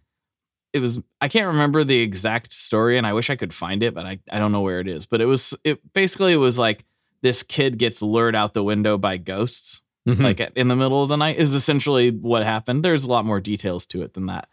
it 0.73 0.79
was 0.79 0.99
I 1.21 1.27
can't 1.29 1.47
remember 1.47 1.83
the 1.83 1.99
exact 1.99 2.51
story 2.51 2.97
and 2.97 3.07
I 3.07 3.13
wish 3.13 3.29
I 3.29 3.35
could 3.35 3.53
find 3.53 3.83
it, 3.83 3.93
but 3.93 4.05
I, 4.05 4.19
I 4.31 4.39
don't 4.39 4.51
know 4.51 4.61
where 4.61 4.79
it 4.79 4.87
is. 4.87 5.05
But 5.05 5.21
it 5.21 5.25
was 5.25 5.53
it 5.63 5.93
basically 5.93 6.33
it 6.33 6.37
was 6.37 6.57
like 6.59 6.83
this 7.21 7.43
kid 7.43 7.77
gets 7.77 8.01
lured 8.01 8.35
out 8.35 8.53
the 8.53 8.63
window 8.63 8.97
by 8.97 9.17
ghosts 9.17 9.81
Mm-hmm. 10.05 10.21
like 10.21 10.41
in 10.57 10.67
the 10.67 10.75
middle 10.75 11.01
of 11.01 11.07
the 11.07 11.15
night 11.15 11.37
is 11.37 11.53
essentially 11.53 12.09
what 12.11 12.43
happened. 12.43 12.83
There's 12.83 13.05
a 13.05 13.09
lot 13.09 13.23
more 13.23 13.39
details 13.39 13.85
to 13.85 14.01
it 14.01 14.13
than 14.13 14.25
that. 14.25 14.49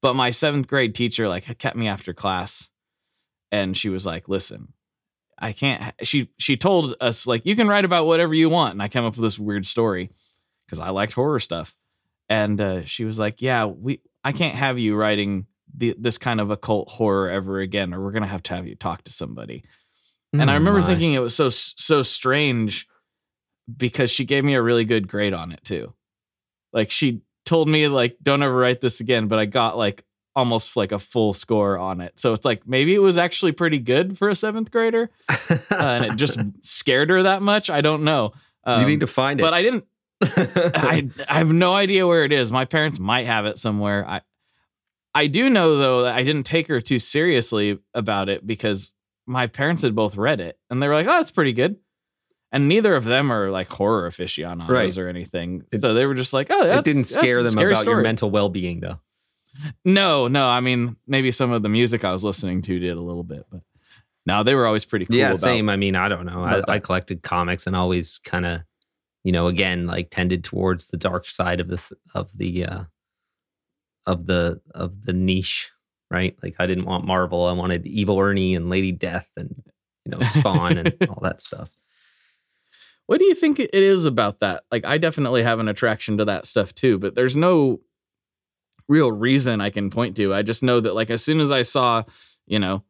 But 0.00 0.14
my 0.14 0.30
seventh 0.30 0.68
grade 0.68 0.94
teacher 0.94 1.28
like 1.28 1.58
kept 1.58 1.76
me 1.76 1.88
after 1.88 2.14
class 2.14 2.70
and 3.50 3.76
she 3.76 3.88
was 3.88 4.06
like, 4.06 4.28
listen, 4.28 4.72
I 5.36 5.50
can't 5.50 5.92
she 6.04 6.30
she 6.38 6.56
told 6.56 6.94
us 7.00 7.26
like 7.26 7.44
you 7.44 7.56
can 7.56 7.66
write 7.66 7.84
about 7.84 8.06
whatever 8.06 8.34
you 8.34 8.48
want. 8.48 8.74
And 8.74 8.80
I 8.80 8.86
came 8.86 9.04
up 9.04 9.16
with 9.16 9.22
this 9.24 9.36
weird 9.36 9.66
story 9.66 10.10
because 10.64 10.78
I 10.78 10.90
liked 10.90 11.14
horror 11.14 11.40
stuff. 11.40 11.74
And 12.28 12.60
uh, 12.60 12.84
she 12.84 13.04
was 13.04 13.18
like, 13.18 13.42
Yeah, 13.42 13.64
we 13.64 14.00
I 14.22 14.30
can't 14.30 14.54
have 14.54 14.78
you 14.78 14.94
writing 14.94 15.46
the, 15.76 15.94
this 15.98 16.18
kind 16.18 16.40
of 16.40 16.50
occult 16.50 16.88
horror 16.88 17.28
ever 17.30 17.60
again, 17.60 17.92
or 17.94 18.00
we're 18.02 18.12
gonna 18.12 18.26
have 18.26 18.42
to 18.44 18.54
have 18.54 18.66
you 18.66 18.74
talk 18.76 19.02
to 19.04 19.12
somebody. 19.12 19.64
And 20.32 20.50
I 20.50 20.54
Oh 20.54 20.58
remember 20.58 20.80
my. 20.80 20.86
thinking 20.86 21.14
it 21.14 21.20
was 21.20 21.34
so 21.34 21.48
so 21.50 22.02
strange 22.02 22.86
because 23.76 24.10
she 24.10 24.24
gave 24.24 24.44
me 24.44 24.54
a 24.54 24.62
really 24.62 24.84
good 24.84 25.08
grade 25.08 25.32
on 25.32 25.52
it 25.52 25.62
too. 25.64 25.94
Like 26.72 26.90
she 26.90 27.20
told 27.44 27.68
me 27.68 27.88
like 27.88 28.16
don't 28.22 28.42
ever 28.42 28.54
write 28.56 28.80
this 28.80 29.00
again, 29.00 29.28
but 29.28 29.38
I 29.38 29.44
got 29.46 29.76
like 29.78 30.04
almost 30.36 30.76
like 30.76 30.90
a 30.90 30.98
full 30.98 31.32
score 31.32 31.78
on 31.78 32.00
it. 32.00 32.18
So 32.18 32.32
it's 32.32 32.44
like 32.44 32.66
maybe 32.66 32.94
it 32.94 32.98
was 32.98 33.16
actually 33.16 33.52
pretty 33.52 33.78
good 33.78 34.18
for 34.18 34.28
a 34.28 34.32
7th 34.32 34.70
grader 34.72 35.08
uh, 35.30 35.58
and 35.70 36.04
it 36.06 36.16
just 36.16 36.38
scared 36.60 37.10
her 37.10 37.22
that 37.22 37.40
much. 37.40 37.70
I 37.70 37.80
don't 37.80 38.02
know. 38.02 38.32
Um, 38.64 38.80
you 38.80 38.86
need 38.88 39.00
to 39.00 39.06
find 39.06 39.38
it. 39.38 39.42
but 39.44 39.54
I 39.54 39.62
didn't 39.62 39.84
I 40.20 41.08
I 41.28 41.38
have 41.38 41.52
no 41.52 41.74
idea 41.74 42.06
where 42.06 42.24
it 42.24 42.32
is. 42.32 42.50
My 42.50 42.64
parents 42.64 42.98
might 42.98 43.26
have 43.26 43.46
it 43.46 43.58
somewhere. 43.58 44.04
I 44.08 44.22
I 45.14 45.26
do 45.28 45.48
know 45.48 45.76
though 45.78 46.02
that 46.02 46.14
I 46.14 46.22
didn't 46.24 46.44
take 46.46 46.66
her 46.68 46.80
too 46.80 46.98
seriously 46.98 47.78
about 47.94 48.28
it 48.28 48.46
because 48.46 48.92
my 49.26 49.46
parents 49.46 49.82
had 49.82 49.94
both 49.94 50.16
read 50.16 50.40
it 50.40 50.58
and 50.70 50.82
they 50.82 50.88
were 50.88 50.94
like, 50.94 51.06
"Oh, 51.06 51.10
that's 51.12 51.30
pretty 51.30 51.52
good." 51.52 51.76
And 52.52 52.68
neither 52.68 52.94
of 52.94 53.04
them 53.04 53.32
are 53.32 53.50
like 53.50 53.68
horror 53.68 54.06
aficionados 54.06 54.70
Right. 54.70 54.98
or 54.98 55.08
anything, 55.08 55.64
It- 55.72 55.80
so 55.80 55.94
they 55.94 56.06
were 56.06 56.14
just 56.14 56.32
like, 56.32 56.48
"Oh, 56.50 56.64
that's, 56.64 56.86
it 56.86 56.92
didn't 56.92 57.04
scare 57.04 57.42
them 57.42 57.56
about 57.58 57.84
your 57.84 58.00
mental 58.02 58.30
well-being 58.30 58.80
though. 58.80 59.00
No, 59.84 60.26
no. 60.28 60.48
I 60.48 60.60
mean, 60.60 60.96
maybe 61.06 61.30
some 61.30 61.52
of 61.52 61.62
the 61.62 61.68
music 61.68 62.04
I 62.04 62.12
was 62.12 62.24
listening 62.24 62.62
to 62.62 62.78
did 62.78 62.96
a 62.96 63.00
little 63.00 63.22
bit, 63.22 63.44
but 63.50 63.60
no, 64.26 64.42
they 64.42 64.54
were 64.54 64.66
always 64.66 64.84
pretty 64.84 65.06
cool. 65.06 65.16
yeah, 65.16 65.26
about, 65.28 65.38
same. 65.38 65.68
I 65.68 65.76
mean, 65.76 65.94
I 65.94 66.08
don't 66.08 66.26
know. 66.26 66.42
I, 66.42 66.62
I 66.68 66.78
collected 66.80 67.22
comics 67.22 67.66
and 67.66 67.76
always 67.76 68.18
kind 68.24 68.46
of, 68.46 68.62
you 69.22 69.30
know, 69.32 69.46
again, 69.46 69.86
like 69.86 70.10
tended 70.10 70.42
towards 70.44 70.88
the 70.88 70.96
dark 70.96 71.28
side 71.28 71.60
of 71.60 71.68
the 71.68 71.76
th- 71.76 72.00
of 72.14 72.30
the 72.36 72.64
uh 72.64 72.84
of 74.06 74.26
the 74.26 74.60
of 74.74 75.04
the 75.04 75.12
niche, 75.12 75.70
right? 76.10 76.36
Like 76.42 76.56
I 76.58 76.66
didn't 76.66 76.86
want 76.86 77.06
Marvel. 77.06 77.46
I 77.46 77.52
wanted 77.52 77.86
Evil 77.86 78.18
Ernie 78.18 78.54
and 78.54 78.70
Lady 78.70 78.92
Death 78.92 79.30
and 79.36 79.62
you 80.04 80.12
know 80.12 80.20
Spawn 80.20 80.78
and 80.78 80.96
all 81.08 81.20
that 81.22 81.40
stuff. 81.40 81.70
What 83.06 83.18
do 83.18 83.26
you 83.26 83.34
think 83.34 83.60
it 83.60 83.74
is 83.74 84.04
about 84.04 84.40
that? 84.40 84.64
Like, 84.72 84.84
I 84.84 84.98
definitely 84.98 85.42
have 85.42 85.58
an 85.58 85.68
attraction 85.68 86.18
to 86.18 86.24
that 86.26 86.46
stuff 86.46 86.74
too, 86.74 86.98
but 86.98 87.14
there's 87.14 87.36
no 87.36 87.80
real 88.88 89.12
reason 89.12 89.60
I 89.60 89.70
can 89.70 89.90
point 89.90 90.16
to. 90.16 90.32
I 90.32 90.42
just 90.42 90.62
know 90.62 90.80
that, 90.80 90.94
like, 90.94 91.10
as 91.10 91.22
soon 91.22 91.40
as 91.40 91.52
I 91.52 91.62
saw, 91.62 92.04
you 92.46 92.58
know, 92.58 92.82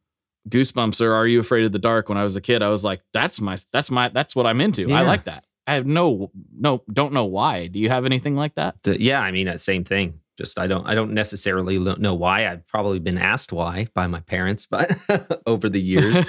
Goosebumps 0.49 1.01
or 1.01 1.13
Are 1.13 1.27
You 1.27 1.39
Afraid 1.39 1.65
of 1.65 1.73
the 1.73 1.79
Dark 1.79 2.07
when 2.07 2.17
I 2.17 2.23
was 2.23 2.35
a 2.35 2.41
kid, 2.41 2.63
I 2.63 2.69
was 2.69 2.83
like, 2.83 3.01
that's 3.11 3.41
my, 3.41 3.57
that's 3.73 3.91
my, 3.91 4.09
that's 4.09 4.35
what 4.35 4.45
I'm 4.45 4.61
into. 4.61 4.91
I 4.93 5.01
like 5.01 5.25
that. 5.25 5.45
I 5.67 5.73
have 5.73 5.85
no, 5.85 6.31
no, 6.57 6.83
don't 6.93 7.11
know 7.11 7.25
why. 7.25 7.67
Do 7.67 7.79
you 7.79 7.89
have 7.89 8.05
anything 8.05 8.35
like 8.35 8.55
that? 8.55 8.75
Yeah, 8.85 9.19
I 9.19 9.31
mean, 9.31 9.47
uh, 9.47 9.57
same 9.57 9.83
thing. 9.83 10.19
Just 10.37 10.59
I 10.59 10.67
don't 10.67 10.87
I 10.87 10.95
don't 10.95 11.13
necessarily 11.13 11.79
know 11.79 12.13
why. 12.13 12.47
I've 12.47 12.67
probably 12.67 12.99
been 12.99 13.17
asked 13.17 13.53
why 13.53 13.87
by 13.93 14.07
my 14.07 14.19
parents, 14.21 14.65
but 14.69 15.41
over 15.45 15.69
the 15.69 15.81
years. 15.81 16.25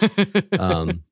um, 0.59 1.03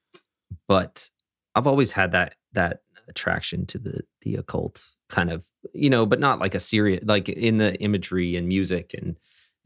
but 0.68 1.10
I've 1.54 1.66
always 1.66 1.92
had 1.92 2.12
that 2.12 2.34
that 2.52 2.80
attraction 3.08 3.66
to 3.66 3.78
the 3.78 4.00
the 4.22 4.36
occult 4.36 4.82
kind 5.08 5.30
of 5.30 5.46
you 5.72 5.90
know, 5.90 6.06
but 6.06 6.20
not 6.20 6.38
like 6.38 6.54
a 6.54 6.60
serious 6.60 7.02
like 7.06 7.28
in 7.28 7.58
the 7.58 7.74
imagery 7.80 8.36
and 8.36 8.48
music 8.48 8.94
and 8.96 9.16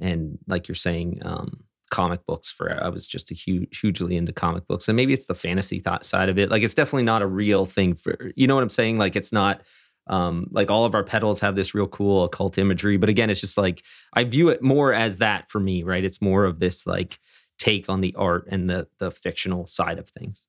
and 0.00 0.38
like 0.46 0.68
you're 0.68 0.74
saying, 0.74 1.20
um, 1.24 1.64
comic 1.90 2.24
books. 2.26 2.50
For 2.50 2.82
I 2.82 2.88
was 2.88 3.06
just 3.06 3.30
a 3.30 3.34
huge 3.34 3.78
hugely 3.78 4.16
into 4.16 4.32
comic 4.32 4.66
books, 4.66 4.88
and 4.88 4.96
maybe 4.96 5.12
it's 5.12 5.26
the 5.26 5.34
fantasy 5.34 5.78
thought 5.78 6.06
side 6.06 6.28
of 6.28 6.38
it. 6.38 6.50
Like 6.50 6.62
it's 6.62 6.74
definitely 6.74 7.02
not 7.04 7.22
a 7.22 7.26
real 7.26 7.66
thing 7.66 7.94
for 7.94 8.30
you 8.36 8.46
know 8.46 8.54
what 8.54 8.62
I'm 8.62 8.70
saying. 8.70 8.98
Like 8.98 9.16
it's 9.16 9.32
not. 9.32 9.62
Um, 10.10 10.48
like 10.50 10.70
all 10.70 10.84
of 10.84 10.94
our 10.94 11.04
pedals 11.04 11.40
have 11.40 11.54
this 11.56 11.74
real 11.74 11.86
cool 11.86 12.24
occult 12.24 12.58
imagery, 12.58 12.96
but 12.98 13.08
again, 13.08 13.30
it's 13.30 13.40
just 13.40 13.56
like 13.56 13.82
I 14.12 14.24
view 14.24 14.48
it 14.50 14.60
more 14.60 14.92
as 14.92 15.18
that 15.18 15.48
for 15.50 15.60
me, 15.60 15.82
right? 15.84 16.04
It's 16.04 16.20
more 16.20 16.44
of 16.44 16.58
this 16.58 16.86
like 16.86 17.18
take 17.58 17.88
on 17.88 18.00
the 18.00 18.14
art 18.16 18.46
and 18.50 18.68
the 18.68 18.88
the 18.98 19.10
fictional 19.10 19.66
side 19.66 19.98
of 19.98 20.08
things. 20.08 20.42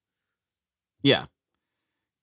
Yeah. 1.04 1.26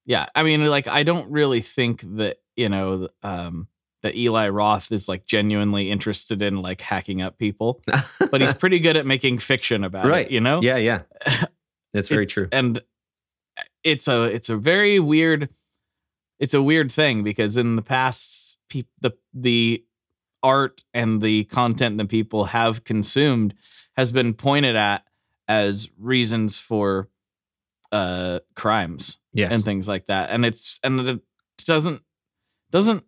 Yeah. 0.04 0.26
I 0.34 0.42
mean, 0.42 0.64
like, 0.64 0.88
I 0.88 1.02
don't 1.02 1.30
really 1.30 1.60
think 1.60 2.02
that, 2.16 2.38
you 2.56 2.68
know, 2.68 3.08
um, 3.22 3.68
that 4.02 4.14
Eli 4.16 4.48
Roth 4.48 4.90
is 4.92 5.08
like 5.08 5.26
genuinely 5.26 5.90
interested 5.90 6.40
in 6.42 6.56
like 6.60 6.80
hacking 6.80 7.20
up 7.20 7.36
people, 7.38 7.82
but 8.30 8.40
he's 8.40 8.54
pretty 8.64 8.78
good 8.78 8.96
at 8.96 9.04
making 9.06 9.38
fiction 9.38 9.84
about 9.84 10.06
Right. 10.06 10.26
it, 10.26 10.32
you 10.32 10.40
know? 10.40 10.62
yeah, 10.62 10.76
yeah, 10.76 11.02
that's 11.92 12.08
very 12.08 12.22
It's- 12.24 12.32
true. 12.34 12.48
And 12.52 12.80
it's 13.84 14.06
a 14.08 14.22
it's 14.24 14.48
a 14.48 14.56
very 14.56 14.98
weird 15.00 15.48
it's 16.38 16.54
a 16.54 16.62
weird 16.62 16.90
thing 16.90 17.22
because 17.22 17.56
in 17.56 17.76
the 17.76 17.82
past 17.82 18.58
peop, 18.68 18.86
the 19.00 19.12
the 19.34 19.84
art 20.42 20.84
and 20.94 21.20
the 21.20 21.44
content 21.44 21.98
that 21.98 22.08
people 22.08 22.44
have 22.44 22.84
consumed 22.84 23.54
has 23.96 24.12
been 24.12 24.34
pointed 24.34 24.76
at 24.76 25.04
as 25.48 25.90
reasons 25.98 26.58
for 26.58 27.08
uh 27.90 28.38
crimes 28.54 29.18
Yes, 29.32 29.54
and 29.54 29.64
things 29.64 29.88
like 29.88 30.06
that 30.06 30.30
and 30.30 30.44
it's 30.44 30.78
and 30.84 31.00
it 31.00 31.20
doesn't 31.64 32.02
doesn't 32.70 33.02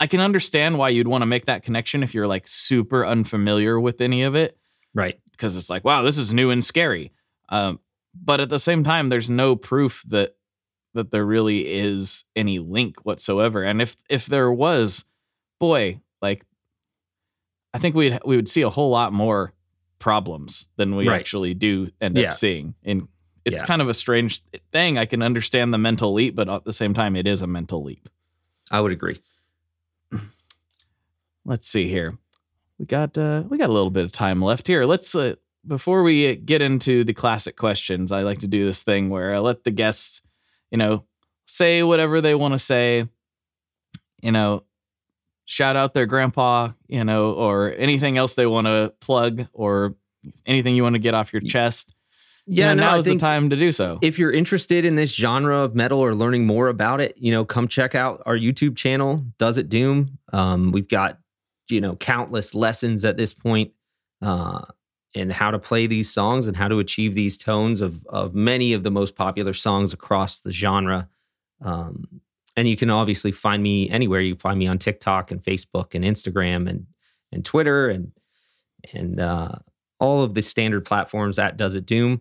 i 0.00 0.06
can 0.06 0.20
understand 0.20 0.78
why 0.78 0.88
you'd 0.88 1.08
want 1.08 1.22
to 1.22 1.26
make 1.26 1.46
that 1.46 1.62
connection 1.62 2.02
if 2.02 2.14
you're 2.14 2.26
like 2.26 2.48
super 2.48 3.04
unfamiliar 3.04 3.78
with 3.78 4.00
any 4.00 4.22
of 4.22 4.34
it 4.34 4.56
right. 4.94 5.20
because 5.32 5.56
it's 5.56 5.70
like 5.70 5.84
wow 5.84 6.02
this 6.02 6.18
is 6.18 6.32
new 6.32 6.50
and 6.50 6.64
scary 6.64 7.12
um, 7.50 7.78
but 8.14 8.40
at 8.40 8.48
the 8.48 8.58
same 8.58 8.82
time 8.82 9.08
there's 9.08 9.28
no 9.28 9.54
proof 9.54 10.02
that 10.08 10.34
that 10.94 11.10
there 11.10 11.24
really 11.24 11.60
is 11.66 12.24
any 12.36 12.58
link 12.58 12.96
whatsoever 13.04 13.62
and 13.62 13.80
if 13.82 13.96
if 14.08 14.26
there 14.26 14.52
was 14.52 15.04
boy 15.58 16.00
like 16.20 16.44
i 17.74 17.78
think 17.78 17.94
we'd 17.94 18.18
we 18.24 18.36
would 18.36 18.48
see 18.48 18.62
a 18.62 18.70
whole 18.70 18.90
lot 18.90 19.12
more 19.12 19.52
problems 19.98 20.68
than 20.76 20.96
we 20.96 21.08
Right. 21.08 21.20
actually 21.20 21.54
do 21.54 21.88
end 22.00 22.16
Yeah. 22.16 22.28
up 22.28 22.34
seeing 22.34 22.74
and 22.84 23.08
it's 23.44 23.60
Yeah. 23.60 23.66
kind 23.66 23.80
of 23.82 23.88
a 23.88 23.94
strange 23.94 24.40
thing 24.72 24.98
i 24.98 25.04
can 25.06 25.22
understand 25.22 25.72
the 25.72 25.78
mental 25.78 26.12
leap 26.12 26.34
but 26.34 26.48
at 26.48 26.64
the 26.64 26.72
same 26.72 26.92
time 26.94 27.16
it 27.16 27.26
is 27.26 27.42
a 27.42 27.46
mental 27.46 27.82
leap 27.82 28.08
I 28.70 28.80
would 28.80 28.92
agree. 28.92 29.20
let's 31.44 31.66
see 31.68 31.88
here 31.88 32.16
we 32.78 32.86
got 32.86 33.16
uh 33.18 33.44
we 33.48 33.58
got 33.58 33.70
a 33.70 33.72
little 33.72 33.90
bit 33.90 34.04
of 34.04 34.12
time 34.12 34.40
left 34.42 34.66
here 34.66 34.84
let's 34.84 35.14
uh, 35.14 35.34
before 35.66 36.02
we 36.02 36.36
get 36.36 36.62
into 36.62 37.04
the 37.04 37.12
classic 37.14 37.56
questions 37.56 38.12
i 38.12 38.20
like 38.20 38.38
to 38.40 38.46
do 38.48 38.64
this 38.64 38.82
thing 38.82 39.08
where 39.10 39.34
i 39.34 39.38
let 39.38 39.64
the 39.64 39.70
guests 39.70 40.22
you 40.72 40.78
know 40.78 41.04
say 41.46 41.84
whatever 41.84 42.20
they 42.20 42.34
want 42.34 42.52
to 42.52 42.58
say 42.58 43.06
you 44.22 44.32
know 44.32 44.64
shout 45.44 45.76
out 45.76 45.94
their 45.94 46.06
grandpa 46.06 46.70
you 46.88 47.04
know 47.04 47.32
or 47.32 47.72
anything 47.74 48.18
else 48.18 48.34
they 48.34 48.46
want 48.46 48.66
to 48.66 48.92
plug 49.00 49.46
or 49.52 49.94
anything 50.46 50.74
you 50.74 50.82
want 50.82 50.94
to 50.94 50.98
get 51.00 51.14
off 51.14 51.32
your 51.32 51.42
chest 51.42 51.94
Yeah, 52.46 52.70
you 52.70 52.76
know, 52.76 52.82
no, 52.82 52.88
I 52.88 52.94
now's 52.94 53.04
the 53.04 53.16
time 53.16 53.50
to 53.50 53.56
do 53.56 53.70
so 53.70 53.98
if 54.02 54.18
you're 54.18 54.32
interested 54.32 54.84
in 54.84 54.96
this 54.96 55.14
genre 55.14 55.58
of 55.58 55.74
metal 55.74 56.00
or 56.00 56.14
learning 56.14 56.46
more 56.46 56.68
about 56.68 57.00
it, 57.00 57.16
you 57.16 57.30
know, 57.30 57.44
come 57.44 57.68
check 57.68 57.94
out 57.94 58.22
our 58.26 58.36
YouTube 58.36 58.76
channel, 58.76 59.24
Does 59.38 59.58
It 59.58 59.68
Doom. 59.68 60.18
Um, 60.32 60.72
we've 60.72 60.88
got, 60.88 61.18
you 61.68 61.80
know, 61.80 61.94
countless 61.96 62.54
lessons 62.54 63.04
at 63.04 63.16
this 63.16 63.34
point, 63.34 63.72
uh, 64.22 64.62
in 65.14 65.30
how 65.30 65.50
to 65.50 65.58
play 65.58 65.86
these 65.86 66.10
songs 66.10 66.46
and 66.46 66.56
how 66.56 66.68
to 66.68 66.78
achieve 66.78 67.14
these 67.14 67.36
tones 67.36 67.80
of 67.80 68.04
of 68.06 68.34
many 68.34 68.72
of 68.72 68.82
the 68.82 68.90
most 68.90 69.16
popular 69.16 69.52
songs 69.52 69.92
across 69.92 70.40
the 70.40 70.52
genre. 70.52 71.08
Um, 71.62 72.20
and 72.56 72.68
you 72.68 72.76
can 72.76 72.90
obviously 72.90 73.32
find 73.32 73.62
me 73.62 73.88
anywhere. 73.90 74.20
You 74.20 74.34
can 74.34 74.40
find 74.40 74.58
me 74.58 74.66
on 74.66 74.78
TikTok 74.78 75.30
and 75.30 75.42
Facebook 75.42 75.94
and 75.94 76.04
Instagram 76.04 76.68
and 76.68 76.86
and 77.30 77.44
Twitter 77.44 77.88
and 77.88 78.12
and 78.92 79.20
uh, 79.20 79.56
all 80.00 80.22
of 80.22 80.34
the 80.34 80.42
standard 80.42 80.84
platforms 80.84 81.38
at 81.38 81.56
Does 81.56 81.76
It 81.76 81.86
Doom 81.86 82.20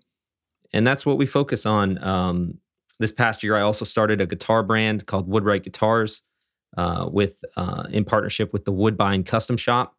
and 0.73 0.85
that's 0.85 1.05
what 1.05 1.17
we 1.17 1.25
focus 1.25 1.65
on. 1.65 2.01
Um, 2.03 2.57
this 2.99 3.11
past 3.11 3.43
year, 3.43 3.55
I 3.55 3.61
also 3.61 3.85
started 3.85 4.21
a 4.21 4.27
guitar 4.27 4.63
brand 4.63 5.05
called 5.05 5.27
Woodwright 5.27 5.63
Guitars, 5.63 6.21
uh, 6.77 7.09
with 7.11 7.43
uh, 7.57 7.83
in 7.89 8.05
partnership 8.05 8.53
with 8.53 8.65
the 8.65 8.71
Woodbine 8.71 9.23
Custom 9.23 9.57
Shop, 9.57 9.95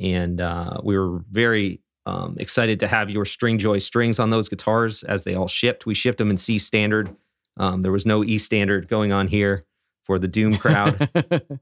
and 0.00 0.40
uh, 0.40 0.80
we 0.82 0.96
were 0.96 1.22
very 1.30 1.80
um, 2.06 2.36
excited 2.38 2.80
to 2.80 2.86
have 2.86 3.10
your 3.10 3.24
String 3.24 3.58
Joy 3.58 3.78
strings 3.78 4.18
on 4.18 4.30
those 4.30 4.48
guitars 4.48 5.02
as 5.02 5.24
they 5.24 5.34
all 5.34 5.48
shipped. 5.48 5.86
We 5.86 5.94
shipped 5.94 6.18
them 6.18 6.30
in 6.30 6.36
C 6.36 6.58
standard. 6.58 7.14
Um, 7.58 7.82
there 7.82 7.92
was 7.92 8.06
no 8.06 8.24
E 8.24 8.38
standard 8.38 8.88
going 8.88 9.12
on 9.12 9.28
here 9.28 9.64
for 10.04 10.18
the 10.18 10.28
Doom 10.28 10.56
crowd. 10.56 11.10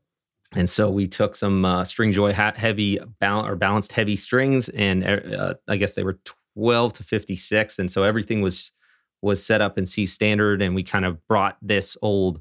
And 0.55 0.70
so 0.70 0.88
we 0.88 1.07
took 1.07 1.36
some 1.36 1.64
uh, 1.64 1.84
string 1.84 2.12
joy 2.12 2.32
hat 2.32 2.57
heavy 2.57 2.99
bal- 3.20 3.47
or 3.47 3.57
balanced 3.57 3.92
heavy 3.92 4.16
strings, 4.16 4.68
and 4.70 5.05
uh, 5.05 5.55
I 5.68 5.76
guess 5.76 5.95
they 5.95 6.05
were 6.05 6.18
twelve 6.55 6.92
to 6.95 7.03
fifty 7.03 7.36
six, 7.36 7.78
and 7.78 7.90
so 7.90 8.05
everything 8.05 8.40
was 8.40 8.72
was 9.20 9.45
set 9.45 9.61
up 9.61 9.78
in 9.78 9.86
C 9.86 10.07
standard, 10.07 10.62
and 10.62 10.74
we 10.74 10.82
kind 10.82 11.05
of 11.05 11.26
brought 11.26 11.57
this 11.61 11.97
old 12.03 12.40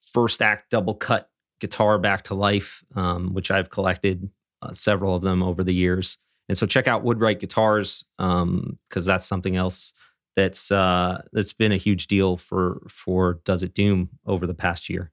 first 0.00 0.42
act 0.42 0.70
double 0.70 0.94
cut 0.94 1.30
guitar 1.60 1.98
back 1.98 2.22
to 2.22 2.34
life, 2.34 2.82
um, 2.96 3.32
which 3.32 3.50
I've 3.50 3.70
collected 3.70 4.28
uh, 4.62 4.72
several 4.72 5.14
of 5.14 5.22
them 5.22 5.42
over 5.42 5.62
the 5.62 5.74
years. 5.74 6.18
And 6.48 6.58
so 6.58 6.66
check 6.66 6.88
out 6.88 7.04
Woodwright 7.04 7.40
Guitars 7.40 8.04
because 8.18 9.04
that's 9.04 9.26
something 9.26 9.56
else 9.56 9.92
that's 10.36 10.70
uh, 10.70 11.22
that's 11.32 11.52
been 11.52 11.72
a 11.72 11.76
huge 11.76 12.06
deal 12.06 12.36
for 12.36 12.86
for 12.88 13.40
Does 13.44 13.62
It 13.62 13.74
Doom 13.74 14.10
over 14.26 14.46
the 14.46 14.54
past 14.54 14.88
year. 14.88 15.10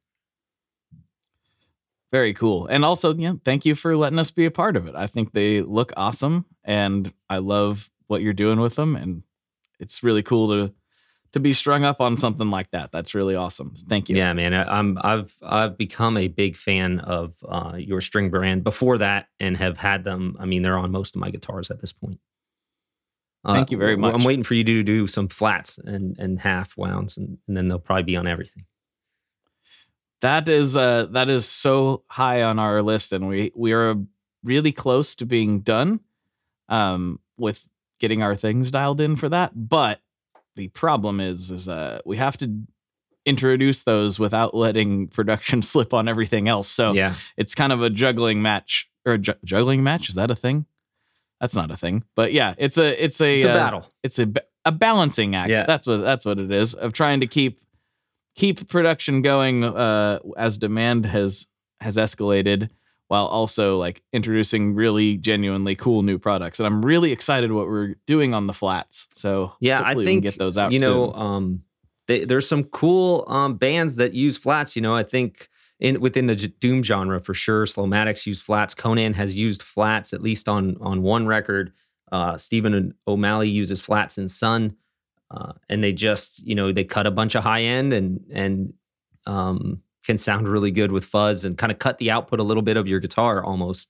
Very 2.12 2.34
cool. 2.34 2.66
And 2.66 2.84
also, 2.84 3.14
yeah, 3.14 3.34
thank 3.46 3.66
you 3.66 3.76
for 3.76 3.96
letting 3.96 4.18
us 4.18 4.32
be 4.32 4.46
a 4.46 4.52
part 4.52 4.76
of 4.76 4.88
it. 4.88 4.96
I 4.96 5.06
think 5.06 5.32
they 5.32 5.62
look 5.62 5.94
awesome 5.96 6.46
and 6.64 7.14
I 7.30 7.38
love 7.38 7.90
what 8.08 8.24
you're 8.24 8.34
doing 8.34 8.60
with 8.60 8.76
them 8.76 8.96
and 8.96 9.22
it's 9.80 10.04
really 10.04 10.24
cool 10.24 10.48
to 10.50 10.74
to 11.32 11.40
be 11.40 11.54
strung 11.54 11.84
up 11.84 12.02
on 12.02 12.18
something 12.18 12.50
like 12.50 12.72
that. 12.72 12.92
That's 12.92 13.14
really 13.14 13.36
awesome. 13.36 13.74
Thank 13.88 14.10
you. 14.10 14.16
Yeah, 14.16 14.34
man. 14.34 14.54
I, 14.54 14.64
I'm 14.64 14.98
I've 15.02 15.36
I've 15.42 15.78
become 15.78 16.18
a 16.18 16.28
big 16.28 16.56
fan 16.56 17.00
of 17.02 17.36
uh, 17.48 17.76
your 17.78 18.02
string 18.02 18.30
brand 18.30 18.64
before 18.64 18.98
that, 18.98 19.28
and 19.40 19.56
have 19.58 19.78
had 19.78 20.04
them. 20.04 20.38
I 20.40 20.46
mean, 20.46 20.62
they're 20.62 20.78
on 20.78 20.92
most 20.92 21.16
of 21.16 21.22
my 21.22 21.30
guitars 21.30 21.70
at 21.72 21.80
this 21.80 21.92
point. 21.92 22.20
Uh, 23.46 23.54
Thank 23.54 23.72
you 23.72 23.78
very 23.78 23.96
much. 23.96 24.14
I'm 24.14 24.24
waiting 24.24 24.44
for 24.44 24.54
you 24.54 24.64
to 24.64 24.84
do 24.84 25.08
some 25.08 25.28
flats 25.28 25.78
and 25.78 26.18
and 26.20 26.40
half 26.40 26.76
wounds, 26.78 27.18
and, 27.18 27.38
and 27.48 27.56
then 27.56 27.68
they'll 27.68 27.80
probably 27.80 28.04
be 28.04 28.16
on 28.16 28.28
everything. 28.28 28.66
That 30.22 30.50
is 30.50 30.76
uh 30.76 31.08
that 31.12 31.30
is 31.30 31.48
so 31.48 32.04
high 32.08 32.44
on 32.44 32.60
our 32.60 32.82
list 32.82 33.14
and 33.14 33.28
we 33.28 33.52
we 33.56 33.72
are 33.72 33.96
really 34.44 34.74
close 34.74 35.16
to 35.16 35.26
being 35.26 35.62
done 35.62 36.02
um 36.68 37.20
with 37.38 37.66
getting 38.00 38.22
our 38.22 38.36
things 38.36 38.72
dialed 38.72 39.00
in 39.00 39.16
for 39.16 39.30
that. 39.30 39.52
But 39.56 40.02
the 40.60 40.68
problem 40.68 41.22
is 41.22 41.52
is 41.52 41.70
uh 41.70 42.00
we 42.06 42.18
have 42.18 42.36
to 42.36 42.54
introduce 43.26 43.84
those 43.84 44.20
without 44.20 44.54
letting 44.54 45.08
production 45.08 45.62
slip 45.72 45.94
on 45.94 46.08
everything 46.10 46.48
else. 46.50 46.68
So 46.68 46.92
Yeah, 46.92 47.14
it's 47.38 47.56
kind 47.56 47.72
of 47.72 47.82
a 47.82 47.90
juggling 47.90 48.42
match 48.42 48.90
or 49.06 49.14
a 49.14 49.18
ju- 49.18 49.34
juggling 49.46 49.84
match. 49.84 50.10
Is 50.10 50.16
that 50.16 50.30
a 50.30 50.36
thing? 50.36 50.66
That's 51.40 51.56
not 51.56 51.72
a 51.72 51.78
thing. 51.78 52.04
But 52.16 52.34
yeah, 52.34 52.54
it's 52.58 52.78
a 52.78 53.02
it's 53.02 53.22
a 53.22 53.38
it's 53.38 53.46
a 53.46 53.52
uh, 53.52 53.54
battle. 53.54 53.88
it's 54.04 54.20
a 54.20 54.28
a 54.66 54.72
balancing 54.74 55.36
act. 55.36 55.52
Yeah. 55.52 55.66
That's 55.66 55.88
what 55.88 55.98
that's 55.98 56.26
what 56.26 56.40
it 56.40 56.52
is 56.52 56.74
of 56.74 56.92
trying 56.92 57.22
to 57.22 57.28
keep 57.28 57.62
keep 58.36 58.68
production 58.68 59.22
going 59.22 59.64
uh, 59.64 60.20
as 60.36 60.58
demand 60.58 61.06
has 61.06 61.48
has 61.80 61.96
escalated, 61.96 62.70
while 63.10 63.26
also 63.26 63.78
like 63.78 64.04
introducing 64.14 64.76
really 64.76 65.18
genuinely 65.18 65.76
cool 65.76 66.04
new 66.04 66.20
products. 66.20 66.60
And 66.60 66.68
I'm 66.68 66.86
really 66.86 67.12
excited 67.12 67.52
what 67.52 67.66
we're 67.68 67.96
doing 68.06 68.36
on 68.36 68.46
the 68.46 68.54
flats. 68.54 69.08
So 69.16 69.52
Yeah, 69.60 69.82
I 69.82 69.84
hopefully 69.84 69.96
we 69.96 70.06
think 70.06 70.24
can 70.24 70.32
get 70.32 70.40
those 70.40 70.58
out. 70.58 70.72
You 70.72 70.80
know, 70.80 71.12
um, 71.14 71.64
they, 72.08 72.24
there's 72.24 72.48
some 72.48 72.66
cool 72.66 73.26
um, 73.28 73.58
bands 73.58 73.96
that 73.96 74.14
use 74.14 74.38
flats. 74.38 74.76
You 74.76 74.84
know, 74.84 74.96
I 74.96 75.04
think 75.04 75.50
in 75.80 76.00
within 76.00 76.28
the 76.28 76.36
doom 76.36 76.84
genre 76.84 77.20
for 77.20 77.34
sure. 77.34 77.66
Slomatics 77.66 78.28
use 78.28 78.42
flats. 78.42 78.76
Conan 78.76 79.14
has 79.16 79.36
used 79.36 79.64
flats 79.64 80.14
at 80.14 80.22
least 80.22 80.48
on 80.48 80.78
on 80.80 81.02
one 81.02 81.26
record. 81.26 81.74
Uh, 82.12 82.38
Stephen 82.38 82.94
O'Malley 83.08 83.50
uses 83.50 83.82
flats 83.82 84.20
in 84.20 84.28
Sunn, 84.28 84.76
uh, 85.32 85.54
and 85.68 85.84
they 85.84 85.94
just 85.94 86.46
you 86.46 86.54
know 86.54 86.72
they 86.72 86.84
cut 86.84 87.08
a 87.08 87.12
bunch 87.12 87.34
of 87.34 87.44
high 87.44 87.64
end 87.64 87.92
and 87.92 88.20
and 88.32 88.74
um, 89.26 89.82
can 90.10 90.18
sound 90.18 90.48
really 90.48 90.72
good 90.72 90.92
with 90.92 91.06
fuzz 91.06 91.46
and 91.46 91.56
kind 91.56 91.72
of 91.72 91.78
cut 91.78 92.00
the 92.00 92.10
output 92.10 92.40
a 92.40 92.44
little 92.44 92.64
bit 92.64 92.78
of 92.78 92.88
your 92.88 93.00
guitar 93.00 93.44
almost. 93.44 93.88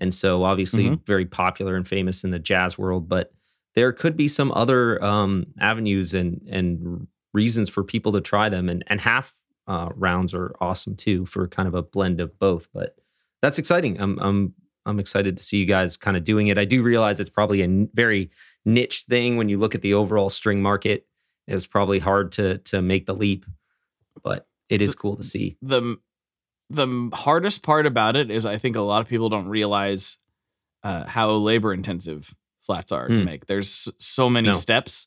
And 0.00 0.14
so 0.14 0.44
obviously 0.44 0.84
mm-hmm. 0.84 1.02
very 1.04 1.26
popular 1.26 1.74
and 1.74 1.86
famous 1.86 2.22
in 2.22 2.30
the 2.30 2.38
jazz 2.38 2.78
world, 2.78 3.08
but 3.08 3.32
there 3.74 3.92
could 3.92 4.16
be 4.16 4.28
some 4.28 4.52
other 4.52 5.02
um, 5.02 5.46
avenues 5.58 6.14
and 6.14 6.40
and 6.48 7.08
reasons 7.34 7.68
for 7.68 7.82
people 7.82 8.12
to 8.12 8.20
try 8.20 8.48
them. 8.48 8.68
And 8.68 8.84
and 8.86 9.00
half 9.00 9.34
uh, 9.66 9.88
rounds 9.96 10.32
are 10.32 10.54
awesome 10.60 10.94
too 10.94 11.26
for 11.26 11.48
kind 11.48 11.66
of 11.66 11.74
a 11.74 11.82
blend 11.82 12.20
of 12.20 12.38
both. 12.38 12.68
But 12.72 12.94
that's 13.42 13.58
exciting. 13.58 14.00
I'm 14.00 14.16
I'm 14.20 14.54
I'm 14.86 15.00
excited 15.00 15.36
to 15.38 15.42
see 15.42 15.56
you 15.56 15.66
guys 15.66 15.96
kind 15.96 16.16
of 16.16 16.22
doing 16.22 16.46
it. 16.46 16.56
I 16.56 16.66
do 16.66 16.84
realize 16.84 17.18
it's 17.18 17.28
probably 17.28 17.62
a 17.62 17.88
very 17.94 18.30
niche 18.64 19.06
thing 19.08 19.36
when 19.36 19.48
you 19.48 19.58
look 19.58 19.74
at 19.74 19.82
the 19.82 19.94
overall 19.94 20.30
string 20.30 20.62
market. 20.62 21.08
It 21.48 21.54
was 21.54 21.66
probably 21.66 21.98
hard 21.98 22.30
to 22.32 22.58
to 22.58 22.80
make 22.80 23.06
the 23.06 23.14
leap, 23.14 23.44
but 24.22 24.47
it 24.68 24.82
is 24.82 24.94
cool 24.94 25.16
to 25.16 25.22
see. 25.22 25.56
The 25.62 25.96
the 26.70 27.10
hardest 27.14 27.62
part 27.62 27.86
about 27.86 28.16
it 28.16 28.30
is 28.30 28.44
I 28.44 28.58
think 28.58 28.76
a 28.76 28.80
lot 28.80 29.00
of 29.00 29.08
people 29.08 29.28
don't 29.28 29.48
realize 29.48 30.18
uh, 30.82 31.04
how 31.06 31.30
labor 31.30 31.72
intensive 31.72 32.34
flats 32.60 32.92
are 32.92 33.08
mm. 33.08 33.14
to 33.14 33.20
hmm. 33.20 33.26
make. 33.26 33.46
There's 33.46 33.88
so 33.98 34.28
many 34.28 34.48
no. 34.48 34.52
steps 34.52 35.06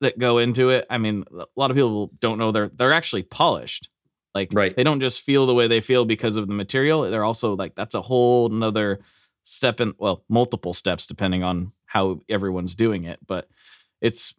that 0.00 0.18
go 0.18 0.38
into 0.38 0.70
it. 0.70 0.86
I 0.88 0.98
mean, 0.98 1.24
a 1.32 1.44
lot 1.56 1.70
of 1.70 1.76
people 1.76 2.10
don't 2.20 2.38
know 2.38 2.52
they're 2.52 2.70
they're 2.74 2.92
actually 2.92 3.22
polished. 3.22 3.90
Like 4.34 4.48
right. 4.52 4.74
they 4.74 4.82
don't 4.82 5.00
just 5.00 5.20
feel 5.20 5.46
the 5.46 5.54
way 5.54 5.68
they 5.68 5.80
feel 5.80 6.04
because 6.04 6.36
of 6.36 6.48
the 6.48 6.54
material. 6.54 7.08
They're 7.08 7.24
also 7.24 7.54
like 7.54 7.74
that's 7.76 7.94
a 7.94 8.02
whole 8.02 8.52
another 8.52 9.00
step 9.44 9.80
in 9.80 9.94
well, 9.98 10.24
multiple 10.28 10.74
steps 10.74 11.06
depending 11.06 11.44
on 11.44 11.72
how 11.86 12.20
everyone's 12.28 12.74
doing 12.74 13.04
it. 13.04 13.20
But 13.24 13.48
it's 14.00 14.34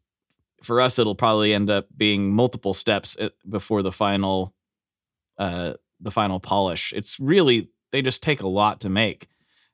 for 0.66 0.82
us, 0.82 1.00
it'll 1.00 1.16
probably 1.16 1.54
end 1.54 1.70
up 1.70 1.88
being 1.96 2.32
multiple 2.32 2.74
steps 2.74 3.16
eh, 3.20 3.30
before 3.50 3.82
the 3.82 3.92
final 3.92 4.54
uh 5.38 5.74
the 6.00 6.12
final 6.12 6.40
polish. 6.40 6.94
It's 6.96 7.20
really 7.20 7.70
they 7.92 8.02
just 8.02 8.22
take 8.22 8.42
a 8.42 8.48
lot 8.48 8.82
to 8.82 8.90
make. 8.90 9.30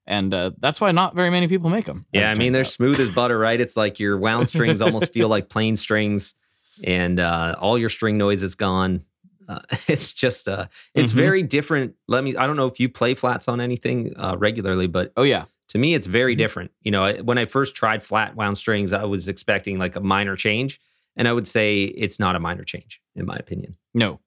And 0.08 0.34
uh, 0.34 0.52
that's 0.60 0.82
why 0.82 0.92
not 0.92 1.16
very 1.16 1.30
many 1.30 1.48
people 1.48 1.70
make 1.70 1.86
them. 1.86 2.06
Yeah, 2.12 2.32
I 2.32 2.36
mean 2.36 2.54
they're 2.54 2.62
out. 2.62 2.68
smooth 2.68 3.00
as 3.00 3.14
butter, 3.14 3.38
right? 3.38 3.60
It's 3.60 3.78
like 3.78 4.00
your 4.00 4.18
wound 4.18 4.48
strings 4.54 4.82
almost 4.82 5.14
feel 5.14 5.28
like 5.28 5.50
plain 5.50 5.76
strings, 5.76 6.34
and 6.84 7.20
uh, 7.20 7.56
all 7.60 7.78
your 7.78 7.90
string 7.90 8.18
noise 8.18 8.44
is 8.44 8.56
gone. 8.56 9.04
Uh, 9.48 9.60
it's 9.88 10.12
just 10.12 10.48
uh, 10.48 10.66
it's 10.96 11.12
mm-hmm. 11.12 11.20
very 11.20 11.44
different. 11.44 11.96
Let 12.08 12.24
me. 12.24 12.36
I 12.36 12.48
don't 12.48 12.58
know 12.58 12.66
if 12.66 12.80
you 12.80 12.90
play 12.90 13.14
flats 13.14 13.48
on 13.48 13.62
anything 13.62 14.14
uh, 14.18 14.36
regularly, 14.38 14.88
but 14.88 15.14
oh 15.18 15.24
yeah, 15.24 15.46
to 15.72 15.78
me 15.78 15.94
it's 15.94 16.06
very 16.06 16.34
mm-hmm. 16.34 16.40
different. 16.40 16.72
You 16.82 16.92
know, 16.92 17.14
when 17.24 17.38
I 17.38 17.46
first 17.46 17.76
tried 17.76 18.04
flat 18.04 18.36
wound 18.36 18.58
strings, 18.58 18.92
I 18.92 19.06
was 19.06 19.28
expecting 19.28 19.80
like 19.80 19.96
a 19.96 20.02
minor 20.02 20.36
change, 20.36 20.80
and 21.16 21.28
I 21.28 21.34
would 21.34 21.48
say 21.48 21.84
it's 21.84 22.20
not 22.20 22.36
a 22.36 22.40
minor 22.40 22.64
change 22.64 23.02
in 23.16 23.26
my 23.26 23.38
opinion. 23.38 23.78
No, 23.94 24.20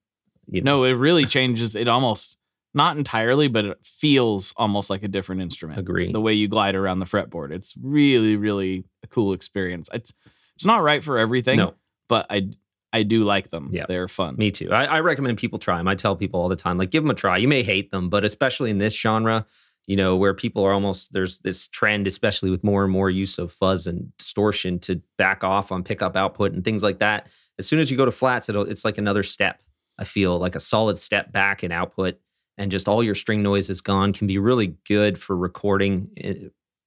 you 0.46 0.62
know? 0.62 0.78
No, 0.78 0.84
it 0.84 0.92
really 0.92 1.26
changes. 1.26 1.74
It 1.74 1.86
almost 1.86 2.38
not 2.72 2.96
entirely, 2.96 3.48
but 3.48 3.66
it 3.66 3.78
feels 3.84 4.54
almost 4.56 4.88
like 4.88 5.02
a 5.02 5.08
different 5.08 5.42
instrument. 5.42 5.78
Agree. 5.78 6.10
The 6.10 6.20
way 6.20 6.32
you 6.32 6.48
glide 6.48 6.74
around 6.74 7.00
the 7.00 7.06
fretboard, 7.06 7.52
it's 7.52 7.74
really, 7.82 8.36
really 8.36 8.84
a 9.02 9.06
cool 9.06 9.34
experience. 9.34 9.90
It's 9.92 10.14
it's 10.56 10.64
not 10.64 10.82
right 10.82 11.04
for 11.04 11.18
everything, 11.18 11.58
no. 11.58 11.74
but 12.08 12.26
I 12.30 12.48
I 12.94 13.02
do 13.02 13.24
like 13.24 13.50
them. 13.50 13.68
Yeah, 13.70 13.84
they're 13.86 14.08
fun. 14.08 14.36
Me 14.36 14.50
too. 14.50 14.72
I, 14.72 14.84
I 14.84 15.00
recommend 15.00 15.36
people 15.36 15.58
try 15.58 15.76
them. 15.76 15.88
I 15.88 15.94
tell 15.94 16.16
people 16.16 16.40
all 16.40 16.48
the 16.48 16.56
time, 16.56 16.78
like 16.78 16.90
give 16.90 17.02
them 17.02 17.10
a 17.10 17.14
try. 17.14 17.36
You 17.36 17.48
may 17.48 17.62
hate 17.62 17.90
them, 17.90 18.08
but 18.08 18.24
especially 18.24 18.70
in 18.70 18.78
this 18.78 18.98
genre, 18.98 19.44
you 19.86 19.96
know, 19.96 20.16
where 20.16 20.34
people 20.34 20.64
are 20.64 20.72
almost 20.72 21.12
there's 21.12 21.40
this 21.40 21.68
trend, 21.68 22.06
especially 22.06 22.50
with 22.50 22.64
more 22.64 22.84
and 22.84 22.92
more 22.92 23.10
use 23.10 23.38
of 23.38 23.52
fuzz 23.52 23.86
and 23.86 24.16
distortion, 24.16 24.78
to 24.80 25.00
back 25.18 25.44
off 25.44 25.70
on 25.70 25.84
pickup 25.84 26.16
output 26.16 26.52
and 26.52 26.64
things 26.64 26.82
like 26.82 26.98
that. 27.00 27.28
As 27.58 27.66
soon 27.66 27.80
as 27.80 27.90
you 27.90 27.96
go 27.96 28.04
to 28.04 28.12
flats, 28.12 28.48
it's 28.48 28.84
like 28.84 28.98
another 28.98 29.22
step 29.22 29.60
I 29.98 30.04
feel 30.04 30.38
like 30.38 30.54
a 30.54 30.60
solid 30.60 30.98
step 30.98 31.32
back 31.32 31.62
in 31.62 31.72
output 31.72 32.18
and 32.58 32.70
just 32.70 32.88
all 32.88 33.02
your 33.02 33.14
string 33.14 33.42
noise 33.42 33.70
is 33.70 33.80
gone 33.80 34.12
can 34.12 34.26
be 34.26 34.38
really 34.38 34.76
good 34.86 35.20
for 35.20 35.36
recording. 35.36 36.10
Eh, 36.16 36.34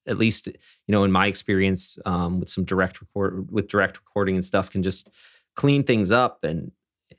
at 0.07 0.17
least, 0.17 0.47
you 0.47 0.53
know, 0.87 1.03
in 1.03 1.11
my 1.11 1.27
experience 1.27 1.99
um, 2.05 2.39
with 2.39 2.49
some 2.49 2.63
direct 2.63 3.01
record 3.01 3.51
with 3.51 3.67
direct 3.67 3.97
recording 3.97 4.35
and 4.35 4.45
stuff, 4.45 4.69
can 4.69 4.81
just 4.81 5.09
clean 5.55 5.83
things 5.83 6.11
up 6.11 6.43
and 6.43 6.71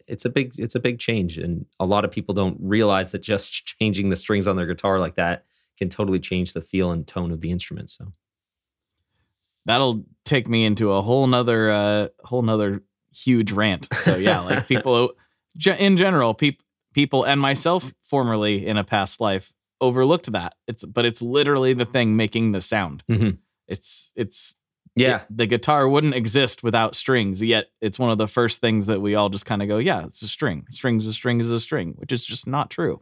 it's 0.06 0.24
a 0.24 0.30
big 0.30 0.52
it's 0.56 0.74
a 0.74 0.80
big 0.80 0.98
change 0.98 1.36
and 1.36 1.66
a 1.80 1.84
lot 1.84 2.04
of 2.04 2.10
people 2.10 2.34
don't 2.34 2.56
realize 2.60 3.12
that 3.12 3.22
just 3.22 3.66
changing 3.78 4.08
the 4.08 4.16
strings 4.16 4.46
on 4.46 4.56
their 4.56 4.66
guitar 4.66 4.98
like 4.98 5.16
that 5.16 5.44
can 5.78 5.88
totally 5.88 6.20
change 6.20 6.52
the 6.52 6.60
feel 6.60 6.90
and 6.90 7.06
tone 7.06 7.30
of 7.30 7.40
the 7.40 7.50
instrument 7.50 7.90
so 7.90 8.12
that'll 9.64 10.04
take 10.24 10.48
me 10.48 10.64
into 10.64 10.92
a 10.92 11.02
whole 11.02 11.26
nother 11.26 11.70
uh 11.70 12.08
whole 12.20 12.42
nother 12.42 12.82
huge 13.14 13.52
rant 13.52 13.88
so 14.00 14.16
yeah 14.16 14.40
like 14.42 14.66
people 14.66 15.12
in 15.78 15.96
general, 15.96 16.34
people 16.34 16.64
people 16.94 17.24
and 17.24 17.40
myself 17.40 17.92
formerly 18.04 18.66
in 18.66 18.76
a 18.76 18.84
past 18.84 19.20
life 19.20 19.52
overlooked 19.80 20.32
that. 20.32 20.54
It's 20.66 20.84
but 20.84 21.04
it's 21.04 21.22
literally 21.22 21.72
the 21.72 21.84
thing 21.84 22.16
making 22.16 22.52
the 22.52 22.60
sound. 22.60 23.04
Mm-hmm. 23.10 23.36
It's 23.66 24.12
it's 24.16 24.56
yeah. 24.94 25.18
It, 25.18 25.22
the 25.30 25.46
guitar 25.46 25.88
wouldn't 25.88 26.14
exist 26.14 26.62
without 26.62 26.94
strings. 26.94 27.42
Yet 27.42 27.66
it's 27.80 27.98
one 27.98 28.10
of 28.10 28.18
the 28.18 28.26
first 28.26 28.60
things 28.60 28.86
that 28.86 29.00
we 29.00 29.14
all 29.14 29.28
just 29.28 29.46
kind 29.46 29.62
of 29.62 29.68
go, 29.68 29.78
yeah, 29.78 30.04
it's 30.04 30.22
a 30.22 30.28
string. 30.28 30.66
Strings 30.70 31.06
a 31.06 31.12
string 31.12 31.40
is 31.40 31.50
a 31.50 31.60
string, 31.60 31.94
which 31.96 32.12
is 32.12 32.24
just 32.24 32.46
not 32.46 32.70
true. 32.70 33.00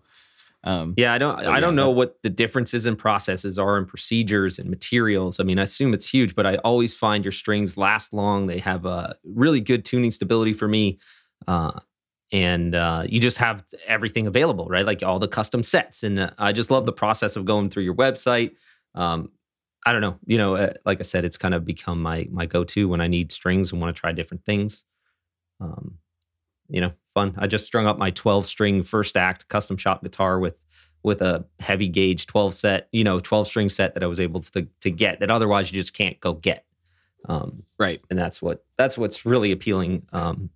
Um, 0.66 0.94
yeah, 0.96 1.14
I 1.14 1.18
don't. 1.18 1.38
I 1.38 1.54
yeah, 1.54 1.60
don't 1.60 1.76
know 1.76 1.90
what 1.90 2.16
the 2.24 2.28
differences 2.28 2.86
in 2.86 2.96
processes 2.96 3.56
are 3.56 3.78
and 3.78 3.86
procedures 3.86 4.58
and 4.58 4.68
materials. 4.68 5.38
I 5.38 5.44
mean, 5.44 5.60
I 5.60 5.62
assume 5.62 5.94
it's 5.94 6.08
huge, 6.08 6.34
but 6.34 6.44
I 6.44 6.56
always 6.56 6.92
find 6.92 7.24
your 7.24 7.32
strings 7.32 7.76
last 7.76 8.12
long. 8.12 8.48
They 8.48 8.58
have 8.58 8.84
a 8.84 9.16
really 9.24 9.60
good 9.60 9.84
tuning 9.84 10.10
stability 10.10 10.52
for 10.52 10.66
me. 10.66 10.98
Uh, 11.46 11.78
and 12.32 12.74
uh, 12.74 13.04
you 13.08 13.20
just 13.20 13.38
have 13.38 13.64
everything 13.86 14.26
available, 14.26 14.66
right? 14.66 14.84
Like 14.84 15.04
all 15.04 15.20
the 15.20 15.28
custom 15.28 15.62
sets. 15.62 16.02
And 16.02 16.18
uh, 16.18 16.30
I 16.38 16.52
just 16.52 16.72
love 16.72 16.84
the 16.84 16.92
process 16.92 17.36
of 17.36 17.44
going 17.44 17.70
through 17.70 17.84
your 17.84 17.94
website. 17.94 18.50
Um, 18.96 19.30
I 19.86 19.92
don't 19.92 20.00
know, 20.00 20.18
you 20.26 20.36
know, 20.36 20.56
uh, 20.56 20.72
like 20.84 20.98
I 20.98 21.04
said, 21.04 21.24
it's 21.24 21.36
kind 21.36 21.54
of 21.54 21.64
become 21.64 22.02
my 22.02 22.26
my 22.32 22.44
go 22.44 22.64
to 22.64 22.88
when 22.88 23.00
I 23.00 23.06
need 23.06 23.30
strings 23.30 23.70
and 23.70 23.80
want 23.80 23.94
to 23.94 24.00
try 24.00 24.10
different 24.10 24.44
things. 24.44 24.82
Um, 25.60 25.98
you 26.68 26.80
know, 26.80 26.90
fun. 27.16 27.34
I 27.38 27.46
just 27.46 27.64
strung 27.64 27.86
up 27.86 27.96
my 27.96 28.10
12 28.10 28.46
string 28.46 28.82
first 28.82 29.16
act 29.16 29.48
custom 29.48 29.78
shop 29.78 30.02
guitar 30.02 30.38
with 30.38 30.54
with 31.02 31.22
a 31.22 31.46
heavy 31.60 31.88
gauge 31.88 32.26
12 32.26 32.54
set, 32.54 32.88
you 32.92 33.04
know, 33.04 33.20
12 33.20 33.46
string 33.46 33.68
set 33.70 33.94
that 33.94 34.02
I 34.02 34.06
was 34.06 34.20
able 34.20 34.42
to 34.42 34.68
to 34.80 34.90
get 34.90 35.20
that 35.20 35.30
otherwise 35.30 35.72
you 35.72 35.80
just 35.80 35.94
can't 35.94 36.20
go 36.20 36.34
get. 36.34 36.64
Um, 37.28 37.62
right, 37.78 38.00
and 38.10 38.18
that's 38.18 38.42
what 38.42 38.64
that's 38.76 38.98
what's 38.98 39.24
really 39.24 39.50
appealing 39.50 40.06
um, 40.12 40.50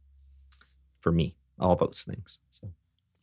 for 1.00 1.10
me 1.10 1.34
all 1.58 1.76
those 1.76 2.04
things. 2.06 2.38
So 2.50 2.68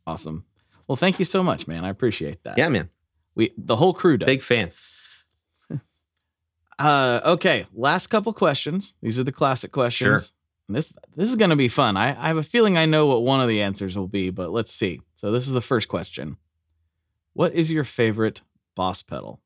awesome. 0.07 0.43
Well, 0.87 0.95
thank 0.95 1.19
you 1.19 1.25
so 1.25 1.43
much, 1.43 1.67
man. 1.67 1.85
I 1.85 1.89
appreciate 1.89 2.43
that. 2.43 2.57
Yeah, 2.57 2.69
man. 2.69 2.89
We 3.35 3.53
the 3.55 3.75
whole 3.75 3.93
crew 3.93 4.17
does. 4.17 4.25
Big 4.25 4.41
fan. 4.41 4.71
uh, 6.79 7.21
okay, 7.23 7.67
last 7.75 8.07
couple 8.07 8.33
questions. 8.33 8.95
These 9.03 9.19
are 9.19 9.23
the 9.23 9.31
classic 9.31 9.71
questions. 9.71 10.25
Sure. 10.27 10.36
This 10.69 10.93
this 11.15 11.29
is 11.29 11.35
going 11.35 11.49
to 11.49 11.55
be 11.55 11.69
fun. 11.69 11.95
I, 11.95 12.09
I 12.09 12.27
have 12.27 12.37
a 12.37 12.43
feeling 12.43 12.77
I 12.77 12.85
know 12.85 13.07
what 13.07 13.23
one 13.23 13.39
of 13.39 13.47
the 13.47 13.61
answers 13.61 13.97
will 13.97 14.07
be, 14.07 14.29
but 14.29 14.51
let's 14.51 14.71
see. 14.71 15.01
So 15.15 15.31
this 15.31 15.47
is 15.47 15.53
the 15.53 15.61
first 15.61 15.87
question. 15.87 16.37
What 17.33 17.53
is 17.53 17.71
your 17.71 17.83
favorite 17.83 18.41
Boss 18.75 19.01
pedal? 19.01 19.39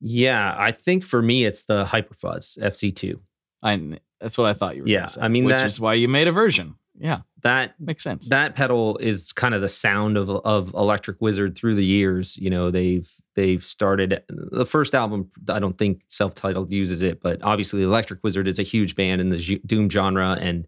Yeah, 0.00 0.54
I 0.58 0.72
think 0.72 1.04
for 1.04 1.22
me 1.22 1.44
it's 1.44 1.64
the 1.64 1.84
Hyperfuzz 1.84 2.58
FZ2. 2.58 3.18
I 3.62 3.98
that's 4.20 4.36
what 4.36 4.48
I 4.48 4.52
thought 4.52 4.76
you 4.76 4.82
were. 4.82 4.88
Yeah, 4.88 5.06
say, 5.06 5.20
I 5.22 5.28
mean, 5.28 5.44
which 5.44 5.56
that, 5.56 5.66
is 5.66 5.80
why 5.80 5.94
you 5.94 6.08
made 6.08 6.28
a 6.28 6.32
version. 6.32 6.76
Yeah, 6.98 7.20
that 7.42 7.80
makes 7.80 8.02
sense. 8.02 8.28
That 8.28 8.54
pedal 8.54 8.98
is 8.98 9.32
kind 9.32 9.54
of 9.54 9.62
the 9.62 9.68
sound 9.68 10.16
of 10.16 10.28
of 10.28 10.74
Electric 10.74 11.20
Wizard 11.20 11.56
through 11.56 11.76
the 11.76 11.84
years. 11.84 12.36
You 12.36 12.50
know, 12.50 12.70
they've 12.70 13.08
they've 13.36 13.64
started 13.64 14.22
the 14.28 14.66
first 14.66 14.94
album. 14.94 15.30
I 15.48 15.60
don't 15.60 15.78
think 15.78 16.02
self 16.08 16.34
titled 16.34 16.72
uses 16.72 17.02
it, 17.02 17.22
but 17.22 17.40
obviously 17.42 17.82
Electric 17.82 18.24
Wizard 18.24 18.48
is 18.48 18.58
a 18.58 18.64
huge 18.64 18.96
band 18.96 19.20
in 19.20 19.30
the 19.30 19.60
doom 19.66 19.88
genre, 19.88 20.36
and 20.40 20.66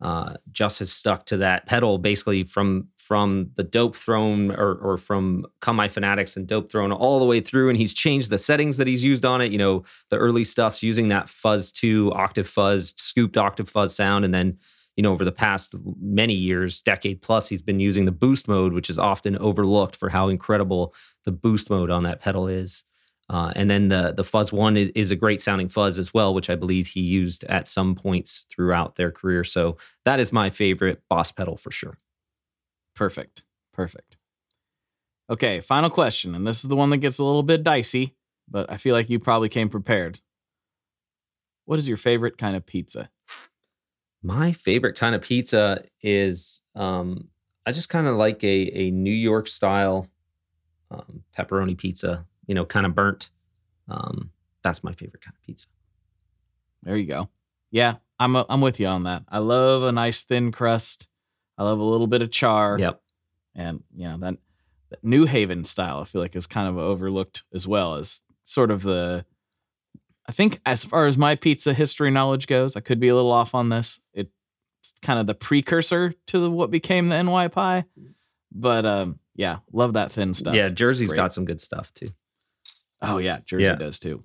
uh, 0.00 0.34
just 0.52 0.78
has 0.78 0.92
stuck 0.92 1.26
to 1.26 1.36
that 1.36 1.66
pedal 1.66 1.98
basically 1.98 2.44
from 2.44 2.86
from 2.98 3.50
the 3.56 3.64
dope 3.64 3.96
throne 3.96 4.52
or, 4.52 4.74
or 4.76 4.96
from 4.96 5.44
come 5.60 5.74
my 5.74 5.88
fanatics 5.88 6.36
and 6.36 6.46
dope 6.46 6.70
throne 6.70 6.92
all 6.92 7.18
the 7.18 7.24
way 7.24 7.40
through 7.40 7.68
and 7.68 7.76
he's 7.76 7.92
changed 7.92 8.30
the 8.30 8.38
settings 8.38 8.76
that 8.76 8.86
he's 8.86 9.02
used 9.02 9.24
on 9.24 9.40
it 9.40 9.50
you 9.50 9.58
know 9.58 9.82
the 10.10 10.16
early 10.16 10.44
stuff's 10.44 10.84
using 10.84 11.08
that 11.08 11.28
fuzz 11.28 11.72
2 11.72 12.12
octave 12.14 12.48
fuzz 12.48 12.94
scooped 12.96 13.36
octave 13.36 13.68
fuzz 13.68 13.92
sound 13.92 14.24
and 14.24 14.32
then 14.32 14.56
you 14.98 15.02
know 15.02 15.12
over 15.12 15.24
the 15.24 15.32
past 15.32 15.74
many 16.00 16.34
years 16.34 16.82
decade 16.82 17.22
plus 17.22 17.48
he's 17.48 17.62
been 17.62 17.80
using 17.80 18.04
the 18.04 18.12
boost 18.12 18.48
mode 18.48 18.74
which 18.74 18.90
is 18.90 18.98
often 18.98 19.38
overlooked 19.38 19.96
for 19.96 20.10
how 20.10 20.28
incredible 20.28 20.92
the 21.24 21.32
boost 21.32 21.70
mode 21.70 21.90
on 21.90 22.02
that 22.02 22.20
pedal 22.20 22.48
is 22.48 22.84
Uh, 23.30 23.52
and 23.56 23.68
then 23.70 23.88
the 23.88 24.14
the 24.16 24.24
Fuzz 24.24 24.52
One 24.52 24.76
is, 24.76 24.90
is, 24.94 25.10
a 25.10 25.16
great 25.16 25.42
sounding 25.42 25.68
fuzz 25.68 25.98
as 25.98 26.14
well, 26.14 26.32
which 26.34 26.48
I 26.50 26.56
believe 26.56 26.86
he 26.86 27.02
used 27.02 27.44
at 27.44 27.68
some 27.68 27.94
points 27.94 28.46
throughout 28.50 28.96
their 28.96 29.12
career. 29.12 29.44
So 29.44 29.76
that 30.04 30.18
is 30.18 30.32
my 30.32 30.48
favorite 30.50 31.02
Boss 31.10 31.30
pedal 31.32 31.56
for 31.58 31.70
sure. 31.70 31.98
Perfect. 32.96 33.42
Perfect. 33.74 34.16
Okay, 35.28 35.60
final 35.60 35.90
question, 35.90 36.34
and 36.34 36.46
this 36.46 36.64
is 36.64 36.70
the 36.70 36.76
one 36.76 36.90
that 36.90 37.02
gets 37.02 37.18
a 37.18 37.24
little 37.24 37.42
bit 37.42 37.62
dicey, 37.62 38.16
but 38.48 38.72
I 38.72 38.78
feel 38.78 38.94
like 38.94 39.10
you 39.10 39.18
probably 39.20 39.50
came 39.50 39.68
prepared. 39.68 40.20
What 41.66 41.78
is 41.78 41.86
your 41.86 41.98
favorite 41.98 42.38
kind 42.38 42.56
of 42.56 42.64
pizza? 42.64 43.10
My 44.22 44.52
favorite 44.52 44.96
kind 44.96 45.14
of 45.14 45.22
pizza 45.22 45.84
is 46.02 46.60
um, 46.74 47.28
I 47.66 47.72
just 47.72 47.88
kind 47.88 48.06
of 48.06 48.16
like 48.16 48.42
a 48.42 48.70
a 48.76 48.90
New 48.90 49.12
York 49.12 49.48
style 49.48 50.08
um, 50.90 51.22
pepperoni 51.36 51.76
pizza. 51.76 52.26
You 52.46 52.54
know, 52.54 52.64
kind 52.64 52.86
of 52.86 52.94
burnt. 52.94 53.30
Um, 53.88 54.30
that's 54.62 54.82
my 54.82 54.92
favorite 54.92 55.22
kind 55.22 55.34
of 55.36 55.46
pizza. 55.46 55.66
There 56.82 56.96
you 56.96 57.06
go. 57.06 57.28
Yeah, 57.70 57.96
I'm 58.18 58.36
a, 58.36 58.46
I'm 58.48 58.60
with 58.60 58.80
you 58.80 58.86
on 58.86 59.04
that. 59.04 59.24
I 59.28 59.38
love 59.38 59.82
a 59.82 59.92
nice 59.92 60.22
thin 60.22 60.52
crust. 60.52 61.08
I 61.56 61.64
love 61.64 61.78
a 61.78 61.84
little 61.84 62.06
bit 62.06 62.22
of 62.22 62.30
char. 62.30 62.78
Yep. 62.78 63.00
And 63.54 63.82
you 63.94 64.08
know 64.08 64.18
that, 64.18 64.36
that 64.90 65.04
New 65.04 65.26
Haven 65.26 65.64
style, 65.64 66.00
I 66.00 66.04
feel 66.04 66.20
like 66.20 66.36
is 66.36 66.46
kind 66.46 66.68
of 66.68 66.78
overlooked 66.78 67.42
as 67.52 67.66
well 67.66 67.94
as 67.96 68.22
sort 68.44 68.70
of 68.70 68.82
the 68.82 69.24
I 70.28 70.32
think 70.32 70.60
as 70.66 70.84
far 70.84 71.06
as 71.06 71.16
my 71.16 71.34
pizza 71.34 71.72
history 71.72 72.10
knowledge 72.10 72.46
goes, 72.46 72.76
I 72.76 72.80
could 72.80 73.00
be 73.00 73.08
a 73.08 73.14
little 73.14 73.32
off 73.32 73.54
on 73.54 73.70
this. 73.70 73.98
It's 74.12 74.30
kind 75.00 75.18
of 75.18 75.26
the 75.26 75.34
precursor 75.34 76.12
to 76.26 76.38
the, 76.38 76.50
what 76.50 76.70
became 76.70 77.08
the 77.08 77.22
NY 77.22 77.48
pie. 77.48 77.86
But 78.52 78.84
um, 78.84 79.18
yeah, 79.34 79.58
love 79.72 79.94
that 79.94 80.12
thin 80.12 80.34
stuff. 80.34 80.54
Yeah, 80.54 80.68
Jersey's 80.68 81.08
Great. 81.08 81.16
got 81.16 81.32
some 81.32 81.46
good 81.46 81.60
stuff 81.60 81.92
too. 81.94 82.10
Oh 83.00 83.18
yeah, 83.18 83.38
Jersey 83.44 83.64
yeah. 83.64 83.76
does 83.76 83.98
too. 83.98 84.22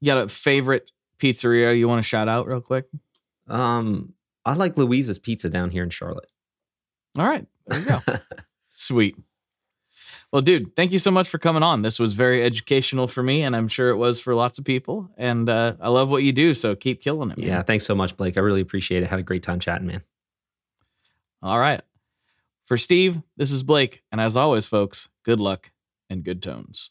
You 0.00 0.06
got 0.06 0.18
a 0.18 0.28
favorite 0.28 0.90
pizzeria 1.18 1.76
you 1.76 1.88
want 1.88 1.98
to 1.98 2.08
shout 2.08 2.28
out 2.28 2.46
real 2.46 2.60
quick? 2.60 2.86
Um, 3.48 4.14
I 4.44 4.54
like 4.54 4.76
Louisa's 4.76 5.18
Pizza 5.18 5.48
down 5.48 5.70
here 5.70 5.84
in 5.84 5.90
Charlotte. 5.90 6.28
All 7.18 7.26
right, 7.26 7.46
there 7.66 7.78
you 7.80 7.86
go. 7.86 8.00
Sweet. 8.70 9.16
Well, 10.32 10.40
dude, 10.40 10.74
thank 10.74 10.92
you 10.92 10.98
so 10.98 11.10
much 11.10 11.28
for 11.28 11.38
coming 11.38 11.62
on. 11.62 11.82
This 11.82 11.98
was 11.98 12.14
very 12.14 12.42
educational 12.42 13.06
for 13.06 13.22
me, 13.22 13.42
and 13.42 13.54
I'm 13.54 13.68
sure 13.68 13.90
it 13.90 13.96
was 13.96 14.18
for 14.18 14.34
lots 14.34 14.58
of 14.58 14.64
people. 14.64 15.10
And 15.18 15.46
uh, 15.48 15.74
I 15.78 15.90
love 15.90 16.08
what 16.08 16.22
you 16.22 16.32
do, 16.32 16.54
so 16.54 16.74
keep 16.74 17.02
killing 17.02 17.30
it. 17.30 17.36
Man. 17.36 17.46
Yeah, 17.46 17.62
thanks 17.62 17.84
so 17.84 17.94
much, 17.94 18.16
Blake. 18.16 18.38
I 18.38 18.40
really 18.40 18.62
appreciate 18.62 19.02
it. 19.02 19.10
Had 19.10 19.18
a 19.18 19.24
great 19.24 19.42
time 19.42 19.60
chatting, 19.60 19.86
man. 19.86 20.02
All 21.42 21.58
right. 21.58 21.82
For 22.64 22.78
Steve, 22.78 23.20
this 23.36 23.52
is 23.52 23.62
Blake. 23.62 24.02
And 24.10 24.22
as 24.22 24.34
always, 24.34 24.66
folks, 24.66 25.10
good 25.22 25.38
luck 25.38 25.70
and 26.08 26.24
good 26.24 26.40
tones. 26.40 26.90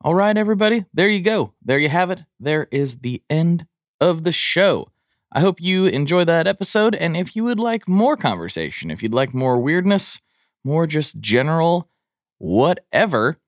All 0.00 0.14
right, 0.14 0.36
everybody. 0.36 0.86
There 0.94 1.08
you 1.10 1.20
go. 1.20 1.52
There 1.62 1.78
you 1.78 1.90
have 1.90 2.10
it. 2.10 2.22
There 2.40 2.68
is 2.70 2.98
the 2.98 3.22
end 3.28 3.66
of 4.00 4.24
the 4.24 4.32
show. 4.32 4.88
I 5.30 5.40
hope 5.40 5.60
you 5.60 5.84
enjoy 5.84 6.24
that 6.24 6.46
episode. 6.46 6.94
And 6.94 7.18
if 7.18 7.36
you 7.36 7.44
would 7.44 7.60
like 7.60 7.86
more 7.86 8.16
conversation, 8.16 8.90
if 8.90 9.02
you'd 9.02 9.12
like 9.12 9.34
more 9.34 9.60
weirdness, 9.60 10.20
more 10.64 10.86
just 10.86 11.20
general 11.20 11.90
whatever, 12.38 13.38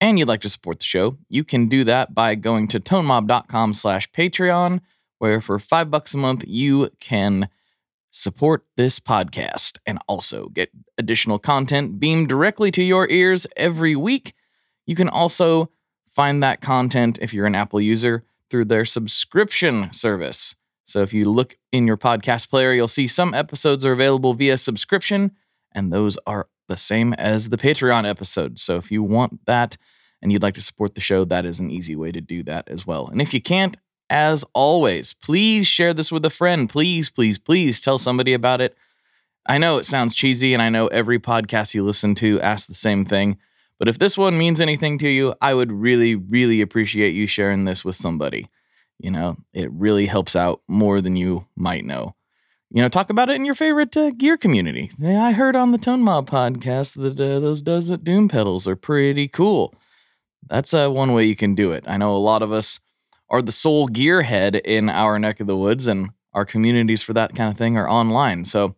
and 0.00 0.18
you'd 0.18 0.28
like 0.28 0.40
to 0.42 0.48
support 0.48 0.78
the 0.78 0.84
show, 0.84 1.16
you 1.28 1.44
can 1.44 1.68
do 1.68 1.84
that 1.84 2.14
by 2.14 2.34
going 2.34 2.68
to 2.68 2.80
tonemob.com 2.80 3.72
slash 3.72 4.10
Patreon, 4.12 4.80
where 5.18 5.40
for 5.40 5.58
five 5.58 5.90
bucks 5.90 6.14
a 6.14 6.18
month, 6.18 6.44
you 6.46 6.90
can 7.00 7.48
support 8.10 8.64
this 8.76 9.00
podcast 9.00 9.78
and 9.86 9.98
also 10.06 10.48
get 10.50 10.70
additional 10.98 11.38
content 11.38 11.98
beamed 11.98 12.28
directly 12.28 12.70
to 12.70 12.82
your 12.82 13.08
ears 13.08 13.46
every 13.56 13.96
week. 13.96 14.34
You 14.86 14.94
can 14.94 15.08
also 15.08 15.70
find 16.10 16.42
that 16.42 16.60
content 16.60 17.18
if 17.22 17.32
you're 17.32 17.46
an 17.46 17.54
Apple 17.54 17.80
user 17.80 18.24
through 18.50 18.66
their 18.66 18.84
subscription 18.84 19.90
service. 19.92 20.54
So 20.84 21.00
if 21.00 21.14
you 21.14 21.30
look 21.30 21.56
in 21.70 21.86
your 21.86 21.96
podcast 21.96 22.50
player, 22.50 22.74
you'll 22.74 22.88
see 22.88 23.06
some 23.06 23.32
episodes 23.32 23.84
are 23.84 23.92
available 23.92 24.34
via 24.34 24.58
subscription, 24.58 25.30
and 25.72 25.90
those 25.90 26.18
are 26.26 26.48
the 26.72 26.76
same 26.78 27.12
as 27.14 27.50
the 27.50 27.58
Patreon 27.58 28.08
episode. 28.08 28.58
So 28.58 28.76
if 28.76 28.90
you 28.90 29.02
want 29.02 29.44
that 29.44 29.76
and 30.22 30.32
you'd 30.32 30.42
like 30.42 30.54
to 30.54 30.62
support 30.62 30.94
the 30.94 31.02
show, 31.02 31.26
that 31.26 31.44
is 31.44 31.60
an 31.60 31.70
easy 31.70 31.94
way 31.94 32.10
to 32.12 32.20
do 32.22 32.42
that 32.44 32.66
as 32.68 32.86
well. 32.86 33.08
And 33.08 33.20
if 33.20 33.34
you 33.34 33.42
can't, 33.42 33.76
as 34.08 34.42
always, 34.54 35.12
please 35.12 35.66
share 35.66 35.92
this 35.92 36.10
with 36.10 36.24
a 36.24 36.30
friend. 36.30 36.70
Please, 36.70 37.10
please, 37.10 37.38
please 37.38 37.78
tell 37.78 37.98
somebody 37.98 38.32
about 38.32 38.62
it. 38.62 38.74
I 39.46 39.58
know 39.58 39.76
it 39.76 39.84
sounds 39.84 40.14
cheesy, 40.14 40.54
and 40.54 40.62
I 40.62 40.70
know 40.70 40.86
every 40.86 41.18
podcast 41.18 41.74
you 41.74 41.84
listen 41.84 42.14
to 42.16 42.40
asks 42.40 42.68
the 42.68 42.74
same 42.74 43.04
thing. 43.04 43.36
But 43.78 43.88
if 43.88 43.98
this 43.98 44.16
one 44.16 44.38
means 44.38 44.60
anything 44.60 44.96
to 44.98 45.08
you, 45.08 45.34
I 45.42 45.52
would 45.52 45.72
really, 45.72 46.14
really 46.14 46.62
appreciate 46.62 47.14
you 47.14 47.26
sharing 47.26 47.66
this 47.66 47.84
with 47.84 47.96
somebody. 47.96 48.48
You 48.98 49.10
know, 49.10 49.36
it 49.52 49.70
really 49.72 50.06
helps 50.06 50.36
out 50.36 50.62
more 50.68 51.02
than 51.02 51.16
you 51.16 51.46
might 51.54 51.84
know 51.84 52.14
you 52.74 52.80
know, 52.80 52.88
talk 52.88 53.10
about 53.10 53.28
it 53.28 53.36
in 53.36 53.44
your 53.44 53.54
favorite 53.54 53.94
uh, 53.96 54.10
gear 54.12 54.38
community. 54.38 54.90
I 55.04 55.32
heard 55.32 55.56
on 55.56 55.72
the 55.72 55.78
Tone 55.78 56.00
Mob 56.00 56.28
podcast 56.28 56.96
that 56.96 57.20
uh, 57.20 57.38
those 57.38 57.60
Does 57.60 57.90
It 57.90 58.02
Doom 58.02 58.28
pedals 58.28 58.66
are 58.66 58.76
pretty 58.76 59.28
cool. 59.28 59.74
That's 60.48 60.72
uh, 60.72 60.88
one 60.88 61.12
way 61.12 61.24
you 61.24 61.36
can 61.36 61.54
do 61.54 61.72
it. 61.72 61.84
I 61.86 61.98
know 61.98 62.16
a 62.16 62.18
lot 62.18 62.42
of 62.42 62.50
us 62.50 62.80
are 63.28 63.42
the 63.42 63.52
sole 63.52 63.88
gearhead 63.88 64.58
in 64.62 64.88
our 64.88 65.18
neck 65.18 65.40
of 65.40 65.46
the 65.48 65.56
woods, 65.56 65.86
and 65.86 66.10
our 66.32 66.46
communities 66.46 67.02
for 67.02 67.12
that 67.12 67.34
kind 67.34 67.50
of 67.50 67.58
thing 67.58 67.76
are 67.76 67.88
online. 67.88 68.46
So, 68.46 68.74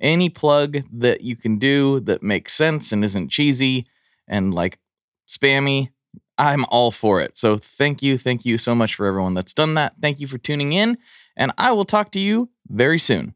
any 0.00 0.28
plug 0.28 0.78
that 0.92 1.20
you 1.20 1.36
can 1.36 1.58
do 1.58 2.00
that 2.00 2.24
makes 2.24 2.52
sense 2.52 2.90
and 2.90 3.04
isn't 3.04 3.30
cheesy 3.30 3.86
and 4.26 4.52
like 4.52 4.78
spammy, 5.28 5.90
I'm 6.36 6.64
all 6.66 6.90
for 6.90 7.20
it. 7.20 7.38
So, 7.38 7.58
thank 7.58 8.02
you. 8.02 8.18
Thank 8.18 8.44
you 8.44 8.58
so 8.58 8.74
much 8.74 8.96
for 8.96 9.06
everyone 9.06 9.34
that's 9.34 9.54
done 9.54 9.74
that. 9.74 9.94
Thank 10.02 10.18
you 10.18 10.26
for 10.26 10.38
tuning 10.38 10.72
in, 10.72 10.98
and 11.36 11.52
I 11.58 11.70
will 11.70 11.84
talk 11.84 12.10
to 12.12 12.20
you 12.20 12.50
very 12.68 12.98
soon. 12.98 13.35